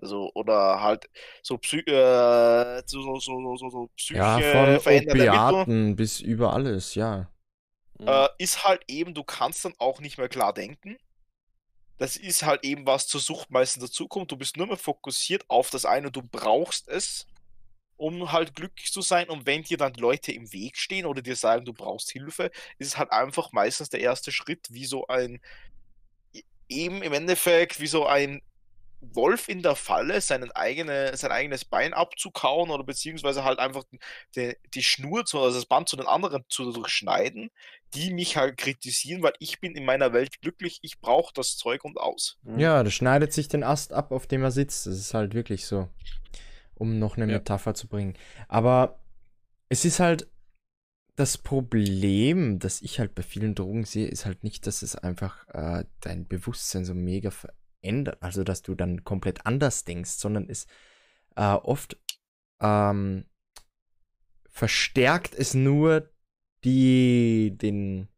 also 0.00 0.30
oder 0.34 0.80
halt 0.80 1.10
so, 1.42 1.58
Psy 1.58 1.80
äh, 1.80 2.82
so, 2.86 3.18
so, 3.18 3.56
so, 3.56 3.68
so, 3.68 3.90
Psyche 3.96 4.20
Ja, 4.20 4.38
von 4.38 4.76
Opiaten 4.76 5.96
bis 5.96 6.20
über 6.20 6.52
alles, 6.52 6.94
ja. 6.94 7.28
Äh, 7.98 8.28
ist 8.38 8.64
halt 8.64 8.84
eben, 8.86 9.14
du 9.14 9.24
kannst 9.24 9.64
dann 9.64 9.74
auch 9.78 9.98
nicht 10.00 10.16
mehr 10.16 10.28
klar 10.28 10.54
denken. 10.54 10.96
Das 12.00 12.16
ist 12.16 12.44
halt 12.44 12.64
eben, 12.64 12.86
was 12.86 13.06
zur 13.08 13.20
Sucht 13.20 13.52
meistens 13.52 13.84
dazukommt. 13.84 14.32
Du 14.32 14.36
bist 14.38 14.58
nur 14.58 14.66
mehr 14.68 14.78
fokussiert 14.78 15.44
auf 15.48 15.70
das 15.70 15.84
eine, 15.84 16.10
du 16.10 16.22
brauchst 16.22 16.88
es, 16.88 17.26
um 17.96 18.32
halt 18.32 18.56
glücklich 18.56 18.92
zu 18.92 19.02
sein. 19.02 19.30
Und 19.30 19.46
wenn 19.46 19.64
dir 19.64 19.78
dann 19.78 19.94
Leute 19.94 20.32
im 20.32 20.52
Weg 20.52 20.78
stehen 20.78 21.06
oder 21.06 21.22
dir 21.22 21.36
sagen, 21.36 21.64
du 21.66 21.74
brauchst 21.74 22.10
Hilfe, 22.12 22.50
ist 22.78 22.88
es 22.88 22.98
halt 22.98 23.12
einfach 23.12 23.52
meistens 23.52 23.90
der 23.90 24.00
erste 24.00 24.32
Schritt, 24.32 24.68
wie 24.72 24.86
so 24.86 25.06
ein, 25.08 25.40
e- 26.34 26.42
eben 26.68 27.02
im 27.02 27.12
Endeffekt, 27.12 27.80
wie 27.80 27.86
so 27.88 28.06
ein 28.06 28.42
Wolf 29.00 29.48
in 29.48 29.62
der 29.62 29.76
Falle, 29.76 30.20
seinen 30.20 30.50
eigene, 30.52 31.16
sein 31.16 31.32
eigenes 31.32 31.64
Bein 31.64 31.94
abzukauen 31.94 32.70
oder 32.70 32.84
beziehungsweise 32.84 33.44
halt 33.44 33.58
einfach 33.58 33.84
die, 34.36 34.56
die 34.74 34.82
Schnur, 34.82 35.24
zu, 35.24 35.40
also 35.40 35.56
das 35.56 35.66
Band 35.66 35.88
zu 35.88 35.96
den 35.96 36.06
anderen 36.06 36.44
zu 36.48 36.70
durchschneiden, 36.72 37.50
die 37.94 38.12
mich 38.12 38.36
halt 38.36 38.56
kritisieren, 38.56 39.22
weil 39.22 39.32
ich 39.38 39.60
bin 39.60 39.74
in 39.74 39.84
meiner 39.84 40.12
Welt 40.12 40.40
glücklich, 40.40 40.78
ich 40.82 41.00
brauche 41.00 41.32
das 41.34 41.56
Zeug 41.56 41.84
und 41.84 41.98
aus. 41.98 42.38
Mhm. 42.42 42.60
Ja, 42.60 42.82
das 42.82 42.94
schneidet 42.94 43.32
sich 43.32 43.48
den 43.48 43.64
Ast 43.64 43.92
ab, 43.92 44.12
auf 44.12 44.26
dem 44.26 44.42
er 44.42 44.50
sitzt. 44.50 44.86
Das 44.86 44.98
ist 44.98 45.14
halt 45.14 45.34
wirklich 45.34 45.66
so. 45.66 45.88
Um 46.74 46.98
noch 46.98 47.16
eine 47.16 47.30
Ja. 47.30 47.38
Metapher 47.38 47.74
zu 47.74 47.88
bringen. 47.88 48.14
Aber 48.48 49.00
es 49.68 49.84
ist 49.84 50.00
halt 50.00 50.28
das 51.16 51.36
Problem, 51.36 52.58
das 52.58 52.80
ich 52.80 52.98
halt 52.98 53.14
bei 53.14 53.22
vielen 53.22 53.54
Drogen 53.54 53.84
sehe, 53.84 54.08
ist 54.08 54.24
halt 54.24 54.42
nicht, 54.44 54.66
dass 54.66 54.80
es 54.80 54.96
einfach 54.96 55.46
äh, 55.48 55.84
dein 56.00 56.26
Bewusstsein 56.26 56.84
so 56.86 56.94
mega 56.94 57.30
verändert, 57.80 58.18
also 58.22 58.44
dass 58.44 58.62
du 58.62 58.74
dann 58.74 59.04
komplett 59.04 59.46
anders 59.46 59.84
denkst, 59.84 60.10
sondern 60.10 60.48
es 60.48 60.66
äh, 61.36 61.54
oft 61.54 61.96
ähm, 62.60 63.24
verstärkt 64.48 65.34
es 65.34 65.54
nur 65.54 66.10
die, 66.64 67.56
den, 67.56 68.08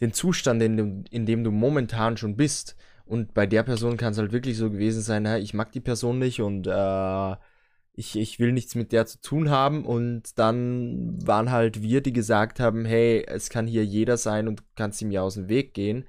den 0.00 0.12
Zustand, 0.12 0.62
in 0.62 0.76
dem, 0.76 1.04
in 1.10 1.26
dem 1.26 1.44
du 1.44 1.50
momentan 1.50 2.16
schon 2.16 2.36
bist. 2.36 2.76
Und 3.06 3.34
bei 3.34 3.46
der 3.46 3.62
Person 3.62 3.96
kann 3.96 4.12
es 4.12 4.18
halt 4.18 4.32
wirklich 4.32 4.56
so 4.56 4.70
gewesen 4.70 5.00
sein, 5.00 5.22
na, 5.22 5.38
ich 5.38 5.54
mag 5.54 5.72
die 5.72 5.80
Person 5.80 6.18
nicht 6.18 6.40
und 6.40 6.66
äh, 6.66 7.36
ich, 7.92 8.18
ich 8.18 8.38
will 8.38 8.52
nichts 8.52 8.74
mit 8.74 8.92
der 8.92 9.06
zu 9.06 9.20
tun 9.20 9.48
haben. 9.48 9.86
Und 9.86 10.38
dann 10.38 11.24
waren 11.26 11.50
halt 11.50 11.82
wir, 11.82 12.02
die 12.02 12.12
gesagt 12.12 12.60
haben, 12.60 12.84
hey, 12.84 13.24
es 13.26 13.48
kann 13.48 13.66
hier 13.66 13.84
jeder 13.84 14.16
sein 14.16 14.48
und 14.48 14.60
du 14.60 14.64
kannst 14.74 15.00
ihm 15.00 15.10
ja 15.10 15.22
aus 15.22 15.34
dem 15.34 15.48
Weg 15.48 15.72
gehen. 15.72 16.04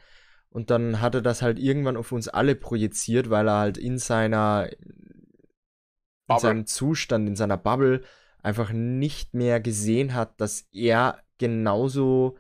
Und 0.58 0.72
dann 0.72 1.02
hat 1.02 1.14
er 1.14 1.22
das 1.22 1.44
halt 1.44 1.60
irgendwann 1.60 1.98
auf 1.98 2.12
uns 2.12 2.28
alle 2.28 2.56
projiziert, 2.56 3.30
weil 3.30 3.48
er 3.48 3.60
halt 3.60 3.78
in 3.78 4.00
seiner 4.00 4.72
in 4.72 5.28
Bubble. 6.26 6.42
seinem 6.42 6.66
Zustand, 6.66 7.30
in 7.30 7.36
seiner 7.36 7.58
Bubble 7.58 8.04
einfach 8.42 8.72
nicht 8.72 9.36
mehr 9.36 9.60
gesehen 9.60 10.16
hat, 10.16 10.42
dass 10.42 10.68
er 10.72 11.24
genauso 11.38 12.40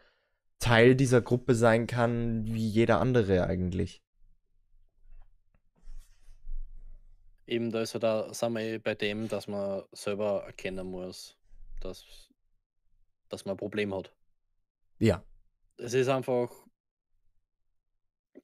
Teil 0.57 0.95
dieser 0.95 1.21
Gruppe 1.21 1.53
sein 1.53 1.85
kann 1.85 2.47
wie 2.47 2.67
jeder 2.67 3.01
andere 3.01 3.45
eigentlich. 3.45 4.01
Eben, 7.45 7.69
da 7.69 7.81
ist 7.81 7.93
ja 7.93 7.99
da, 7.99 8.33
sind 8.33 8.53
wir 8.53 8.61
eh 8.61 8.77
bei 8.79 8.95
dem, 8.95 9.27
dass 9.27 9.47
man 9.47 9.83
selber 9.91 10.43
erkennen 10.43 10.87
muss, 10.87 11.37
dass, 11.81 12.31
dass 13.29 13.45
man 13.45 13.53
ein 13.53 13.57
Problem 13.57 13.93
hat. 13.93 14.11
Ja. 14.97 15.23
Es 15.77 15.93
ist 15.93 16.09
einfach. 16.09 16.66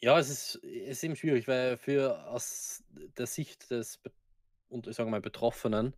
Ja, 0.03 0.19
es 0.19 0.29
ist, 0.29 0.55
es 0.65 0.97
ist 0.97 1.03
eben 1.05 1.15
schwierig, 1.15 1.47
weil 1.47 1.77
für 1.77 2.27
aus 2.27 2.83
der 2.89 3.25
Sicht 3.25 3.71
des 3.71 4.01
und 4.67 4.85
ich 4.85 4.97
sage 4.97 5.09
mal 5.09 5.21
Betroffenen 5.21 5.95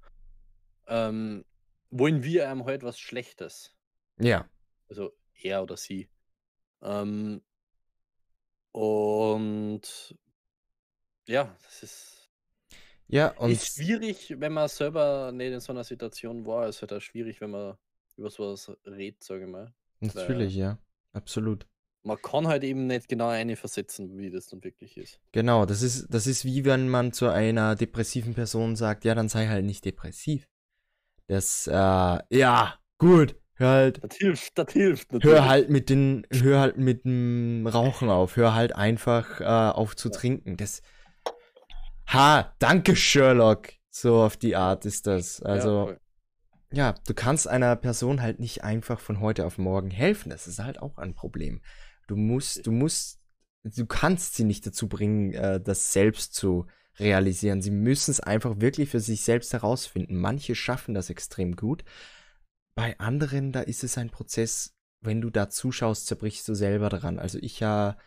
ähm, 0.85 1.43
wollen 1.89 2.21
wir 2.21 2.47
einem 2.47 2.65
halt 2.65 2.83
was 2.83 2.99
Schlechtes. 2.99 3.75
Ja. 4.19 4.47
Also 4.89 5.11
er 5.41 5.63
oder 5.63 5.75
sie. 5.75 6.07
Ähm, 6.83 7.41
und 8.73 10.15
ja, 11.25 11.57
das 11.63 11.81
ist, 11.81 12.29
Ja, 13.07 13.29
und 13.39 13.49
ist 13.49 13.73
schwierig, 13.73 14.35
wenn 14.39 14.53
man 14.53 14.67
selber 14.67 15.31
nicht 15.31 15.51
in 15.51 15.59
so 15.61 15.73
einer 15.73 15.83
Situation 15.83 16.45
war. 16.45 16.67
Es 16.67 16.75
ist 16.75 16.81
halt 16.83 16.93
auch 16.93 17.01
schwierig, 17.01 17.41
wenn 17.41 17.49
man 17.49 17.75
über 18.17 18.29
sowas 18.29 18.71
redet, 18.85 19.23
sage 19.23 19.45
ich 19.45 19.49
mal. 19.49 19.73
natürlich, 19.99 20.53
ja. 20.53 20.77
Absolut. 21.11 21.65
Man 22.05 22.21
kann 22.21 22.47
halt 22.47 22.63
eben 22.63 22.85
nicht 22.85 23.09
genau 23.09 23.29
eine 23.29 23.55
versetzen, 23.55 24.15
wie 24.19 24.29
das 24.29 24.45
dann 24.45 24.63
wirklich 24.63 24.95
ist. 24.95 25.19
Genau, 25.31 25.65
das 25.65 25.81
ist, 25.81 26.05
das 26.13 26.27
ist 26.27 26.45
wie 26.45 26.63
wenn 26.63 26.87
man 26.87 27.11
zu 27.13 27.29
einer 27.29 27.75
depressiven 27.75 28.35
Person 28.35 28.75
sagt, 28.75 29.05
ja, 29.05 29.15
dann 29.15 29.27
sei 29.27 29.47
halt 29.47 29.65
nicht 29.65 29.83
depressiv. 29.85 30.47
Das, 31.27 31.65
äh, 31.65 31.73
ja, 31.73 32.75
gut, 32.99 33.35
hör 33.55 33.69
halt, 33.69 34.03
Das 34.03 34.17
hilft, 34.17 34.55
das 34.55 34.71
hilft 34.71 35.07
hör 35.23 35.47
halt 35.47 35.71
mit 35.71 35.89
den, 35.89 36.27
hör 36.31 36.59
halt 36.59 36.77
mit 36.77 37.05
dem 37.05 37.65
Rauchen 37.65 38.09
auf, 38.09 38.35
hör 38.35 38.53
halt 38.53 38.75
einfach 38.75 39.41
äh, 39.41 39.45
auf 39.45 39.95
zu 39.95 40.09
trinken. 40.09 40.57
Das, 40.57 40.83
ha, 42.05 42.53
danke 42.59 42.95
Sherlock. 42.95 43.69
So 43.89 44.21
auf 44.21 44.37
die 44.37 44.55
Art 44.55 44.85
ist 44.85 45.07
das. 45.07 45.41
Also, 45.41 45.85
voll. 45.85 45.99
ja, 46.71 46.93
du 47.07 47.15
kannst 47.15 47.47
einer 47.47 47.75
Person 47.75 48.21
halt 48.21 48.39
nicht 48.39 48.63
einfach 48.63 48.99
von 48.99 49.21
heute 49.21 49.43
auf 49.47 49.57
morgen 49.57 49.89
helfen. 49.89 50.29
Das 50.29 50.45
ist 50.45 50.59
halt 50.59 50.79
auch 50.79 50.99
ein 50.99 51.15
Problem. 51.15 51.61
Du 52.07 52.15
musst, 52.15 52.65
du 52.65 52.71
musst, 52.71 53.19
du 53.63 53.85
kannst 53.85 54.35
sie 54.35 54.43
nicht 54.43 54.65
dazu 54.65 54.87
bringen, 54.87 55.33
äh, 55.33 55.59
das 55.59 55.93
selbst 55.93 56.33
zu 56.33 56.67
realisieren. 56.99 57.61
Sie 57.61 57.71
müssen 57.71 58.11
es 58.11 58.19
einfach 58.19 58.61
wirklich 58.61 58.89
für 58.89 58.99
sich 58.99 59.21
selbst 59.21 59.53
herausfinden. 59.53 60.17
Manche 60.17 60.55
schaffen 60.55 60.93
das 60.93 61.09
extrem 61.09 61.55
gut. 61.55 61.83
Bei 62.75 62.97
anderen, 62.99 63.51
da 63.51 63.61
ist 63.61 63.83
es 63.83 63.97
ein 63.97 64.09
Prozess, 64.09 64.75
wenn 65.01 65.21
du 65.21 65.29
da 65.29 65.49
zuschaust, 65.49 66.07
zerbrichst 66.07 66.47
du 66.47 66.53
selber 66.53 66.89
dran. 66.89 67.19
Also 67.19 67.37
ich 67.41 67.59
ja 67.59 67.97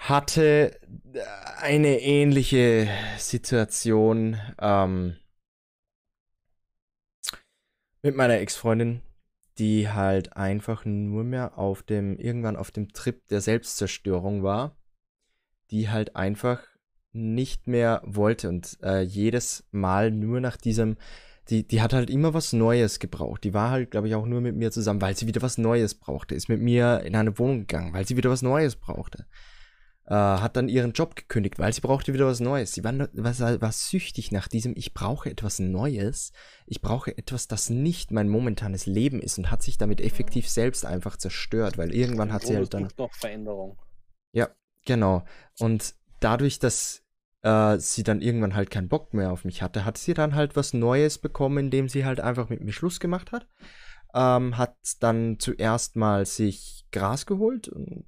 hatte 0.00 0.80
äh, 1.12 1.20
eine 1.58 2.00
ähnliche 2.00 2.88
Situation 3.18 4.40
ähm, 4.58 5.16
mit 8.02 8.16
meiner 8.16 8.38
Ex-Freundin, 8.38 9.02
die 9.60 9.90
halt 9.90 10.36
einfach 10.38 10.86
nur 10.86 11.22
mehr 11.22 11.58
auf 11.58 11.82
dem, 11.82 12.18
irgendwann 12.18 12.56
auf 12.56 12.70
dem 12.70 12.92
Trip 12.92 13.28
der 13.28 13.42
Selbstzerstörung 13.42 14.42
war, 14.42 14.74
die 15.70 15.90
halt 15.90 16.16
einfach 16.16 16.62
nicht 17.12 17.66
mehr 17.66 18.00
wollte 18.04 18.48
und 18.48 18.78
äh, 18.82 19.02
jedes 19.02 19.68
Mal 19.70 20.12
nur 20.12 20.40
nach 20.40 20.56
diesem, 20.56 20.96
die, 21.50 21.68
die 21.68 21.82
hat 21.82 21.92
halt 21.92 22.08
immer 22.08 22.32
was 22.32 22.54
Neues 22.54 23.00
gebraucht. 23.00 23.44
Die 23.44 23.52
war 23.52 23.70
halt, 23.70 23.90
glaube 23.90 24.08
ich, 24.08 24.14
auch 24.14 24.24
nur 24.24 24.40
mit 24.40 24.56
mir 24.56 24.70
zusammen, 24.70 25.02
weil 25.02 25.14
sie 25.14 25.26
wieder 25.26 25.42
was 25.42 25.58
Neues 25.58 25.94
brauchte. 25.94 26.34
Ist 26.34 26.48
mit 26.48 26.62
mir 26.62 27.02
in 27.04 27.14
eine 27.14 27.38
Wohnung 27.38 27.60
gegangen, 27.60 27.92
weil 27.92 28.06
sie 28.06 28.16
wieder 28.16 28.30
was 28.30 28.40
Neues 28.40 28.76
brauchte. 28.76 29.26
Äh, 30.10 30.14
hat 30.14 30.56
dann 30.56 30.68
ihren 30.68 30.92
Job 30.92 31.16
gekündigt, 31.16 31.58
weil 31.58 31.72
sie 31.72 31.80
brauchte 31.80 32.12
wieder 32.12 32.26
was 32.26 32.40
Neues. 32.40 32.72
Sie 32.72 32.84
war, 32.84 32.92
war, 32.98 33.60
war 33.60 33.72
süchtig 33.72 34.32
nach 34.32 34.48
diesem, 34.48 34.74
ich 34.76 34.92
brauche 34.92 35.30
etwas 35.30 35.60
Neues. 35.60 36.32
Ich 36.66 36.82
brauche 36.82 37.16
etwas, 37.16 37.48
das 37.48 37.70
nicht 37.70 38.10
mein 38.10 38.28
momentanes 38.28 38.86
Leben 38.86 39.22
ist 39.22 39.38
und 39.38 39.50
hat 39.50 39.62
sich 39.62 39.78
damit 39.78 40.00
effektiv 40.00 40.48
selbst 40.48 40.84
einfach 40.84 41.16
zerstört, 41.16 41.78
weil 41.78 41.94
irgendwann 41.94 42.32
hat 42.32 42.42
sie 42.42 42.56
halt 42.56 42.74
dann. 42.74 42.88
noch 42.98 43.14
Veränderung. 43.14 43.78
Genau. 44.86 45.24
Und 45.58 45.94
dadurch, 46.20 46.58
dass 46.58 47.02
äh, 47.42 47.78
sie 47.78 48.02
dann 48.02 48.20
irgendwann 48.20 48.54
halt 48.54 48.70
keinen 48.70 48.88
Bock 48.88 49.14
mehr 49.14 49.32
auf 49.32 49.44
mich 49.44 49.62
hatte, 49.62 49.84
hat 49.84 49.98
sie 49.98 50.14
dann 50.14 50.34
halt 50.34 50.56
was 50.56 50.74
Neues 50.74 51.18
bekommen, 51.18 51.58
indem 51.58 51.88
sie 51.88 52.04
halt 52.04 52.20
einfach 52.20 52.48
mit 52.48 52.62
mir 52.62 52.72
Schluss 52.72 53.00
gemacht 53.00 53.32
hat. 53.32 53.46
Ähm, 54.14 54.58
hat 54.58 54.76
dann 54.98 55.38
zuerst 55.38 55.96
mal 55.96 56.26
sich 56.26 56.86
Gras 56.90 57.26
geholt 57.26 57.68
und 57.68 58.04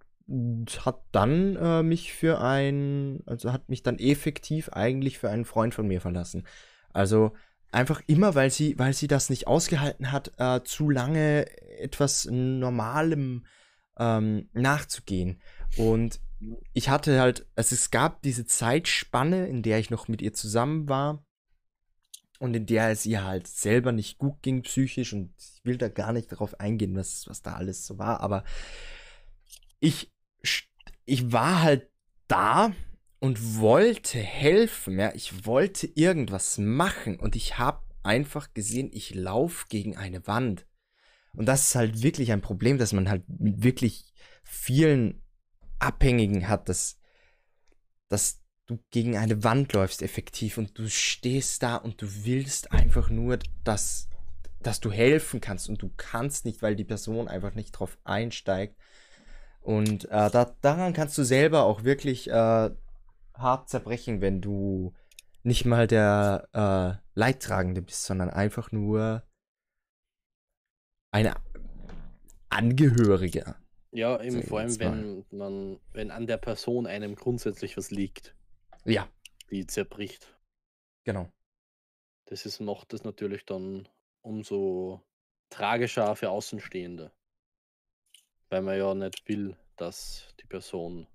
hat 0.85 1.03
dann 1.13 1.57
äh, 1.57 1.83
mich 1.83 2.13
für 2.13 2.41
ein, 2.41 3.23
also 3.27 3.53
hat 3.53 3.69
mich 3.69 3.83
dann 3.83 3.99
effektiv 3.99 4.71
eigentlich 4.71 5.19
für 5.19 5.31
einen 5.31 5.45
Freund 5.45 5.75
von 5.75 5.87
mir 5.87 6.01
verlassen. 6.01 6.47
Also 6.93 7.33
einfach 7.71 8.03
immer, 8.07 8.35
weil 8.35 8.51
sie, 8.51 8.79
weil 8.79 8.93
sie 8.93 9.09
das 9.09 9.31
nicht 9.31 9.47
ausgehalten 9.47 10.13
hat, 10.13 10.33
äh, 10.39 10.63
zu 10.65 10.91
lange 10.91 11.47
etwas 11.79 12.27
Normalem 12.31 13.47
ähm, 13.99 14.49
nachzugehen. 14.53 15.41
Und 15.77 16.21
ich 16.73 16.89
hatte 16.89 17.21
halt, 17.21 17.47
also 17.57 17.75
es 17.75 17.91
gab 17.91 18.23
diese 18.23 18.47
Zeitspanne, 18.47 19.47
in 19.47 19.63
der 19.63 19.79
ich 19.79 19.91
noch 19.91 20.09
mit 20.09 20.23
ihr 20.23 20.33
zusammen 20.33 20.89
war 20.89 21.25
und 22.39 22.55
in 22.55 22.67
der 22.67 22.91
es 22.91 23.07
ihr 23.07 23.25
halt 23.25 23.47
selber 23.47 23.93
nicht 23.93 24.19
gut 24.19 24.43
ging 24.43 24.63
psychisch 24.63 25.13
und 25.13 25.33
ich 25.39 25.65
will 25.65 25.79
da 25.79 25.89
gar 25.89 26.13
nicht 26.13 26.33
darauf 26.33 26.59
eingehen, 26.59 26.97
was, 26.97 27.29
was 27.29 27.43
da 27.43 27.55
alles 27.55 27.87
so 27.87 27.99
war, 27.99 28.21
aber 28.21 28.45
ich, 29.79 30.12
ich 31.05 31.33
war 31.33 31.63
halt 31.63 31.89
da 32.29 32.73
und 33.19 33.59
wollte 33.59 34.19
helfen, 34.19 34.99
ja, 34.99 35.13
ich 35.15 35.47
wollte 35.47 35.87
irgendwas 35.95 36.59
machen 36.59 37.19
und 37.19 37.37
ich 37.37 37.59
habe 37.59 37.83
einfach 38.03 38.53
gesehen, 38.55 38.91
ich 38.93 39.15
laufe 39.15 39.67
gegen 39.69 39.97
eine 39.97 40.27
Wand. 40.27 40.67
Und 41.35 41.47
das 41.47 41.69
ist 41.69 41.75
halt 41.75 42.03
wirklich 42.03 42.33
ein 42.33 42.41
Problem, 42.41 42.79
dass 42.79 42.93
man 42.93 43.09
halt 43.09 43.25
mit 43.29 43.63
wirklich 43.63 44.13
vielen 44.45 45.23
Abhängigen 45.79 46.49
hat, 46.49 46.69
dass, 46.69 46.99
dass 48.09 48.43
du 48.67 48.79
gegen 48.91 49.17
eine 49.17 49.43
Wand 49.45 49.73
läufst 49.73 50.03
effektiv 50.03 50.59
und 50.59 50.79
du 50.79 50.89
stehst 50.89 51.63
da 51.63 51.77
und 51.77 52.01
du 52.03 52.07
willst 52.25 52.73
einfach 52.73 53.09
nur, 53.09 53.39
dass, 53.65 54.09
dass 54.61 54.81
du 54.81 54.91
helfen 54.91 55.41
kannst 55.41 55.69
und 55.69 55.81
du 55.81 55.91
kannst 55.97 56.45
nicht, 56.45 56.63
weil 56.63 56.77
die 56.77 56.85
Person 56.85 57.29
einfach 57.29 57.55
nicht 57.55 57.73
drauf 57.73 57.99
einsteigt. 58.05 58.77
Und 59.63 60.07
äh, 60.07 60.31
da, 60.31 60.57
daran 60.61 60.93
kannst 60.93 61.17
du 61.17 61.23
selber 61.23 61.65
auch 61.65 61.85
wirklich 61.85 62.29
äh, 62.29 62.71
hart 63.35 63.69
zerbrechen, 63.69 64.21
wenn 64.21 64.41
du 64.41 64.93
nicht 65.45 65.65
mal 65.65 65.87
der 65.87 66.49
äh, 66.53 67.03
Leidtragende 67.15 67.83
bist, 67.83 68.05
sondern 68.05 68.31
einfach 68.31 68.73
nur 68.73 69.23
eine 71.13 71.35
Angehörige. 72.49 73.57
Ja, 73.93 74.21
eben 74.23 74.43
vor 74.43 74.61
allem, 74.61 74.79
wenn 74.79 75.27
man, 75.31 75.81
wenn 75.93 76.11
an 76.11 76.27
der 76.27 76.39
Person 76.39 76.87
einem 76.87 77.15
grundsätzlich 77.15 77.77
was 77.77 77.91
liegt. 77.91 78.35
Ja. 78.85 79.09
Die 79.51 79.67
zerbricht. 79.67 80.35
Genau. 81.05 81.31
Das 82.27 82.47
ist 82.47 82.61
macht 82.61 82.93
das 82.93 83.05
natürlich 83.05 83.45
dann 83.45 83.89
umso 84.23 85.03
tragischer 85.51 86.17
für 86.17 86.31
Außenstehende. 86.31 87.13
Weil 88.53 88.61
man 88.61 88.77
ja 88.77 88.93
nicht 88.93 89.27
will, 89.27 89.57
dass 89.79 90.29
die 90.39 90.45
Person 90.45 91.07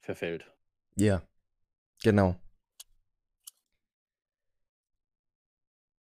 verfällt. 0.00 0.44
Ja, 0.96 1.22
genau. 2.02 2.34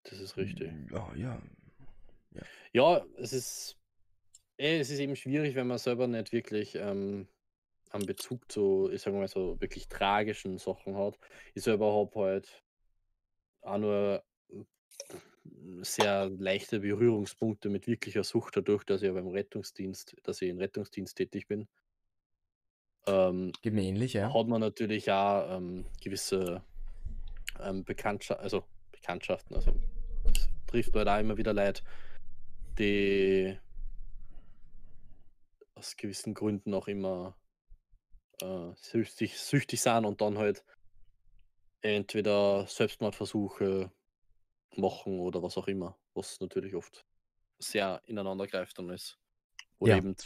Das 0.03 0.21
ist 0.21 0.37
richtig. 0.37 0.71
Ja, 0.91 1.15
ja. 1.17 1.43
Ja, 2.33 2.43
ja 2.73 3.07
es 3.17 3.33
ist 3.33 3.79
eh, 4.59 4.79
es 4.79 4.91
ist 4.91 4.99
eben 4.99 5.17
schwierig, 5.17 5.55
wenn 5.55 5.67
man 5.67 5.79
selber 5.79 6.07
nicht 6.07 6.31
wirklich 6.31 6.75
ähm, 6.75 7.27
einen 7.89 8.05
Bezug 8.05 8.53
zu, 8.53 8.91
ich 8.93 9.01
sage 9.01 9.17
mal 9.17 9.29
so, 9.29 9.59
wirklich 9.63 9.89
tragischen 9.89 10.59
Sachen 10.59 10.95
hat. 10.95 11.19
Ich 11.55 11.63
selber 11.63 11.91
habe 11.95 12.21
halt 12.21 12.63
auch 13.63 13.79
nur 13.79 14.23
sehr 15.83 16.29
leichte 16.31 16.81
Berührungspunkte 16.81 17.69
mit 17.69 17.87
wirklicher 17.87 18.25
Sucht 18.25 18.57
dadurch, 18.57 18.85
dass 18.85 19.03
ich 19.03 19.09
ja 19.09 19.13
beim 19.13 19.29
Rettungsdienst, 19.29 20.17
dass 20.23 20.43
ich 20.43 20.49
im 20.49 20.59
Rettungsdienst 20.59 21.17
tätig 21.17 21.47
bin. 21.49 21.69
Ähm, 23.07 23.53
Geht 23.63 23.75
mir 23.75 23.83
ähnlich, 23.83 24.13
ja. 24.13 24.33
hat 24.33 24.49
man 24.49 24.61
natürlich 24.61 25.11
auch 25.11 25.57
ähm, 25.57 25.87
gewisse 26.03 26.63
ähm, 27.61 27.85
Bekanntschaften, 27.85 28.43
also 28.43 28.65
Bekanntschaften, 28.93 29.57
also 29.57 29.75
es 30.25 30.49
trifft 30.67 30.95
man 30.95 31.07
da 31.07 31.19
immer 31.19 31.37
wieder 31.37 31.55
Leute, 31.55 31.83
die 32.79 33.59
aus 35.75 35.97
gewissen 35.97 36.35
Gründen 36.35 36.75
auch 36.75 36.89
immer 36.89 37.37
äh, 38.43 38.73
süchtig, 38.77 39.39
süchtig 39.39 39.81
sind 39.81 40.05
und 40.05 40.21
dann 40.21 40.39
halt 40.39 40.65
entweder 41.81 42.67
Selbstmordversuche 42.67 43.91
machen 44.77 45.19
oder 45.19 45.43
was 45.43 45.57
auch 45.57 45.69
immer, 45.69 45.99
was 46.15 46.41
natürlich 46.41 46.75
oft 46.75 47.07
sehr 47.59 48.01
ineinander 48.07 48.47
greift 48.47 48.79
dann 48.79 48.91
ist. 48.91 49.19
Oder 49.79 49.93
Ja. 49.93 49.99
eben, 49.99 50.17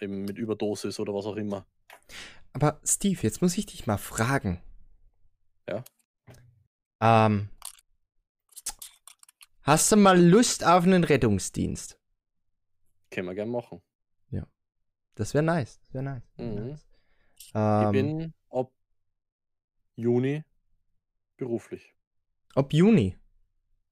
eben 0.00 0.22
mit 0.24 0.38
Überdosis 0.38 0.98
oder 0.98 1.14
was 1.14 1.26
auch 1.26 1.36
immer. 1.36 1.66
Aber 2.52 2.80
Steve, 2.84 3.20
jetzt 3.22 3.42
muss 3.42 3.56
ich 3.56 3.66
dich 3.66 3.86
mal 3.86 3.98
fragen. 3.98 4.62
Ja. 5.68 5.84
Ähm, 7.00 7.48
hast 9.62 9.90
du 9.92 9.96
mal 9.96 10.20
Lust 10.20 10.64
auf 10.64 10.84
einen 10.84 11.04
Rettungsdienst? 11.04 11.98
Können 13.10 13.28
wir 13.28 13.34
gerne 13.34 13.50
machen. 13.50 13.82
Das 15.14 15.34
wäre 15.34 15.44
nice. 15.44 15.78
Das 15.80 15.94
wäre 15.94 16.04
nice. 16.04 16.22
Mhm. 16.36 16.68
nice. 16.68 16.86
Ich 17.36 17.52
Ähm, 17.54 17.92
bin 17.92 18.34
ab 18.50 18.72
Juni 19.96 20.42
beruflich. 21.36 21.94
ob 22.54 22.72
Juni. 22.72 23.18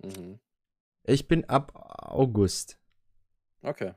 Mhm. 0.03 0.39
Ich 1.05 1.29
bin 1.29 1.49
ab 1.49 1.73
August. 1.75 2.79
Okay. 3.63 3.95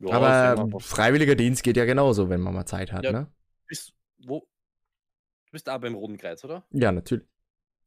Ja, 0.00 0.14
Aber 0.14 0.80
freiwilliger 0.80 1.34
Dienst 1.34 1.62
geht 1.62 1.76
ja 1.76 1.84
genauso, 1.84 2.28
wenn 2.28 2.40
man 2.40 2.54
mal 2.54 2.66
Zeit 2.66 2.92
hat, 2.92 3.04
Ja. 3.04 3.12
ne? 3.12 3.32
bist, 3.66 3.92
wo, 4.18 4.40
du 4.40 5.52
bist 5.52 5.68
auch 5.68 5.78
beim 5.78 5.94
Roten 5.94 6.16
Kreuz, 6.16 6.44
oder? 6.44 6.64
Ja, 6.70 6.92
natürlich. 6.92 7.26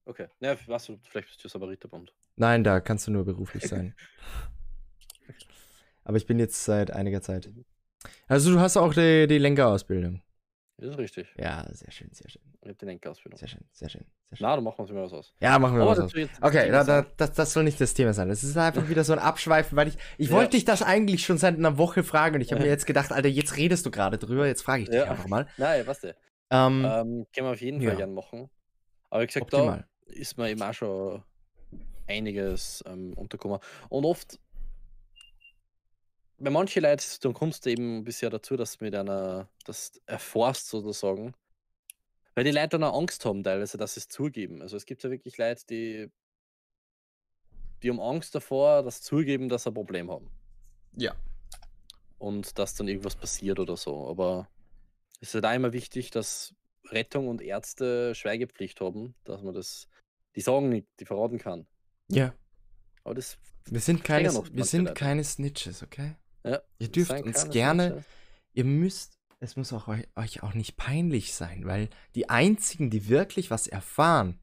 Okay. 0.06 0.28
Ja, 0.40 0.56
was 0.68 0.86
vielleicht 0.86 1.28
bist 1.28 1.44
du 1.44 1.48
Samariterbund. 1.48 2.14
Nein, 2.36 2.64
da 2.64 2.82
kannst 2.82 3.08
du 3.08 3.12
nur 3.12 3.26
beruflich 3.26 3.68
sein. 3.68 3.96
Aber 6.04 6.18
ich 6.18 6.26
bin 6.26 6.40
jetzt 6.40 6.66
seit 6.66 6.92
einiger 6.92 7.22
Zeit. 7.22 7.52
Also 8.28 8.52
du 8.52 8.60
hast 8.60 8.78
auch 8.78 8.94
die, 8.94 9.28
die 9.28 9.38
Lenkerausbildung. 9.38 10.22
Das 10.82 10.90
ist 10.90 10.98
richtig. 10.98 11.28
Ja, 11.38 11.64
sehr 11.72 11.92
schön, 11.92 12.10
sehr 12.12 12.28
schön. 12.28 12.42
Ich 12.62 12.68
habe 12.70 12.74
die 12.74 12.86
Lenkausbildung. 12.86 13.38
Sehr 13.38 13.48
schön, 13.48 13.64
sehr 13.72 13.88
schön. 13.88 14.02
Sehr 14.30 14.38
schön. 14.38 14.46
Na, 14.48 14.56
dann 14.56 14.64
machen 14.64 14.78
wir 14.80 14.82
uns 14.82 14.92
mal 14.92 15.04
was 15.04 15.14
aus. 15.14 15.34
Ja, 15.40 15.60
machen 15.60 15.76
wir 15.76 15.84
Aber 15.84 15.92
was 15.92 16.00
aus. 16.00 16.12
Okay, 16.42 16.64
Thema 16.66 16.84
da, 16.84 17.06
das, 17.18 17.34
das 17.34 17.54
soll 17.54 17.64
nicht 17.64 17.80
das 17.80 17.94
Thema 17.94 18.14
sein. 18.14 18.30
Das 18.30 18.44
ist 18.44 18.58
einfach 18.58 18.90
wieder 18.90 19.04
so 19.04 19.14
ein 19.14 19.20
Abschweifen, 19.20 19.78
weil 19.78 19.90
ich, 19.90 19.98
ich 20.18 20.30
Ja. 20.30 20.36
wollte 20.36 20.52
dich 20.52 20.66
das 20.66 20.82
eigentlich 20.82 21.24
schon 21.24 21.38
seit 21.38 21.56
einer 21.56 21.78
Woche 21.78 22.04
fragen 22.04 22.36
und 22.36 22.42
ich 22.42 22.52
habe 22.52 22.62
mir 22.62 22.68
Ja. 22.68 22.72
jetzt 22.74 22.88
gedacht, 22.88 23.12
Alter, 23.12 23.28
jetzt 23.30 23.58
redest 23.58 23.86
du 23.86 23.92
gerade 23.92 24.18
drüber, 24.18 24.48
jetzt 24.48 24.64
frage 24.64 24.82
ich 24.84 24.90
dich 24.90 24.98
Ja. 24.98 25.12
einfach 25.12 25.28
mal. 25.28 25.46
Nein, 25.58 25.86
was 25.86 26.02
du. 26.02 26.08
Ähm, 26.10 26.16
Ähm, 26.50 26.84
können 26.84 27.28
wir 27.48 27.52
auf 27.52 27.62
jeden 27.62 27.80
ja. 27.80 27.90
Fall 27.90 27.98
gern 27.98 28.14
machen. 28.16 28.50
Aber 29.12 29.22
wie 29.22 29.28
gesagt, 29.28 29.54
optimal. 29.54 29.86
da 30.08 30.14
ist 30.14 30.36
mir 30.38 30.50
eben 30.50 30.64
auch 30.64 30.74
schon 30.74 31.24
einiges 32.08 32.84
ähm, 32.88 33.14
untergekommen. 33.14 33.60
Und 33.90 34.06
oft, 34.06 34.40
bei 36.42 36.50
manchen 36.50 36.82
Leuten, 36.82 37.04
dann 37.22 37.34
kommst 37.34 37.66
du 37.66 37.70
eben 37.70 38.04
bisher 38.04 38.30
dazu, 38.30 38.58
dass 38.58 38.78
du 38.78 38.86
mit 38.86 38.96
einer, 38.96 39.48
das 39.66 40.02
erforst 40.08 40.68
sozusagen, 40.70 41.34
weil 42.34 42.44
die 42.44 42.52
Leute 42.52 42.70
dann 42.70 42.84
auch 42.84 42.98
Angst 42.98 43.26
haben, 43.26 43.44
teilweise, 43.44 43.78
dass 43.78 43.94
sie 43.94 44.00
es 44.00 44.08
zugeben. 44.08 44.62
Also 44.62 44.78
es 44.78 44.86
gibt 44.86 45.04
ja 45.04 45.12
wirklich 45.12 45.38
Leute, 45.38 45.66
die, 45.70 46.12
die 47.84 47.90
haben 47.90 48.00
Angst 48.00 48.34
davor, 48.34 48.84
dass 48.84 49.02
zugeben, 49.02 49.50
dass 49.50 49.64
sie 49.64 49.70
ein 49.70 49.74
Problem 49.74 50.10
haben. 50.10 50.32
Ja. 50.96 51.16
Und 52.18 52.58
dass 52.58 52.76
dann 52.76 52.88
irgendwas 52.88 53.16
passiert 53.16 53.60
oder 53.60 53.78
so. 53.78 54.08
Aber 54.08 54.48
es 55.20 55.30
ist 55.30 55.36
halt 55.36 55.46
auch 55.46 55.54
immer 55.54 55.74
wichtig, 55.74 56.12
dass 56.12 56.56
Rettung 56.90 57.28
und 57.28 57.42
Ärzte 57.42 58.16
Schweigepflicht 58.16 58.82
haben, 58.82 59.16
dass 59.24 59.42
man 59.42 59.54
das, 59.54 59.88
die 60.36 60.42
sagen 60.42 60.70
nicht, 60.70 60.88
die 61.00 61.06
verraten 61.06 61.38
kann. 61.38 61.68
Ja. 62.10 62.34
Aber 63.04 63.16
das 63.16 63.38
Wir 63.66 63.80
sind 63.80 64.04
keine, 64.04 64.32
wir 64.34 64.66
sind 64.66 64.86
Leute. 64.86 64.94
keine 64.96 65.24
Snitches, 65.24 65.84
okay? 65.84 66.16
Ja, 66.44 66.62
Ihr 66.80 66.90
dürft 66.90 67.12
uns 67.24 67.50
gerne, 67.50 68.04
ihr 68.54 68.64
müsst, 68.64 69.18
es 69.40 69.56
muss 69.56 69.74
auch 69.74 69.88
euch, 69.88 70.08
euch 70.16 70.44
auch 70.44 70.54
nicht 70.54 70.78
peinlich 70.78 71.34
sein, 71.34 71.66
weil 71.66 71.90
die 72.16 72.30
einzigen, 72.30 72.90
die 72.90 73.10
wirklich 73.10 73.52
was 73.52 73.68
erfahren, 73.68 74.40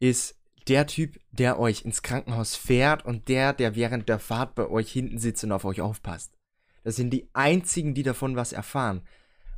ist 0.00 0.38
der 0.68 0.86
Typ, 0.86 1.18
der 1.30 1.58
euch 1.58 1.84
ins 1.84 2.02
Krankenhaus 2.02 2.54
fährt 2.54 3.04
und 3.04 3.28
der, 3.28 3.52
der 3.52 3.74
während 3.74 4.08
der 4.08 4.18
Fahrt 4.18 4.54
bei 4.54 4.68
euch 4.68 4.92
hinten 4.92 5.18
sitzt 5.18 5.44
und 5.44 5.52
auf 5.52 5.64
euch 5.64 5.80
aufpasst. 5.80 6.36
Das 6.84 6.96
sind 6.96 7.10
die 7.10 7.28
einzigen, 7.32 7.94
die 7.94 8.02
davon 8.02 8.36
was 8.36 8.52
erfahren. 8.52 9.06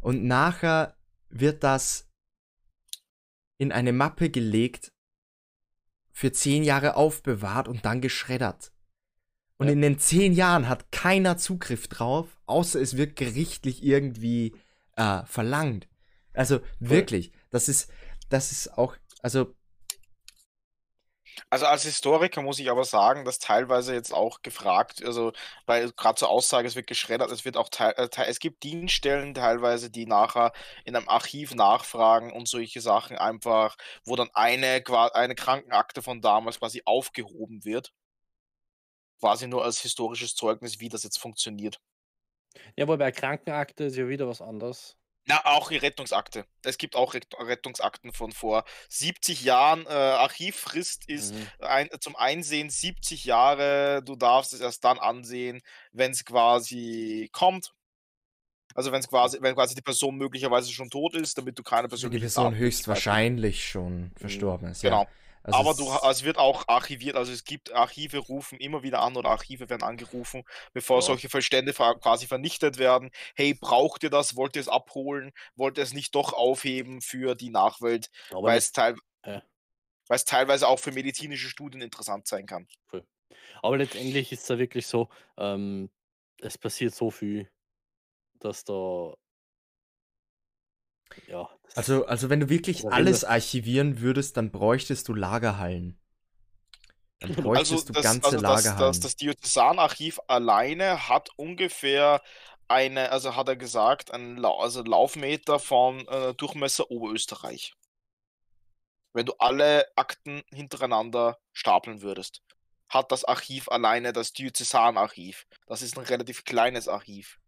Und 0.00 0.24
nachher 0.24 0.96
wird 1.28 1.62
das 1.62 2.08
in 3.58 3.72
eine 3.72 3.92
Mappe 3.92 4.30
gelegt, 4.30 4.92
für 6.12 6.32
zehn 6.32 6.64
Jahre 6.64 6.96
aufbewahrt 6.96 7.68
und 7.68 7.84
dann 7.84 8.00
geschreddert. 8.00 8.72
Und 9.60 9.68
Ja. 9.68 9.74
in 9.74 9.82
den 9.82 9.98
zehn 10.00 10.32
Jahren 10.34 10.68
hat 10.68 10.92
keiner 10.92 11.38
Zugriff 11.38 11.88
drauf, 11.88 12.28
außer 12.46 12.80
es 12.80 12.98
wird 12.98 13.16
gerichtlich 13.16 13.84
irgendwie 13.84 14.56
äh, 14.96 15.24
verlangt. 15.26 15.88
Also 16.34 16.60
wirklich, 16.80 17.32
das 17.50 17.68
ist, 17.68 17.90
das 18.30 18.52
ist 18.52 18.78
auch, 18.78 18.96
also 19.22 19.54
Also 21.50 21.66
als 21.66 21.84
Historiker 21.84 22.42
muss 22.42 22.58
ich 22.58 22.70
aber 22.70 22.84
sagen, 22.84 23.24
dass 23.24 23.38
teilweise 23.38 23.94
jetzt 23.94 24.12
auch 24.12 24.42
gefragt, 24.42 25.04
also 25.04 25.32
weil 25.66 25.90
gerade 25.92 26.16
zur 26.18 26.28
Aussage, 26.30 26.66
es 26.68 26.76
wird 26.76 26.86
geschreddert, 26.88 27.30
es 27.30 27.44
wird 27.44 27.56
auch 27.56 27.68
teil, 27.68 27.94
äh, 27.96 28.08
es 28.26 28.40
gibt 28.40 28.62
Dienststellen 28.64 29.34
teilweise, 29.34 29.90
die 29.90 30.06
nachher 30.06 30.52
in 30.84 30.96
einem 30.96 31.08
Archiv 31.08 31.54
nachfragen 31.54 32.32
und 32.32 32.48
solche 32.48 32.80
Sachen 32.80 33.16
einfach, 33.18 33.76
wo 34.04 34.16
dann 34.16 34.30
eine, 34.34 34.82
eine 35.14 35.34
Krankenakte 35.34 36.02
von 36.02 36.20
damals 36.20 36.58
quasi 36.58 36.82
aufgehoben 36.84 37.64
wird. 37.64 37.92
Quasi 39.20 39.46
nur 39.46 39.64
als 39.64 39.80
historisches 39.80 40.34
Zeugnis, 40.34 40.80
wie 40.80 40.88
das 40.88 41.02
jetzt 41.04 41.18
funktioniert. 41.18 41.78
Ja, 42.76 42.84
aber 42.84 42.98
bei 42.98 43.12
Krankenakte 43.12 43.84
ist 43.84 43.96
ja 43.96 44.08
wieder 44.08 44.26
was 44.26 44.40
anderes. 44.40 44.96
Na, 45.26 45.44
auch 45.44 45.68
die 45.68 45.76
Rettungsakte. 45.76 46.46
Es 46.64 46.78
gibt 46.78 46.96
auch 46.96 47.12
Ret- 47.14 47.28
Rettungsakten 47.38 48.12
von 48.12 48.32
vor 48.32 48.64
70 48.88 49.42
Jahren. 49.44 49.84
Äh, 49.86 49.90
Archivfrist 49.90 51.08
ist 51.08 51.34
Mhm. 51.34 51.46
ein, 51.60 51.88
zum 52.00 52.16
Einsehen 52.16 52.70
70 52.70 53.24
Jahre. 53.26 54.02
Du 54.02 54.16
darfst 54.16 54.54
es 54.54 54.60
erst 54.60 54.82
dann 54.84 54.98
ansehen, 54.98 55.60
wenn 55.92 56.10
es 56.12 56.24
quasi 56.24 57.28
kommt. 57.32 57.72
Also 58.74 58.92
wenn 58.92 59.00
es 59.00 59.08
quasi, 59.08 59.38
wenn 59.40 59.54
quasi 59.54 59.74
die 59.74 59.82
Person 59.82 60.16
möglicherweise 60.16 60.72
schon 60.72 60.88
tot 60.90 61.14
ist, 61.14 61.36
damit 61.36 61.58
du 61.58 61.62
keine 61.62 61.82
Wenn 61.82 61.88
die 61.88 61.90
persönliche 61.90 62.24
Person 62.24 62.54
höchstwahrscheinlich 62.56 63.68
schon 63.68 64.12
verstorben 64.16 64.68
ist. 64.70 64.80
Genau. 64.82 65.02
Ja. 65.02 65.08
Also 65.42 65.58
Aber 65.58 65.70
es- 65.70 65.76
du, 65.78 65.90
es 66.08 66.22
wird 66.24 66.36
auch 66.38 66.68
archiviert, 66.68 67.16
also 67.16 67.32
es 67.32 67.44
gibt 67.44 67.72
Archive 67.72 68.18
rufen 68.18 68.58
immer 68.58 68.82
wieder 68.82 69.00
an 69.00 69.16
oder 69.16 69.30
Archive 69.30 69.70
werden 69.70 69.82
angerufen, 69.82 70.44
bevor 70.74 70.98
Ja. 70.98 71.02
solche 71.02 71.28
Verstände 71.30 71.72
ver- 71.72 71.94
quasi 71.98 72.26
vernichtet 72.26 72.76
werden. 72.78 73.10
Hey, 73.34 73.54
braucht 73.54 74.02
ihr 74.02 74.10
das? 74.10 74.36
Wollt 74.36 74.56
ihr 74.56 74.60
es 74.60 74.68
abholen? 74.68 75.32
Wollt 75.54 75.78
ihr 75.78 75.84
es 75.84 75.94
nicht 75.94 76.14
doch 76.14 76.32
aufheben 76.34 77.00
für 77.00 77.34
die 77.34 77.48
Nachwelt? 77.50 78.10
Aber 78.30 78.42
weil 78.48 78.58
es, 78.58 78.72
teil 78.72 78.96
Ja. 79.24 79.42
weil 80.08 80.16
es 80.16 80.24
teilweise 80.26 80.68
auch 80.68 80.78
für 80.78 80.92
medizinische 80.92 81.48
Studien 81.48 81.80
interessant 81.80 82.26
sein 82.26 82.44
kann. 82.46 82.68
Aber 83.62 83.76
letztendlich 83.78 84.32
ist 84.32 84.42
es 84.42 84.48
ja 84.48 84.58
wirklich 84.58 84.86
so, 84.86 85.08
ähm, 85.38 85.90
es 86.42 86.58
passiert 86.58 86.94
so 86.94 87.10
viel, 87.10 87.50
dass 88.40 88.64
da. 88.64 89.14
Ja. 91.26 91.48
Also, 91.74 92.06
also 92.06 92.30
wenn 92.30 92.40
du 92.40 92.48
wirklich 92.48 92.84
wenn 92.84 92.92
alles 92.92 93.24
archivieren 93.24 94.00
würdest, 94.00 94.36
dann 94.36 94.50
bräuchtest 94.50 95.08
du 95.08 95.14
Lagerhallen. 95.14 95.98
Dann 97.20 97.34
Also 97.36 97.42
bräuchtest 97.42 97.88
du 97.88 97.92
das, 97.92 98.02
ganze 98.02 98.24
also 98.24 98.40
das, 98.40 98.64
Lagerhallen. 98.64 98.78
das, 98.78 99.00
das 99.00 99.16
Diözesanarchiv 99.16 100.20
alleine 100.26 101.08
hat 101.08 101.30
ungefähr 101.36 102.22
eine, 102.68 103.10
also 103.12 103.36
hat 103.36 103.48
er 103.48 103.56
gesagt, 103.56 104.12
einen 104.12 104.36
Lau 104.36 104.58
also 104.58 104.82
Laufmeter 104.82 105.58
von 105.58 106.06
äh, 106.08 106.34
Durchmesser 106.34 106.90
Oberösterreich. 106.90 107.74
Wenn 109.12 109.26
du 109.26 109.34
alle 109.38 109.86
Akten 109.96 110.42
hintereinander 110.52 111.38
stapeln 111.52 112.00
würdest, 112.02 112.42
hat 112.88 113.12
das 113.12 113.24
Archiv 113.24 113.68
alleine 113.68 114.12
das 114.12 114.32
Diözesanarchiv. 114.32 115.46
Das 115.66 115.82
ist 115.82 115.98
ein 115.98 116.04
relativ 116.04 116.44
kleines 116.44 116.88
Archiv. 116.88 117.38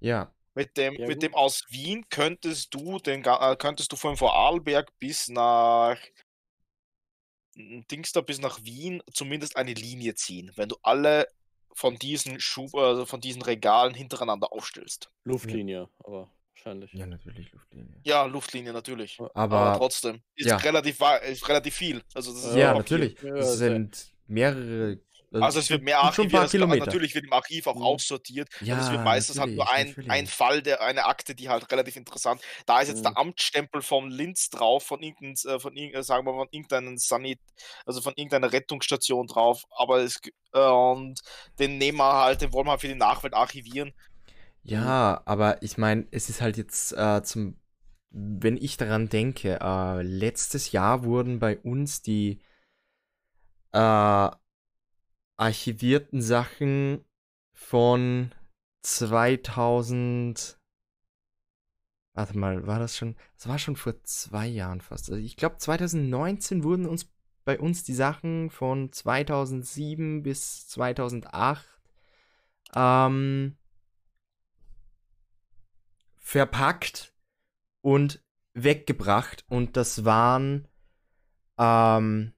ja, 0.00 0.32
Mit 0.56 0.76
dem, 0.78 0.94
Ja, 0.94 1.06
mit 1.06 1.22
dem 1.22 1.34
aus 1.34 1.64
Wien 1.68 2.06
könntest 2.08 2.72
du 2.74 2.98
den 2.98 3.22
äh, 3.22 3.56
könntest 3.56 3.92
du 3.92 3.96
von 3.96 4.16
Vorarlberg 4.16 4.90
bis 4.98 5.28
nach 5.28 5.98
Dings 7.54 8.12
da 8.12 8.22
bis 8.22 8.40
nach 8.40 8.62
Wien 8.64 9.02
zumindest 9.12 9.56
eine 9.56 9.74
Linie 9.74 10.14
ziehen, 10.14 10.50
wenn 10.56 10.70
du 10.70 10.76
alle 10.82 11.28
von 11.72 11.96
diesen 11.96 12.40
Schub, 12.40 12.74
also 12.74 13.04
von 13.04 13.20
diesen 13.20 13.42
Regalen 13.42 13.92
hintereinander 13.92 14.50
aufstellst. 14.50 15.10
Luftlinie, 15.24 15.90
aber 16.02 16.30
wahrscheinlich. 16.54 16.90
ja, 16.94 17.06
natürlich 17.06 17.52
Luftlinie. 17.52 18.00
Ja, 18.04 18.24
Luftlinie 18.24 18.72
natürlich. 18.72 19.18
Aber, 19.20 19.34
Aber 19.34 19.76
trotzdem 19.76 20.22
ist 20.34 20.46
ja. 20.46 20.56
relativ 20.56 20.98
ist 21.28 21.46
relativ 21.48 21.74
viel. 21.74 22.02
Also 22.14 22.32
das 22.32 22.44
ist 22.46 22.56
ja, 22.56 22.72
natürlich. 22.72 23.20
Ja, 23.22 23.34
es 23.34 23.46
also- 23.46 23.56
sind 23.56 24.14
mehrere. 24.26 25.00
Also 25.38 25.58
es 25.58 25.68
wird 25.70 25.82
mehr 25.82 26.00
archiviert, 26.00 26.50
Kilometer. 26.50 26.78
natürlich 26.78 27.14
wird 27.14 27.24
im 27.26 27.32
Archiv 27.32 27.66
auch 27.66 27.74
Mhm. 27.76 27.82
aussortiert. 27.82 28.48
Ja, 28.60 28.78
es 28.78 28.90
wird 28.90 29.02
meistens 29.02 29.38
halt 29.38 29.54
nur 29.54 29.70
ein, 29.70 29.88
natürlich. 29.88 30.10
ein 30.10 30.26
Fall, 30.26 30.62
der 30.62 30.80
eine 30.80 31.04
Akte, 31.04 31.34
die 31.34 31.48
halt 31.48 31.70
relativ 31.70 31.96
interessant. 31.96 32.40
Da 32.64 32.80
ist 32.80 32.88
jetzt 32.88 33.00
Mhm. 33.00 33.02
der 33.04 33.16
Amtsstempel 33.18 33.82
vom 33.82 34.08
Linz 34.08 34.48
drauf, 34.50 34.84
von 34.84 35.02
irgendeinem, 35.02 35.34
äh, 35.56 35.60
von 35.60 35.76
irgendein, 35.76 36.02
sagen 36.04 36.26
wir 36.26 36.32
mal, 36.32 36.38
von 36.44 36.48
irgendeinem 36.52 36.96
Sanit, 36.96 37.40
also 37.84 38.00
von 38.00 38.14
irgendeiner 38.16 38.52
Rettungsstation 38.52 39.26
drauf. 39.26 39.64
Aber 39.76 39.98
es 39.98 40.20
äh, 40.54 40.58
und 40.60 41.20
den 41.58 41.78
nehmen 41.78 41.98
wir 41.98 42.12
halt, 42.14 42.40
den 42.40 42.52
wollen 42.52 42.66
wir 42.66 42.70
halt 42.72 42.80
für 42.80 42.88
die 42.88 42.94
Nachwelt 42.94 43.34
archivieren. 43.34 43.92
Ja, 44.62 45.22
aber 45.26 45.62
ich 45.62 45.78
meine, 45.78 46.06
es 46.10 46.28
ist 46.28 46.40
halt 46.40 46.56
jetzt 46.56 46.92
äh, 46.92 47.22
zum, 47.22 47.56
wenn 48.10 48.56
ich 48.56 48.76
daran 48.76 49.08
denke, 49.08 49.58
äh, 49.60 50.02
letztes 50.02 50.72
Jahr 50.72 51.04
wurden 51.04 51.38
bei 51.38 51.58
uns 51.58 52.02
die 52.02 52.40
äh, 53.72 54.30
archivierten 55.36 56.22
Sachen 56.22 57.04
von 57.52 58.32
2000. 58.82 60.58
Warte 62.14 62.38
mal, 62.38 62.66
war 62.66 62.78
das 62.78 62.96
schon? 62.96 63.16
Das 63.36 63.48
war 63.48 63.58
schon 63.58 63.76
vor 63.76 64.02
zwei 64.04 64.46
Jahren 64.46 64.80
fast. 64.80 65.10
Also 65.10 65.22
ich 65.22 65.36
glaube, 65.36 65.58
2019 65.58 66.64
wurden 66.64 66.86
uns 66.86 67.12
bei 67.44 67.58
uns 67.60 67.84
die 67.84 67.94
Sachen 67.94 68.50
von 68.50 68.90
2007 68.90 70.22
bis 70.22 70.66
2008 70.68 71.64
ähm, 72.74 73.56
verpackt 76.16 77.14
und 77.82 78.24
weggebracht. 78.54 79.44
Und 79.48 79.76
das 79.76 80.04
waren 80.04 80.66
ähm, 81.58 82.32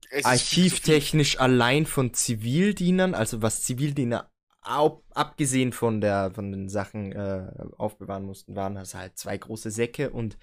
Archivtechnisch 0.23 1.39
allein 1.39 1.85
von 1.85 2.13
Zivildienern, 2.13 3.13
also 3.15 3.41
was 3.41 3.63
Zivildiener 3.63 4.29
au- 4.61 5.03
abgesehen 5.11 5.73
von 5.73 6.01
der 6.01 6.31
von 6.33 6.51
den 6.51 6.69
Sachen 6.69 7.11
äh, 7.11 7.51
aufbewahren 7.77 8.25
mussten, 8.25 8.55
waren 8.55 8.75
das 8.75 8.93
halt 8.95 9.17
zwei 9.17 9.37
große 9.37 9.71
Säcke 9.71 10.09
und 10.11 10.37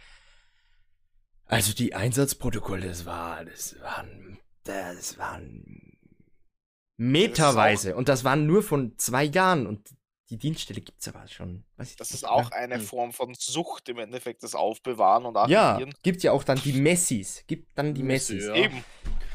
also 1.46 1.72
die 1.72 1.94
Einsatzprotokolle, 1.94 2.88
das 2.88 3.06
war, 3.06 3.44
das 3.44 3.80
waren, 3.80 4.38
das 4.64 5.16
waren 5.18 5.96
meterweise 6.98 7.96
und 7.96 8.08
das 8.08 8.24
waren 8.24 8.46
nur 8.46 8.62
von 8.62 8.98
zwei 8.98 9.24
Jahren 9.24 9.66
und 9.66 9.88
die 10.30 10.36
Dienststelle 10.36 10.82
gibt's 10.82 11.08
aber 11.08 11.26
schon. 11.26 11.64
Das 11.78 11.88
nicht 11.88 12.00
ist 12.12 12.24
auch 12.28 12.50
eine 12.50 12.74
Hm. 12.74 12.80
Form 12.82 13.12
von 13.14 13.34
Sucht 13.38 13.88
im 13.88 13.98
Endeffekt, 13.98 14.42
das 14.42 14.54
Aufbewahren 14.54 15.24
und 15.24 15.36
Ja, 15.48 15.70
Archivieren. 15.72 15.94
gibt 16.02 16.22
ja 16.22 16.32
auch 16.32 16.44
dann 16.44 16.60
die 16.60 16.74
Messis. 16.74 17.44
Gibt 17.46 17.68
dann 17.78 17.94
die 17.94 18.02
Messi, 18.02 18.34
Messis. 18.34 18.48
ja. 18.48 18.54
Eben. 18.56 18.84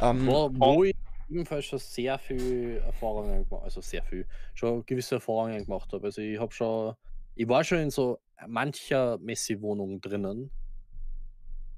Ähm, 0.04 0.28
Wo, 0.28 0.52
wo 0.54 0.84
ich 0.84 0.96
ebenfalls 1.30 1.66
schon 1.66 1.80
sehr 1.80 2.18
viel 2.20 2.82
Erfahrungen 2.86 3.48
gemacht 3.48 3.64
also 3.64 3.82
sehr 3.82 4.04
viel, 4.04 4.28
schon 4.54 4.86
gewisse 4.86 5.16
Erfahrungen 5.16 5.64
gemacht 5.64 5.92
habe. 5.94 6.06
Also 6.06 6.22
ich 6.22 6.40
habe 6.40 6.52
schon, 6.52 6.96
ich 7.36 7.48
war 7.48 7.64
schon 7.64 7.80
in 7.80 7.90
so 7.90 8.20
mancher 8.48 9.18
Messi-Wohnung 9.20 10.02
drinnen. 10.02 10.52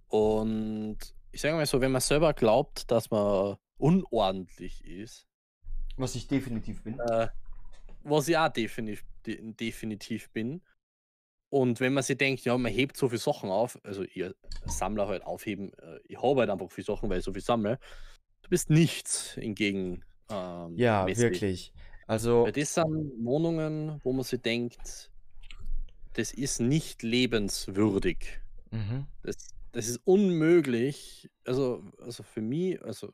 Und 0.08 0.98
ich 1.32 1.42
sage 1.42 1.56
mal 1.56 1.66
so, 1.66 1.82
wenn 1.82 1.92
man 1.92 2.02
selber 2.02 2.34
glaubt, 2.34 2.90
dass 2.92 3.12
man 3.12 3.58
unordentlich 3.78 4.86
ist, 4.86 5.28
was 5.98 6.16
ich 6.16 6.28
definitiv 6.28 6.84
bin. 6.84 7.00
äh, 7.00 7.28
was 8.04 8.28
ich 8.28 8.38
auch 8.38 8.50
definitiv, 8.50 9.06
de, 9.26 9.54
definitiv 9.54 10.30
bin. 10.32 10.62
Und 11.50 11.80
wenn 11.80 11.94
man 11.94 12.04
sich 12.04 12.18
denkt, 12.18 12.44
ja, 12.44 12.58
man 12.58 12.72
hebt 12.72 12.98
so 12.98 13.08
viele 13.08 13.20
Sachen 13.20 13.50
auf, 13.50 13.80
also 13.84 14.04
ihr 14.04 14.36
Sammler 14.66 15.08
halt 15.08 15.24
aufheben, 15.24 15.72
äh, 15.74 16.00
ich 16.04 16.22
habe 16.22 16.42
halt 16.42 16.50
einfach 16.50 16.70
viele 16.70 16.86
Sachen, 16.86 17.10
weil 17.10 17.20
ich 17.20 17.26
so 17.26 17.32
viel 17.32 17.42
sammle. 17.42 17.80
Du 18.46 18.50
bist 18.50 18.70
nichts 18.70 19.32
hingegen. 19.34 20.04
Ähm, 20.30 20.78
Ja, 20.78 21.06
Messi. 21.06 21.22
wirklich. 21.24 21.74
Also, 22.06 22.44
Weil 22.44 22.52
das 22.52 22.76
sind 22.76 22.86
Wohnungen, 23.26 24.00
wo 24.04 24.14
man 24.14 24.24
sich 24.24 24.40
denkt, 24.40 25.12
das 26.14 26.32
ist 26.32 26.60
nicht 26.62 27.02
lebenswürdig. 27.02 28.40
mhm. 28.70 29.08
Das, 29.24 29.36
das 29.72 29.88
ist 29.88 30.00
unmöglich. 30.06 31.28
Also, 31.44 31.84
also 32.00 32.22
für 32.22 32.42
mich, 32.42 32.80
also 32.84 33.12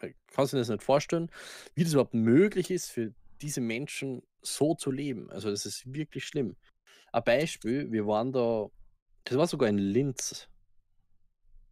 man 0.00 0.14
kann 0.28 0.46
sich 0.46 0.58
das 0.58 0.70
nicht 0.70 0.82
vorstellen, 0.82 1.30
wie 1.74 1.84
das 1.84 1.92
überhaupt 1.92 2.14
möglich 2.14 2.70
ist, 2.70 2.90
für 2.90 3.12
diese 3.42 3.60
Menschen 3.60 4.22
so 4.40 4.74
zu 4.74 4.90
leben. 4.90 5.28
Also 5.30 5.50
das 5.50 5.66
ist 5.66 5.92
wirklich 5.92 6.24
schlimm. 6.24 6.56
Ein 7.12 7.24
Beispiel, 7.24 7.92
wir 7.92 8.06
waren 8.06 8.32
da, 8.32 8.68
das 9.24 9.36
war 9.36 9.46
sogar 9.46 9.68
in 9.68 9.76
Linz. 9.78 10.48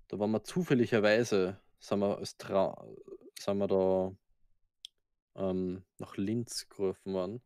Da 0.09 0.19
waren 0.19 0.33
wir 0.33 0.45
zufälligerweise, 0.45 1.59
sind 1.81 2.01
wir, 2.01 2.23
Tra 2.39 2.87
sind 3.39 3.59
wir 3.59 3.67
da 3.67 4.13
ähm, 5.37 5.85
nach 5.99 6.17
Linz 6.17 6.69
gerufen 6.69 7.15
worden. 7.15 7.43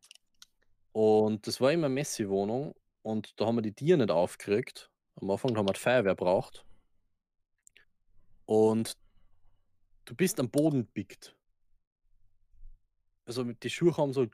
Und 0.92 1.46
das 1.46 1.60
war 1.60 1.72
immer 1.72 1.86
eine 1.86 1.94
Messi-Wohnung 1.94 2.74
und 3.02 3.40
da 3.40 3.46
haben 3.46 3.56
wir 3.56 3.62
die 3.62 3.72
Tiere 3.72 3.98
nicht 3.98 4.10
aufgeregt. 4.10 4.90
Am 5.16 5.30
Anfang 5.30 5.56
haben 5.56 5.68
wir 5.68 5.72
die 5.72 5.80
Feuerwehr 5.80 6.14
braucht. 6.14 6.64
Und 8.46 8.96
du 10.04 10.14
bist 10.14 10.38
am 10.40 10.50
Boden 10.50 10.86
bickt. 10.86 11.36
Also 13.26 13.44
die 13.44 13.70
Schuhe 13.70 13.96
haben 13.96 14.12
so. 14.12 14.26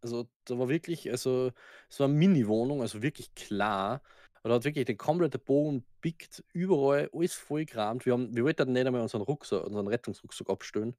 Also 0.00 0.28
da 0.44 0.58
war 0.58 0.68
wirklich, 0.68 1.10
also 1.10 1.52
es 1.90 2.00
war 2.00 2.06
eine 2.06 2.14
Mini-Wohnung, 2.16 2.80
also 2.80 3.02
wirklich 3.02 3.34
klar. 3.34 4.02
Da 4.42 4.50
hat 4.50 4.64
wirklich 4.64 4.86
den 4.86 4.96
kompletten 4.96 5.40
Boden 5.40 5.84
pickt, 6.00 6.44
überall, 6.52 7.10
alles 7.12 7.34
voll. 7.34 7.66
Wir, 7.66 7.82
haben, 7.82 8.34
wir 8.34 8.44
wollten 8.44 8.58
dann 8.58 8.72
nicht 8.72 8.86
einmal 8.86 9.02
unseren 9.02 9.22
Rucksack, 9.22 9.64
unseren 9.64 9.88
Rettungsrucksack 9.88 10.48
abstellen, 10.48 10.96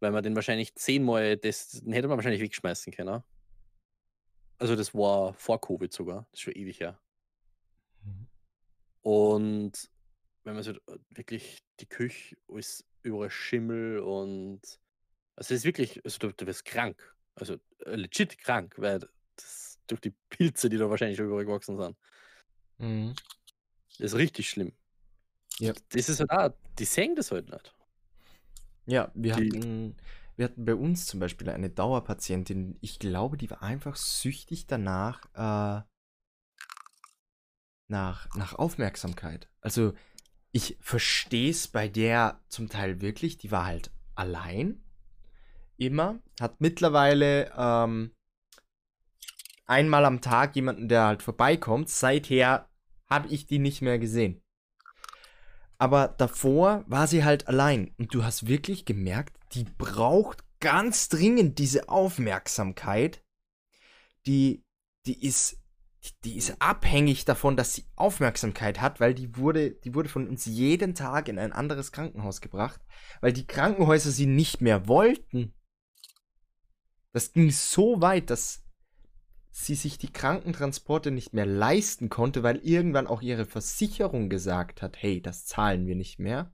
weil 0.00 0.12
wir 0.12 0.22
den 0.22 0.34
wahrscheinlich 0.34 0.74
zehnmal, 0.74 1.36
das, 1.36 1.70
den 1.70 1.92
hätte 1.92 2.08
man 2.08 2.18
wahrscheinlich 2.18 2.42
wegschmeißen 2.42 2.92
können. 2.92 3.22
Also 4.58 4.76
das 4.76 4.94
war 4.94 5.32
vor 5.34 5.60
Covid 5.60 5.92
sogar, 5.92 6.26
das 6.30 6.40
ist 6.40 6.42
schon 6.42 6.54
ewig 6.54 6.80
her. 6.80 7.00
Mhm. 8.04 8.26
Und 9.02 9.90
wenn 10.44 10.54
man 10.54 10.62
so 10.62 10.72
äh, 10.72 10.98
wirklich 11.10 11.62
die 11.80 11.86
Küche, 11.86 12.36
alles 12.48 12.84
überall 13.02 13.30
Schimmel 13.30 14.00
und 14.00 14.60
also 15.36 15.54
es 15.54 15.60
ist 15.60 15.64
wirklich, 15.64 16.04
also 16.04 16.18
du, 16.18 16.32
du 16.32 16.46
wirst 16.46 16.64
krank. 16.66 17.16
Also 17.34 17.54
äh, 17.86 17.96
legit 17.96 18.36
krank, 18.38 18.74
weil 18.76 19.00
das 19.36 19.78
durch 19.86 20.00
die 20.00 20.14
Pilze, 20.28 20.68
die 20.68 20.76
da 20.76 20.90
wahrscheinlich 20.90 21.18
überall 21.18 21.46
gewachsen 21.46 21.78
sind. 21.78 21.96
Mhm. 22.80 23.14
Das 23.98 24.12
ist 24.12 24.14
richtig 24.14 24.48
schlimm. 24.50 24.72
Ja. 25.58 25.72
Das 25.90 26.08
ist 26.08 26.20
halt 26.20 26.30
auch, 26.30 26.50
die 26.78 26.84
sehen 26.86 27.14
das 27.14 27.30
halt 27.30 27.50
nicht. 27.50 27.74
Ja, 28.86 29.12
wir 29.14 29.36
Die- 29.36 29.50
hatten, 29.56 29.96
wir 30.36 30.46
hatten 30.46 30.64
bei 30.64 30.74
uns 30.74 31.06
zum 31.06 31.20
Beispiel 31.20 31.50
eine 31.50 31.68
Dauerpatientin, 31.70 32.78
ich 32.80 32.98
glaube, 32.98 33.36
die 33.36 33.50
war 33.50 33.62
einfach 33.62 33.96
süchtig 33.96 34.66
danach, 34.66 35.24
äh, 35.34 35.82
nach, 37.88 38.34
nach 38.36 38.54
Aufmerksamkeit. 38.54 39.50
Also, 39.60 39.92
ich 40.52 40.78
verstehe 40.80 41.50
es 41.50 41.68
bei 41.68 41.88
der 41.88 42.40
zum 42.48 42.68
Teil 42.68 43.00
wirklich, 43.00 43.36
die 43.36 43.50
war 43.50 43.66
halt 43.66 43.90
allein, 44.14 44.82
immer, 45.76 46.20
hat 46.40 46.60
mittlerweile 46.60 47.52
ähm, 47.56 48.12
einmal 49.66 50.04
am 50.04 50.20
Tag 50.20 50.56
jemanden, 50.56 50.88
der 50.88 51.04
halt 51.04 51.22
vorbeikommt. 51.22 51.88
Seither 51.88 52.69
habe 53.10 53.28
ich 53.28 53.46
die 53.46 53.58
nicht 53.58 53.82
mehr 53.82 53.98
gesehen. 53.98 54.40
Aber 55.78 56.08
davor 56.08 56.84
war 56.86 57.06
sie 57.06 57.24
halt 57.24 57.48
allein. 57.48 57.94
Und 57.98 58.14
du 58.14 58.22
hast 58.22 58.46
wirklich 58.46 58.84
gemerkt, 58.84 59.38
die 59.52 59.64
braucht 59.64 60.44
ganz 60.60 61.08
dringend 61.08 61.58
diese 61.58 61.88
Aufmerksamkeit. 61.88 63.24
Die, 64.26 64.62
die 65.06 65.26
ist, 65.26 65.56
die, 66.04 66.10
die 66.24 66.36
ist 66.36 66.60
abhängig 66.60 67.24
davon, 67.24 67.56
dass 67.56 67.72
sie 67.72 67.86
Aufmerksamkeit 67.96 68.80
hat, 68.82 69.00
weil 69.00 69.14
die 69.14 69.36
wurde, 69.36 69.70
die 69.70 69.94
wurde 69.94 70.10
von 70.10 70.28
uns 70.28 70.44
jeden 70.44 70.94
Tag 70.94 71.28
in 71.28 71.38
ein 71.38 71.52
anderes 71.52 71.92
Krankenhaus 71.92 72.42
gebracht, 72.42 72.80
weil 73.22 73.32
die 73.32 73.46
Krankenhäuser 73.46 74.10
sie 74.10 74.26
nicht 74.26 74.60
mehr 74.60 74.86
wollten. 74.86 75.54
Das 77.12 77.32
ging 77.32 77.50
so 77.50 78.02
weit, 78.02 78.28
dass 78.28 78.62
sie 79.66 79.74
sich 79.74 79.98
die 79.98 80.12
Krankentransporte 80.12 81.10
nicht 81.10 81.32
mehr 81.32 81.46
leisten 81.46 82.08
konnte, 82.08 82.42
weil 82.42 82.58
irgendwann 82.58 83.06
auch 83.06 83.22
ihre 83.22 83.46
Versicherung 83.46 84.28
gesagt 84.28 84.82
hat, 84.82 84.96
hey, 85.00 85.20
das 85.20 85.46
zahlen 85.46 85.86
wir 85.86 85.96
nicht 85.96 86.18
mehr. 86.18 86.52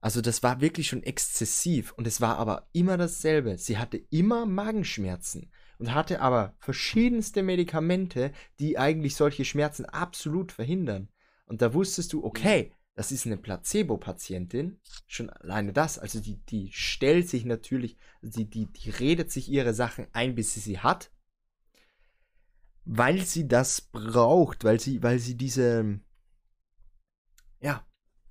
Also 0.00 0.20
das 0.20 0.42
war 0.42 0.60
wirklich 0.60 0.88
schon 0.88 1.02
exzessiv 1.02 1.92
und 1.92 2.06
es 2.06 2.20
war 2.20 2.38
aber 2.38 2.68
immer 2.72 2.96
dasselbe. 2.96 3.58
Sie 3.58 3.76
hatte 3.76 3.98
immer 4.10 4.46
Magenschmerzen 4.46 5.50
und 5.78 5.94
hatte 5.94 6.20
aber 6.20 6.54
verschiedenste 6.58 7.42
Medikamente, 7.42 8.32
die 8.58 8.78
eigentlich 8.78 9.14
solche 9.14 9.44
Schmerzen 9.44 9.84
absolut 9.84 10.52
verhindern. 10.52 11.08
Und 11.44 11.60
da 11.60 11.74
wusstest 11.74 12.12
du, 12.12 12.24
okay, 12.24 12.72
das 12.94 13.12
ist 13.12 13.26
eine 13.26 13.36
Placebo-Patientin. 13.36 14.80
Schon 15.06 15.30
alleine 15.30 15.72
das, 15.72 15.98
also 15.98 16.20
die, 16.20 16.36
die 16.46 16.70
stellt 16.72 17.28
sich 17.28 17.44
natürlich, 17.44 17.96
die, 18.22 18.48
die, 18.48 18.66
die 18.66 18.90
redet 18.90 19.30
sich 19.30 19.50
ihre 19.50 19.74
Sachen 19.74 20.06
ein, 20.12 20.34
bis 20.34 20.54
sie 20.54 20.60
sie 20.60 20.78
hat 20.78 21.10
weil 22.92 23.20
sie 23.20 23.46
das 23.46 23.80
braucht, 23.80 24.64
weil 24.64 24.80
sie, 24.80 25.00
weil 25.00 25.20
sie 25.20 25.36
diese, 25.36 26.00
ja, 27.60 27.86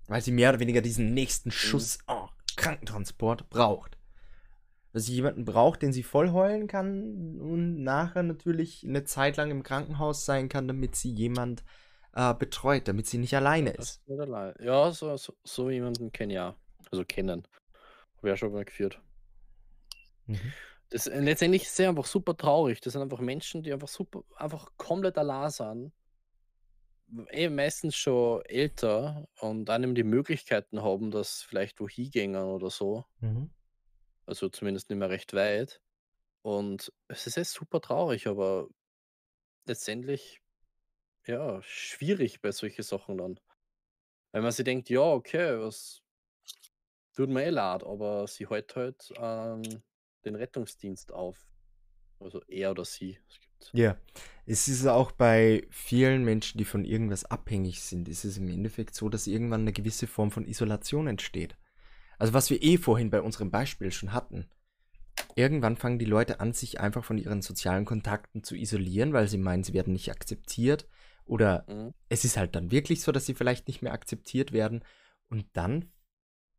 weil 0.08 0.22
sie 0.22 0.34
mehr 0.34 0.50
oder 0.50 0.60
weniger 0.60 0.82
diesen 0.82 1.14
nächsten 1.14 1.50
Schuss 1.50 2.00
oh, 2.08 2.28
Krankentransport 2.58 3.50
braucht. 3.50 3.98
Dass 4.92 5.06
sie 5.06 5.14
jemanden 5.14 5.46
braucht, 5.46 5.82
den 5.82 5.94
sie 5.94 6.04
voll 6.04 6.32
heulen 6.32 6.68
kann 6.68 7.40
und 7.40 7.84
nachher 7.84 8.24
natürlich 8.24 8.84
eine 8.84 9.06
Zeit 9.06 9.38
lang 9.38 9.50
im 9.50 9.64
Krankenhaus 9.64 10.26
sein 10.26 10.50
kann, 10.50 10.68
damit 10.68 10.98
sie 10.98 11.12
jemand 11.12 11.64
äh, 12.14 12.34
betreut, 12.34 12.90
damit 12.90 13.08
sie 13.08 13.18
nicht 13.18 13.36
alleine 13.36 13.70
ist. 13.70 14.06
nicht 14.10 14.20
allein. 14.20 14.56
Ja, 14.60 14.92
so, 14.92 15.16
so, 15.16 15.38
so 15.46 15.70
jemanden 15.70 16.12
kenne 16.12 16.34
ich 16.34 16.36
ja. 16.36 16.56
Also 16.92 17.06
kennen. 17.06 17.48
Habe 18.18 18.28
ich 18.28 18.32
ja 18.32 18.36
schon 18.36 18.52
mal 18.52 18.66
geführt. 18.66 19.00
Mhm. 20.26 20.52
Das, 20.90 21.06
letztendlich 21.06 21.64
ist 21.64 21.80
es 21.80 21.88
einfach 21.88 22.06
super 22.06 22.36
traurig. 22.36 22.82
Das 22.82 22.94
sind 22.94 23.02
einfach 23.02 23.20
Menschen, 23.20 23.62
die 23.62 23.72
einfach 23.72 23.88
super, 23.88 24.24
einfach 24.36 24.72
komplett 24.78 25.18
allein 25.18 25.50
sind. 25.50 25.94
Eh 27.32 27.50
meistens 27.50 27.96
schon 27.96 28.44
älter 28.46 29.28
und 29.40 29.66
dann 29.66 29.96
die 29.96 30.04
Möglichkeiten 30.04 30.82
haben, 30.82 31.12
dass 31.12 31.42
vielleicht 31.42 31.80
wohin 31.80 32.12
gehen 32.12 32.36
oder 32.36 32.70
so. 32.70 33.06
Mhm. 33.20 33.50
Also 34.26 34.50
zumindest 34.50 34.90
nicht 34.90 35.00
mehr 35.00 35.10
recht 35.10 35.34
weit. 35.34 35.82
Und 36.42 36.92
es 37.08 37.28
ist 37.28 37.38
echt 37.38 37.50
super 37.50 37.82
traurig, 37.82 38.28
aber 38.28 38.68
letztendlich, 39.66 40.42
ja, 41.26 41.62
schwierig 41.64 42.42
bei 42.42 42.52
solchen 42.52 42.84
Sachen 42.84 43.18
dann. 43.18 43.40
Weil 44.32 44.42
man 44.42 44.52
sich 44.52 44.66
denkt, 44.66 44.90
ja, 44.90 45.02
okay, 45.02 45.60
was 45.60 46.02
tut 47.16 47.30
mir 47.30 47.46
eh 47.46 47.50
leid, 47.50 47.84
aber 47.84 48.28
sie 48.28 48.48
hält 48.48 48.76
halt 48.76 49.12
ähm, 49.18 49.82
den 50.26 50.36
Rettungsdienst 50.36 51.12
auf. 51.14 51.48
Also 52.20 52.42
er 52.48 52.72
oder 52.72 52.86
sie. 52.86 53.18
Ja, 53.74 53.98
es 54.46 54.68
ist 54.68 54.86
auch 54.88 55.12
bei 55.12 55.66
vielen 55.70 56.24
Menschen, 56.24 56.58
die 56.58 56.66
von 56.66 56.86
irgendwas 56.86 57.26
abhängig 57.26 57.82
sind, 57.82 58.08
ist 58.08 58.26
es 58.26 58.38
im 58.38 58.50
Endeffekt 58.50 58.96
so, 58.96 59.10
dass 59.10 59.28
irgendwann 59.28 59.62
eine 59.62 59.74
gewisse 59.74 60.08
Form 60.08 60.32
von 60.32 60.46
Isolation 60.46 61.08
entsteht. 61.08 61.58
Also 62.18 62.34
was 62.34 62.50
wir 62.50 62.62
eh 62.62 62.78
vorhin 62.78 63.10
bei 63.10 63.22
unserem 63.22 63.52
Beispiel 63.52 63.92
schon 63.92 64.14
hatten. 64.14 64.50
Irgendwann 65.36 65.78
fangen 65.78 66.00
die 66.00 66.06
Leute 66.06 66.40
an, 66.40 66.54
sich 66.54 66.80
einfach 66.80 67.04
von 67.04 67.18
ihren 67.18 67.42
sozialen 67.42 67.86
Kontakten 67.86 68.44
zu 68.44 68.56
isolieren, 68.56 69.14
weil 69.14 69.28
sie 69.28 69.38
meinen, 69.38 69.64
sie 69.64 69.74
werden 69.74 69.94
nicht 69.94 70.12
akzeptiert. 70.12 70.88
Oder 71.26 71.66
Mhm. 71.70 71.94
es 72.10 72.26
ist 72.26 72.38
halt 72.38 72.56
dann 72.56 72.72
wirklich 72.72 73.02
so, 73.02 73.12
dass 73.12 73.26
sie 73.26 73.36
vielleicht 73.36 73.68
nicht 73.68 73.82
mehr 73.82 73.94
akzeptiert 73.94 74.52
werden. 74.52 74.84
Und 75.30 75.46
dann 75.54 75.92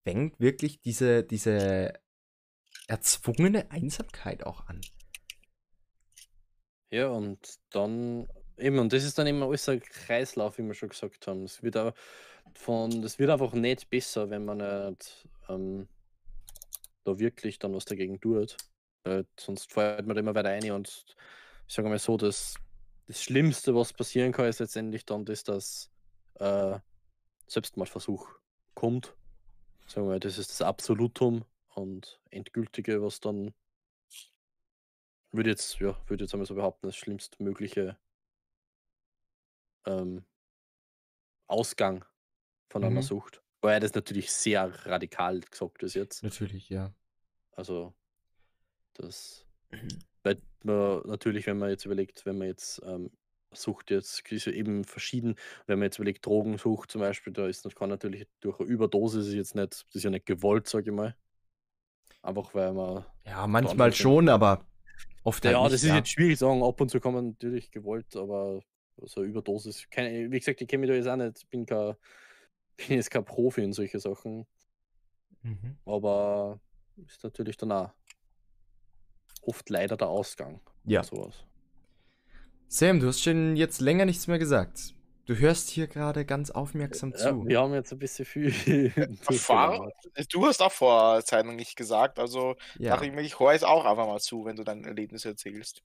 fängt 0.04 0.38
wirklich 0.38 0.80
diese, 0.80 1.24
diese 1.24 1.94
erzwungene 2.90 3.70
Einsamkeit 3.70 4.44
auch 4.44 4.66
an. 4.66 4.80
Ja, 6.90 7.06
und 7.06 7.38
dann 7.70 8.28
eben, 8.58 8.80
und 8.80 8.92
das 8.92 9.04
ist 9.04 9.16
dann 9.16 9.28
immer 9.28 9.46
alles 9.46 9.68
ein 9.68 9.80
Kreislauf, 9.80 10.58
wie 10.58 10.64
wir 10.64 10.74
schon 10.74 10.88
gesagt 10.88 11.28
haben. 11.28 11.44
Es 11.44 11.62
wird 11.62 11.76
auch 11.76 11.94
von, 12.54 13.00
das 13.00 13.20
wird 13.20 13.30
einfach 13.30 13.52
nicht 13.52 13.88
besser, 13.90 14.28
wenn 14.30 14.44
man 14.44 14.58
nicht 14.88 15.28
ähm, 15.48 15.88
da 17.04 17.16
wirklich 17.16 17.60
dann 17.60 17.74
was 17.74 17.84
dagegen 17.84 18.20
tut. 18.20 18.56
Weil 19.04 19.24
sonst 19.38 19.72
fällt 19.72 20.04
man 20.06 20.16
da 20.16 20.20
immer 20.20 20.34
weiter 20.34 20.48
ein 20.48 20.72
und 20.72 21.04
ich 21.68 21.74
sage 21.74 21.88
mal 21.88 21.98
so, 22.00 22.16
das, 22.16 22.56
das 23.06 23.22
Schlimmste, 23.22 23.72
was 23.72 23.92
passieren 23.92 24.32
kann, 24.32 24.46
ist 24.46 24.58
letztendlich 24.58 25.06
dann, 25.06 25.24
dass 25.24 25.44
das 25.44 25.92
äh, 26.40 26.76
Selbstmordversuch 27.46 28.28
kommt. 28.74 29.14
Sagen 29.86 30.08
wir 30.08 30.18
das 30.18 30.38
ist 30.38 30.50
das 30.50 30.62
Absolutum 30.62 31.44
und 31.74 32.20
Endgültige, 32.30 33.02
was 33.02 33.20
dann 33.20 33.54
würde 35.32 35.50
jetzt, 35.50 35.78
ja, 35.80 35.96
würde 36.08 36.24
jetzt 36.24 36.34
einmal 36.34 36.46
so 36.46 36.54
behaupten, 36.54 36.86
das 36.86 36.96
schlimmstmögliche 36.96 37.98
ähm, 39.86 40.24
Ausgang 41.46 42.04
von 42.70 42.84
einer 42.84 43.00
Mhm. 43.00 43.02
Sucht. 43.02 43.42
Weil 43.62 43.80
das 43.80 43.94
natürlich 43.94 44.32
sehr 44.32 44.86
radikal 44.86 45.40
gesagt 45.40 45.82
ist 45.82 45.94
jetzt. 45.94 46.22
Natürlich, 46.22 46.68
ja. 46.70 46.94
Also, 47.52 47.92
das, 48.94 49.46
weil 50.22 50.40
man 50.62 51.02
natürlich, 51.06 51.46
wenn 51.46 51.58
man 51.58 51.70
jetzt 51.70 51.84
überlegt, 51.84 52.24
wenn 52.24 52.38
man 52.38 52.48
jetzt 52.48 52.80
ähm, 52.84 53.10
sucht, 53.52 53.90
jetzt 53.90 54.30
ist 54.32 54.46
ja 54.46 54.52
eben 54.52 54.84
verschieden, 54.84 55.34
wenn 55.66 55.78
man 55.78 55.86
jetzt 55.86 55.98
überlegt, 55.98 56.24
Drogensucht 56.24 56.90
zum 56.90 57.00
Beispiel, 57.00 57.32
da 57.32 57.46
ist 57.48 57.64
das 57.64 57.74
kann 57.74 57.90
natürlich 57.90 58.26
durch 58.40 58.58
eine 58.60 58.68
Überdosis 58.68 59.26
ist 59.26 59.34
jetzt 59.34 59.54
nicht, 59.54 59.84
das 59.88 59.94
ist 59.94 60.04
ja 60.04 60.10
nicht 60.10 60.26
gewollt, 60.26 60.68
sage 60.68 60.90
ich 60.90 60.96
mal. 60.96 61.16
Einfach 62.22 62.54
weil 62.54 62.72
man 62.72 63.04
Ja, 63.24 63.46
manchmal 63.46 63.72
andere 63.72 63.90
sind- 63.92 63.96
schon, 63.96 64.28
aber 64.28 64.64
oft 65.24 65.44
halt 65.44 65.54
ja, 65.54 65.62
nicht, 65.62 65.72
das 65.74 65.82
ist 65.82 65.88
ja. 65.88 65.96
jetzt 65.96 66.10
schwierig 66.10 66.38
zu 66.38 66.44
sagen. 66.46 66.62
Ab 66.62 66.80
und 66.80 66.90
zu 66.90 67.00
kann 67.00 67.14
man 67.14 67.28
natürlich 67.28 67.70
gewollt, 67.70 68.14
aber 68.16 68.62
so 69.02 69.20
eine 69.20 69.30
Überdosis. 69.30 69.88
Keine, 69.90 70.30
wie 70.30 70.38
gesagt, 70.38 70.60
ich 70.60 70.68
kenne 70.68 70.82
mich 70.82 70.90
da 70.90 70.94
jetzt 70.96 71.08
auch 71.08 71.16
nicht. 71.16 71.38
Ich 71.38 71.48
bin, 71.48 71.64
kein, 71.66 71.94
bin 72.76 72.96
jetzt 72.96 73.10
kein 73.10 73.24
Profi 73.24 73.62
in 73.62 73.72
solche 73.72 73.98
Sachen. 74.00 74.46
Mhm. 75.42 75.78
Aber 75.86 76.60
ist 76.96 77.24
natürlich 77.24 77.56
dann 77.56 77.72
auch 77.72 77.90
oft 79.42 79.70
leider 79.70 79.96
der 79.96 80.08
Ausgang. 80.08 80.60
Ja. 80.84 81.02
Sowas. 81.02 81.44
Sam, 82.68 83.00
du 83.00 83.08
hast 83.08 83.22
schon 83.22 83.56
jetzt 83.56 83.80
länger 83.80 84.04
nichts 84.04 84.26
mehr 84.26 84.38
gesagt. 84.38 84.94
Du 85.30 85.38
hörst 85.38 85.68
hier 85.70 85.86
gerade 85.86 86.24
ganz 86.24 86.50
aufmerksam 86.50 87.12
Ja, 87.12 87.16
zu. 87.18 87.46
wir 87.46 87.60
haben 87.60 87.72
jetzt 87.72 87.92
ein 87.92 88.00
bisschen 88.00 88.24
viel. 88.24 88.50
Erfahrung? 89.28 89.92
Du 90.32 90.44
hast 90.44 90.60
auch 90.60 90.72
vor 90.72 91.24
Zeit 91.24 91.46
noch 91.46 91.52
nicht 91.52 91.76
gesagt, 91.76 92.18
also 92.18 92.56
Ja. 92.80 92.90
dachte 92.90 93.06
ich 93.06 93.12
mir, 93.12 93.20
ich 93.20 93.38
höre 93.38 93.52
jetzt 93.52 93.64
auch 93.64 93.84
einfach 93.84 94.08
mal 94.08 94.18
zu, 94.18 94.44
wenn 94.44 94.56
du 94.56 94.64
dein 94.64 94.82
Erlebnis 94.82 95.24
erzählst. 95.24 95.84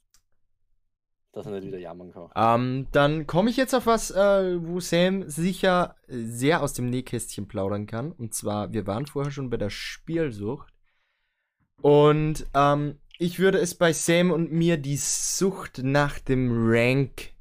dass 1.32 1.46
er 1.46 1.52
nicht 1.52 1.68
wieder 1.68 1.78
jammern 1.78 2.12
kann. 2.12 2.32
Ähm, 2.36 2.88
dann 2.92 3.28
komme 3.28 3.52
ich 3.52 3.58
jetzt 3.58 3.76
auf 3.76 3.86
was, 3.86 4.10
äh, 4.10 4.58
wo 4.66 4.80
Sam 4.80 5.30
sicher 5.30 5.96
sehr 6.08 6.64
aus 6.64 6.74
dem 6.74 6.90
Nähkästchen 6.90 7.48
plaudern 7.48 7.86
kann. 7.86 8.14
Und 8.14 8.34
zwar, 8.34 8.74
wir 8.74 8.88
waren 8.88 9.06
vorher 9.06 9.32
schon 9.32 9.52
bei 9.52 9.58
der 9.58 9.70
Spielsucht. 9.70 10.74
Und 11.84 12.48
ähm, 12.56 12.98
ich 13.20 13.38
würde 13.38 13.60
es 13.60 13.76
bei 13.76 13.94
Sam 13.94 14.32
und 14.32 14.52
mir 14.52 14.78
die 14.78 14.98
Sucht 14.98 15.84
nach 15.84 16.18
dem 16.18 16.50
Rank 16.68 17.34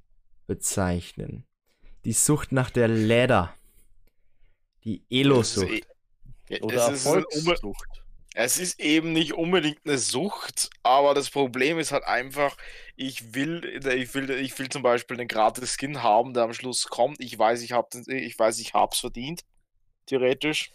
bezeichnen. 0.47 1.47
Die 2.05 2.13
Sucht 2.13 2.53
nach 2.53 2.71
der 2.71 2.89
Ladder. 2.89 3.55
Die 4.85 5.03
Elo-Sucht. 5.11 5.87
Ja, 6.49 6.61
Oder 6.61 6.89
Erfolgssucht. 6.89 7.89
Es 8.37 8.59
ist 8.59 8.81
eben 8.81 9.13
nicht 9.13 9.35
unbedingt 9.35 9.79
eine 9.85 9.97
Sucht, 9.97 10.69
aber 10.83 11.15
das 11.15 11.31
Problem 11.31 11.79
ist 11.79 11.93
halt 11.93 12.03
einfach, 12.03 12.57
ich 12.97 13.33
will, 13.33 13.81
ich 13.97 14.13
will, 14.15 14.29
ich 14.31 14.59
will 14.59 14.69
zum 14.69 14.83
Beispiel 14.83 15.17
einen 15.17 15.29
gratis 15.29 15.77
Skin 15.79 16.03
haben, 16.03 16.35
der 16.35 16.43
am 16.43 16.53
Schluss 16.53 16.89
kommt. 16.89 17.21
Ich 17.21 17.39
weiß, 17.39 17.63
ich 17.63 17.71
habe, 17.71 17.97
ich 18.09 18.37
weiß, 18.37 18.59
ich 18.59 18.75
hab's 18.75 18.99
verdient, 18.99 19.45
theoretisch. 20.07 20.73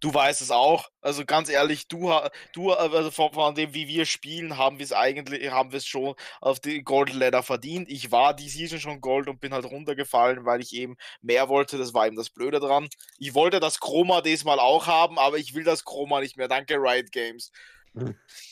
Du 0.00 0.12
weißt 0.12 0.42
es 0.42 0.50
auch. 0.50 0.88
Also 1.00 1.24
ganz 1.24 1.48
ehrlich, 1.48 1.88
du, 1.88 2.12
du, 2.52 2.72
also 2.72 3.10
von, 3.10 3.32
von 3.32 3.54
dem, 3.54 3.74
wie 3.74 3.88
wir 3.88 4.06
spielen, 4.06 4.58
haben 4.58 4.78
wir 4.78 4.84
es 4.84 4.92
eigentlich, 4.92 5.50
haben 5.50 5.72
wir 5.72 5.78
es 5.78 5.86
schon 5.86 6.14
auf 6.40 6.60
die 6.60 6.82
Gold 6.82 7.12
Ladder 7.12 7.42
verdient. 7.42 7.88
Ich 7.88 8.10
war 8.10 8.34
die 8.34 8.48
Season 8.48 8.80
schon 8.80 9.00
Gold 9.00 9.28
und 9.28 9.40
bin 9.40 9.52
halt 9.54 9.64
runtergefallen, 9.64 10.44
weil 10.44 10.60
ich 10.60 10.74
eben 10.74 10.96
mehr 11.22 11.48
wollte. 11.48 11.78
Das 11.78 11.94
war 11.94 12.06
eben 12.06 12.16
das 12.16 12.30
Blöde 12.30 12.60
dran. 12.60 12.88
Ich 13.18 13.34
wollte 13.34 13.60
das 13.60 13.80
Chroma 13.80 14.20
diesmal 14.20 14.60
auch 14.60 14.86
haben, 14.86 15.18
aber 15.18 15.38
ich 15.38 15.54
will 15.54 15.64
das 15.64 15.84
Chroma 15.84 16.20
nicht 16.20 16.36
mehr. 16.36 16.48
Danke, 16.48 16.74
Riot 16.76 17.12
Games. 17.12 17.50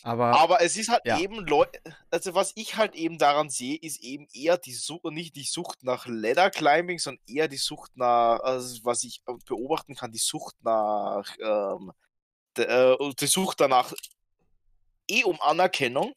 Aber, 0.02 0.38
Aber 0.38 0.62
es 0.62 0.76
ist 0.76 0.88
halt 0.88 1.02
ja. 1.04 1.18
eben 1.18 1.46
Leute, 1.46 1.78
also 2.10 2.34
was 2.34 2.52
ich 2.56 2.76
halt 2.76 2.94
eben 2.94 3.18
daran 3.18 3.50
sehe, 3.50 3.76
ist 3.76 4.02
eben 4.02 4.26
eher 4.32 4.58
die 4.58 4.72
Sucht, 4.72 5.04
nicht 5.04 5.36
die 5.36 5.44
Sucht 5.44 5.82
nach 5.82 6.06
Ladder 6.06 6.50
Climbing, 6.50 6.98
sondern 6.98 7.22
eher 7.26 7.48
die 7.48 7.56
Sucht 7.56 7.96
nach, 7.96 8.40
also 8.40 8.84
was 8.84 9.04
ich 9.04 9.22
beobachten 9.46 9.94
kann, 9.94 10.12
die 10.12 10.18
Sucht 10.18 10.56
nach, 10.62 11.36
ähm, 11.40 11.92
äh, 12.56 12.96
die 13.20 13.26
Sucht 13.26 13.60
danach 13.60 13.92
eh 15.08 15.24
um 15.24 15.40
Anerkennung, 15.40 16.14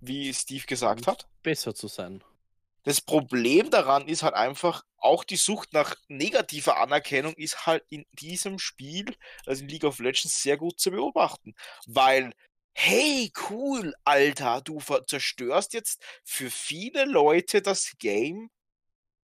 wie 0.00 0.32
Steve 0.34 0.66
gesagt 0.66 1.06
hat. 1.06 1.28
Besser 1.42 1.74
zu 1.74 1.88
sein. 1.88 2.22
Das 2.84 3.00
Problem 3.00 3.70
daran 3.70 4.08
ist 4.08 4.22
halt 4.22 4.34
einfach, 4.34 4.84
auch 4.98 5.24
die 5.24 5.36
Sucht 5.36 5.72
nach 5.72 5.96
negativer 6.08 6.78
Anerkennung 6.78 7.34
ist 7.34 7.66
halt 7.66 7.84
in 7.88 8.04
diesem 8.12 8.58
Spiel, 8.58 9.16
also 9.46 9.62
in 9.62 9.68
League 9.68 9.84
of 9.84 9.98
Legends, 9.98 10.42
sehr 10.42 10.58
gut 10.58 10.78
zu 10.78 10.90
beobachten. 10.90 11.54
Weil, 11.86 12.34
hey, 12.74 13.32
cool, 13.48 13.94
Alter, 14.04 14.60
du 14.60 14.80
zerstörst 15.06 15.72
jetzt 15.72 16.02
für 16.24 16.50
viele 16.50 17.04
Leute 17.04 17.62
das 17.62 17.94
Game, 17.98 18.50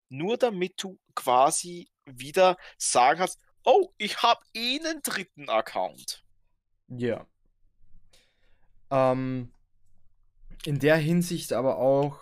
nur 0.09 0.37
damit 0.37 0.83
du 0.83 0.99
quasi 1.15 1.89
wieder 2.05 2.57
sagen 2.79 3.21
kannst, 3.21 3.41
oh, 3.65 3.91
ich 3.99 4.23
habe 4.23 4.41
eh 4.55 4.79
einen 4.79 5.01
dritten 5.03 5.49
Account. 5.49 6.25
Ja. 6.89 7.27
Ähm, 8.91 9.53
in 10.65 10.79
der 10.79 10.97
Hinsicht 10.97 11.53
aber 11.53 11.79
auch 11.79 12.21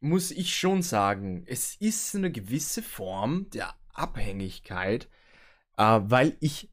muss 0.00 0.30
ich 0.30 0.56
schon 0.56 0.82
sagen, 0.82 1.44
es 1.46 1.74
ist 1.76 2.14
eine 2.14 2.30
gewisse 2.30 2.82
Form 2.82 3.48
der 3.50 3.74
Abhängigkeit, 3.92 5.08
äh, 5.78 6.00
weil 6.02 6.36
ich, 6.40 6.70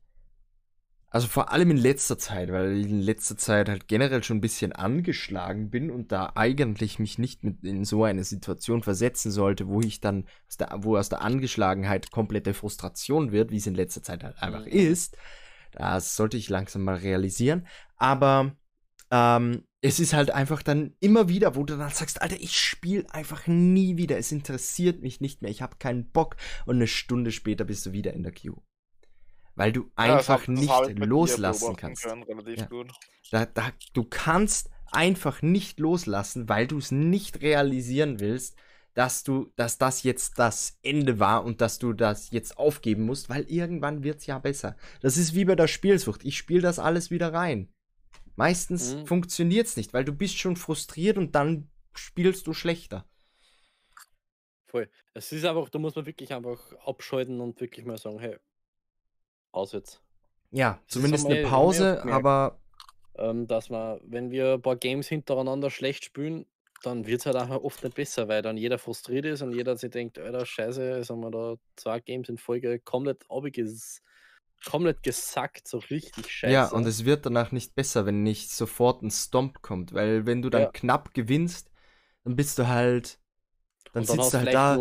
also 1.13 1.27
vor 1.27 1.51
allem 1.51 1.69
in 1.69 1.77
letzter 1.77 2.17
Zeit, 2.17 2.51
weil 2.51 2.75
ich 2.75 2.89
in 2.89 2.99
letzter 2.99 3.37
Zeit 3.37 3.69
halt 3.69 3.87
generell 3.87 4.23
schon 4.23 4.37
ein 4.37 4.41
bisschen 4.41 4.71
angeschlagen 4.73 5.69
bin 5.69 5.91
und 5.91 6.11
da 6.11 6.31
eigentlich 6.33 6.97
mich 6.97 7.19
nicht 7.19 7.43
mit 7.43 7.63
in 7.63 7.85
so 7.85 8.03
eine 8.03 8.23
Situation 8.23 8.81
versetzen 8.81 9.29
sollte, 9.31 9.67
wo 9.67 9.79
ich 9.79 9.99
dann, 10.01 10.25
aus 10.49 10.57
der, 10.57 10.69
wo 10.79 10.97
aus 10.97 11.09
der 11.09 11.21
Angeschlagenheit 11.21 12.09
komplette 12.09 12.55
Frustration 12.55 13.31
wird, 13.31 13.51
wie 13.51 13.57
es 13.57 13.67
in 13.67 13.75
letzter 13.75 14.01
Zeit 14.01 14.23
halt 14.23 14.41
einfach 14.41 14.65
Mhm. 14.65 14.71
ist. 14.71 15.15
Das 15.71 16.15
sollte 16.15 16.37
ich 16.37 16.49
langsam 16.49 16.81
mal 16.81 16.95
realisieren. 16.95 17.67
Aber 17.97 18.55
ähm, 19.11 19.65
es 19.81 19.99
ist 19.99 20.13
halt 20.15 20.31
einfach 20.31 20.63
dann 20.63 20.95
immer 20.99 21.29
wieder, 21.29 21.55
wo 21.55 21.63
du 21.63 21.77
dann 21.77 21.91
sagst, 21.91 22.23
Alter, 22.23 22.37
ich 22.39 22.59
spiele 22.59 23.05
einfach 23.11 23.45
nie 23.45 23.97
wieder. 23.97 24.17
Es 24.17 24.31
interessiert 24.31 25.03
mich 25.03 25.21
nicht 25.21 25.43
mehr. 25.43 25.51
Ich 25.51 25.61
habe 25.61 25.75
keinen 25.77 26.09
Bock. 26.09 26.37
Und 26.65 26.77
eine 26.77 26.87
Stunde 26.87 27.31
später 27.31 27.65
bist 27.65 27.85
du 27.85 27.91
wieder 27.91 28.13
in 28.13 28.23
der 28.23 28.31
Queue. 28.31 28.61
Weil 29.55 29.71
du 29.71 29.81
Ja, 29.81 29.89
einfach 29.95 30.41
hab- 30.41 30.47
nicht 30.47 30.99
loslassen 30.99 31.75
kannst. 31.75 32.03
Können, 32.03 32.25
Ja. 32.55 32.67
Da, 33.31 33.45
da, 33.45 33.71
du 33.93 34.03
kannst 34.03 34.69
einfach 34.91 35.41
nicht 35.41 35.79
loslassen, 35.79 36.49
weil 36.49 36.67
du 36.67 36.77
es 36.77 36.91
nicht 36.91 37.41
realisieren 37.41 38.19
willst, 38.19 38.55
dass 38.93 39.23
du, 39.23 39.51
dass 39.55 39.77
das 39.79 40.03
jetzt 40.03 40.37
das 40.37 40.77
Ende 40.83 41.19
war 41.19 41.43
und 41.43 41.61
dass 41.61 41.79
du 41.79 41.93
das 41.93 42.29
jetzt 42.29 42.57
aufgeben 42.57 43.05
musst, 43.05 43.27
weil 43.29 43.43
irgendwann 43.49 44.03
wird's 44.03 44.27
ja 44.27 44.37
besser. 44.37 44.75
Das 45.01 45.17
ist 45.17 45.33
wie 45.33 45.45
bei 45.45 45.55
der 45.55 45.67
Spielsucht. 45.67 46.23
Ich 46.23 46.37
spiele 46.37 46.61
das 46.61 46.77
alles 46.77 47.09
wieder 47.09 47.33
rein. 47.33 47.73
Meistens 48.35 48.95
Mhm. 48.95 49.07
funktioniert's 49.07 49.77
nicht, 49.77 49.93
weil 49.93 50.05
du 50.05 50.13
bist 50.13 50.37
schon 50.37 50.55
frustriert 50.55 51.17
und 51.17 51.33
dann 51.35 51.69
spielst 51.95 52.45
du 52.47 52.53
schlechter. 52.53 53.05
Voll. 54.67 54.89
Es 55.13 55.31
ist 55.31 55.45
einfach, 55.45 55.69
da 55.69 55.79
muss 55.79 55.95
man 55.95 56.05
wirklich 56.05 56.33
einfach 56.33 56.59
abschalten 56.85 57.39
und 57.41 57.59
wirklich 57.61 57.85
mal 57.85 57.97
sagen, 57.97 58.19
hey, 58.19 58.37
aus 59.53 59.71
jetzt. 59.73 60.01
Ja, 60.51 60.79
Das 60.87 60.93
zumindest 60.93 61.25
eine 61.25 61.35
Pause, 61.37 62.03
aber 62.07 62.59
Ähm, 63.17 63.47
dass 63.47 63.69
man, 63.69 63.99
wenn 64.03 64.31
wir 64.31 64.53
ein 64.53 64.61
paar 64.61 64.75
Games 64.75 65.07
hintereinander 65.07 65.69
schlecht 65.69 66.05
spielen, 66.05 66.45
dann 66.83 67.05
wird 67.05 67.21
es 67.21 67.25
halt 67.27 67.35
auch 67.37 67.49
oft 67.63 67.83
nicht 67.83 67.95
besser, 67.95 68.27
weil 68.27 68.41
dann 68.41 68.57
jeder 68.57 68.77
frustriert 68.79 69.25
ist 69.25 69.41
und 69.41 69.53
jeder 69.53 69.77
sich 69.77 69.91
denkt, 69.91 70.17
Alter, 70.19 70.45
scheiße, 70.45 70.97
jetzt 70.97 71.09
haben 71.11 71.21
wir 71.21 71.31
da 71.31 71.55
zwei 71.75 71.99
Games 71.99 72.29
in 72.29 72.37
Folge 72.37 72.79
komplett 72.79 73.23
abges 73.29 74.01
komplett 74.65 75.03
gesackt, 75.03 75.67
so 75.67 75.77
richtig 75.79 76.31
scheiße. 76.31 76.51
ja, 76.51 76.67
und 76.67 76.85
es 76.87 77.05
wird 77.05 77.25
danach 77.25 77.51
nicht 77.51 77.75
besser, 77.75 78.05
wenn 78.05 78.23
nicht 78.23 78.51
sofort 78.51 79.01
ein 79.01 79.11
Stomp 79.11 79.61
kommt, 79.61 79.93
weil 79.93 80.25
wenn 80.25 80.41
du 80.41 80.49
dann 80.49 80.63
Ja. 80.63 80.71
knapp 80.73 81.13
gewinnst, 81.13 81.71
dann 82.23 82.35
bist 82.35 82.59
du 82.59 82.67
halt, 82.67 83.19
dann, 83.93 84.05
dann 84.05 84.19
sitzt 84.19 84.33
du 84.33 84.37
halt 84.39 84.53
da, 84.53 84.75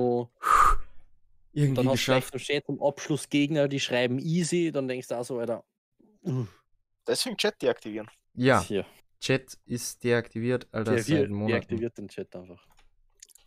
irgendwie 1.53 1.75
dann 1.75 1.89
hast 1.89 2.07
du 2.07 2.13
geschafft. 2.13 2.35
noch 2.35 2.41
schön 2.41 2.63
zum 2.67 2.83
Abschluss 2.83 3.29
Gegner, 3.29 3.69
die 3.69 3.81
schreiben 3.81 4.19
easy, 4.19 4.73
dann 4.73 4.89
denkst 4.89 5.09
du 5.09 5.17
auch 5.17 5.25
so, 5.25 5.39
Alter, 5.39 5.65
uh, 6.25 6.47
Deswegen 7.07 7.37
Chat 7.37 7.61
deaktivieren. 7.61 8.09
Ja, 8.35 8.63
hier, 8.63 8.87
Chat 9.21 9.59
ist 9.67 10.03
deaktiviert, 10.05 10.67
Alter, 10.73 10.99
seit 10.99 11.09
deaktiviert, 11.09 11.31
Monaten. 11.31 11.51
deaktiviert 11.51 11.99
den 11.99 12.09
Chat 12.09 12.35
einfach. 12.35 12.67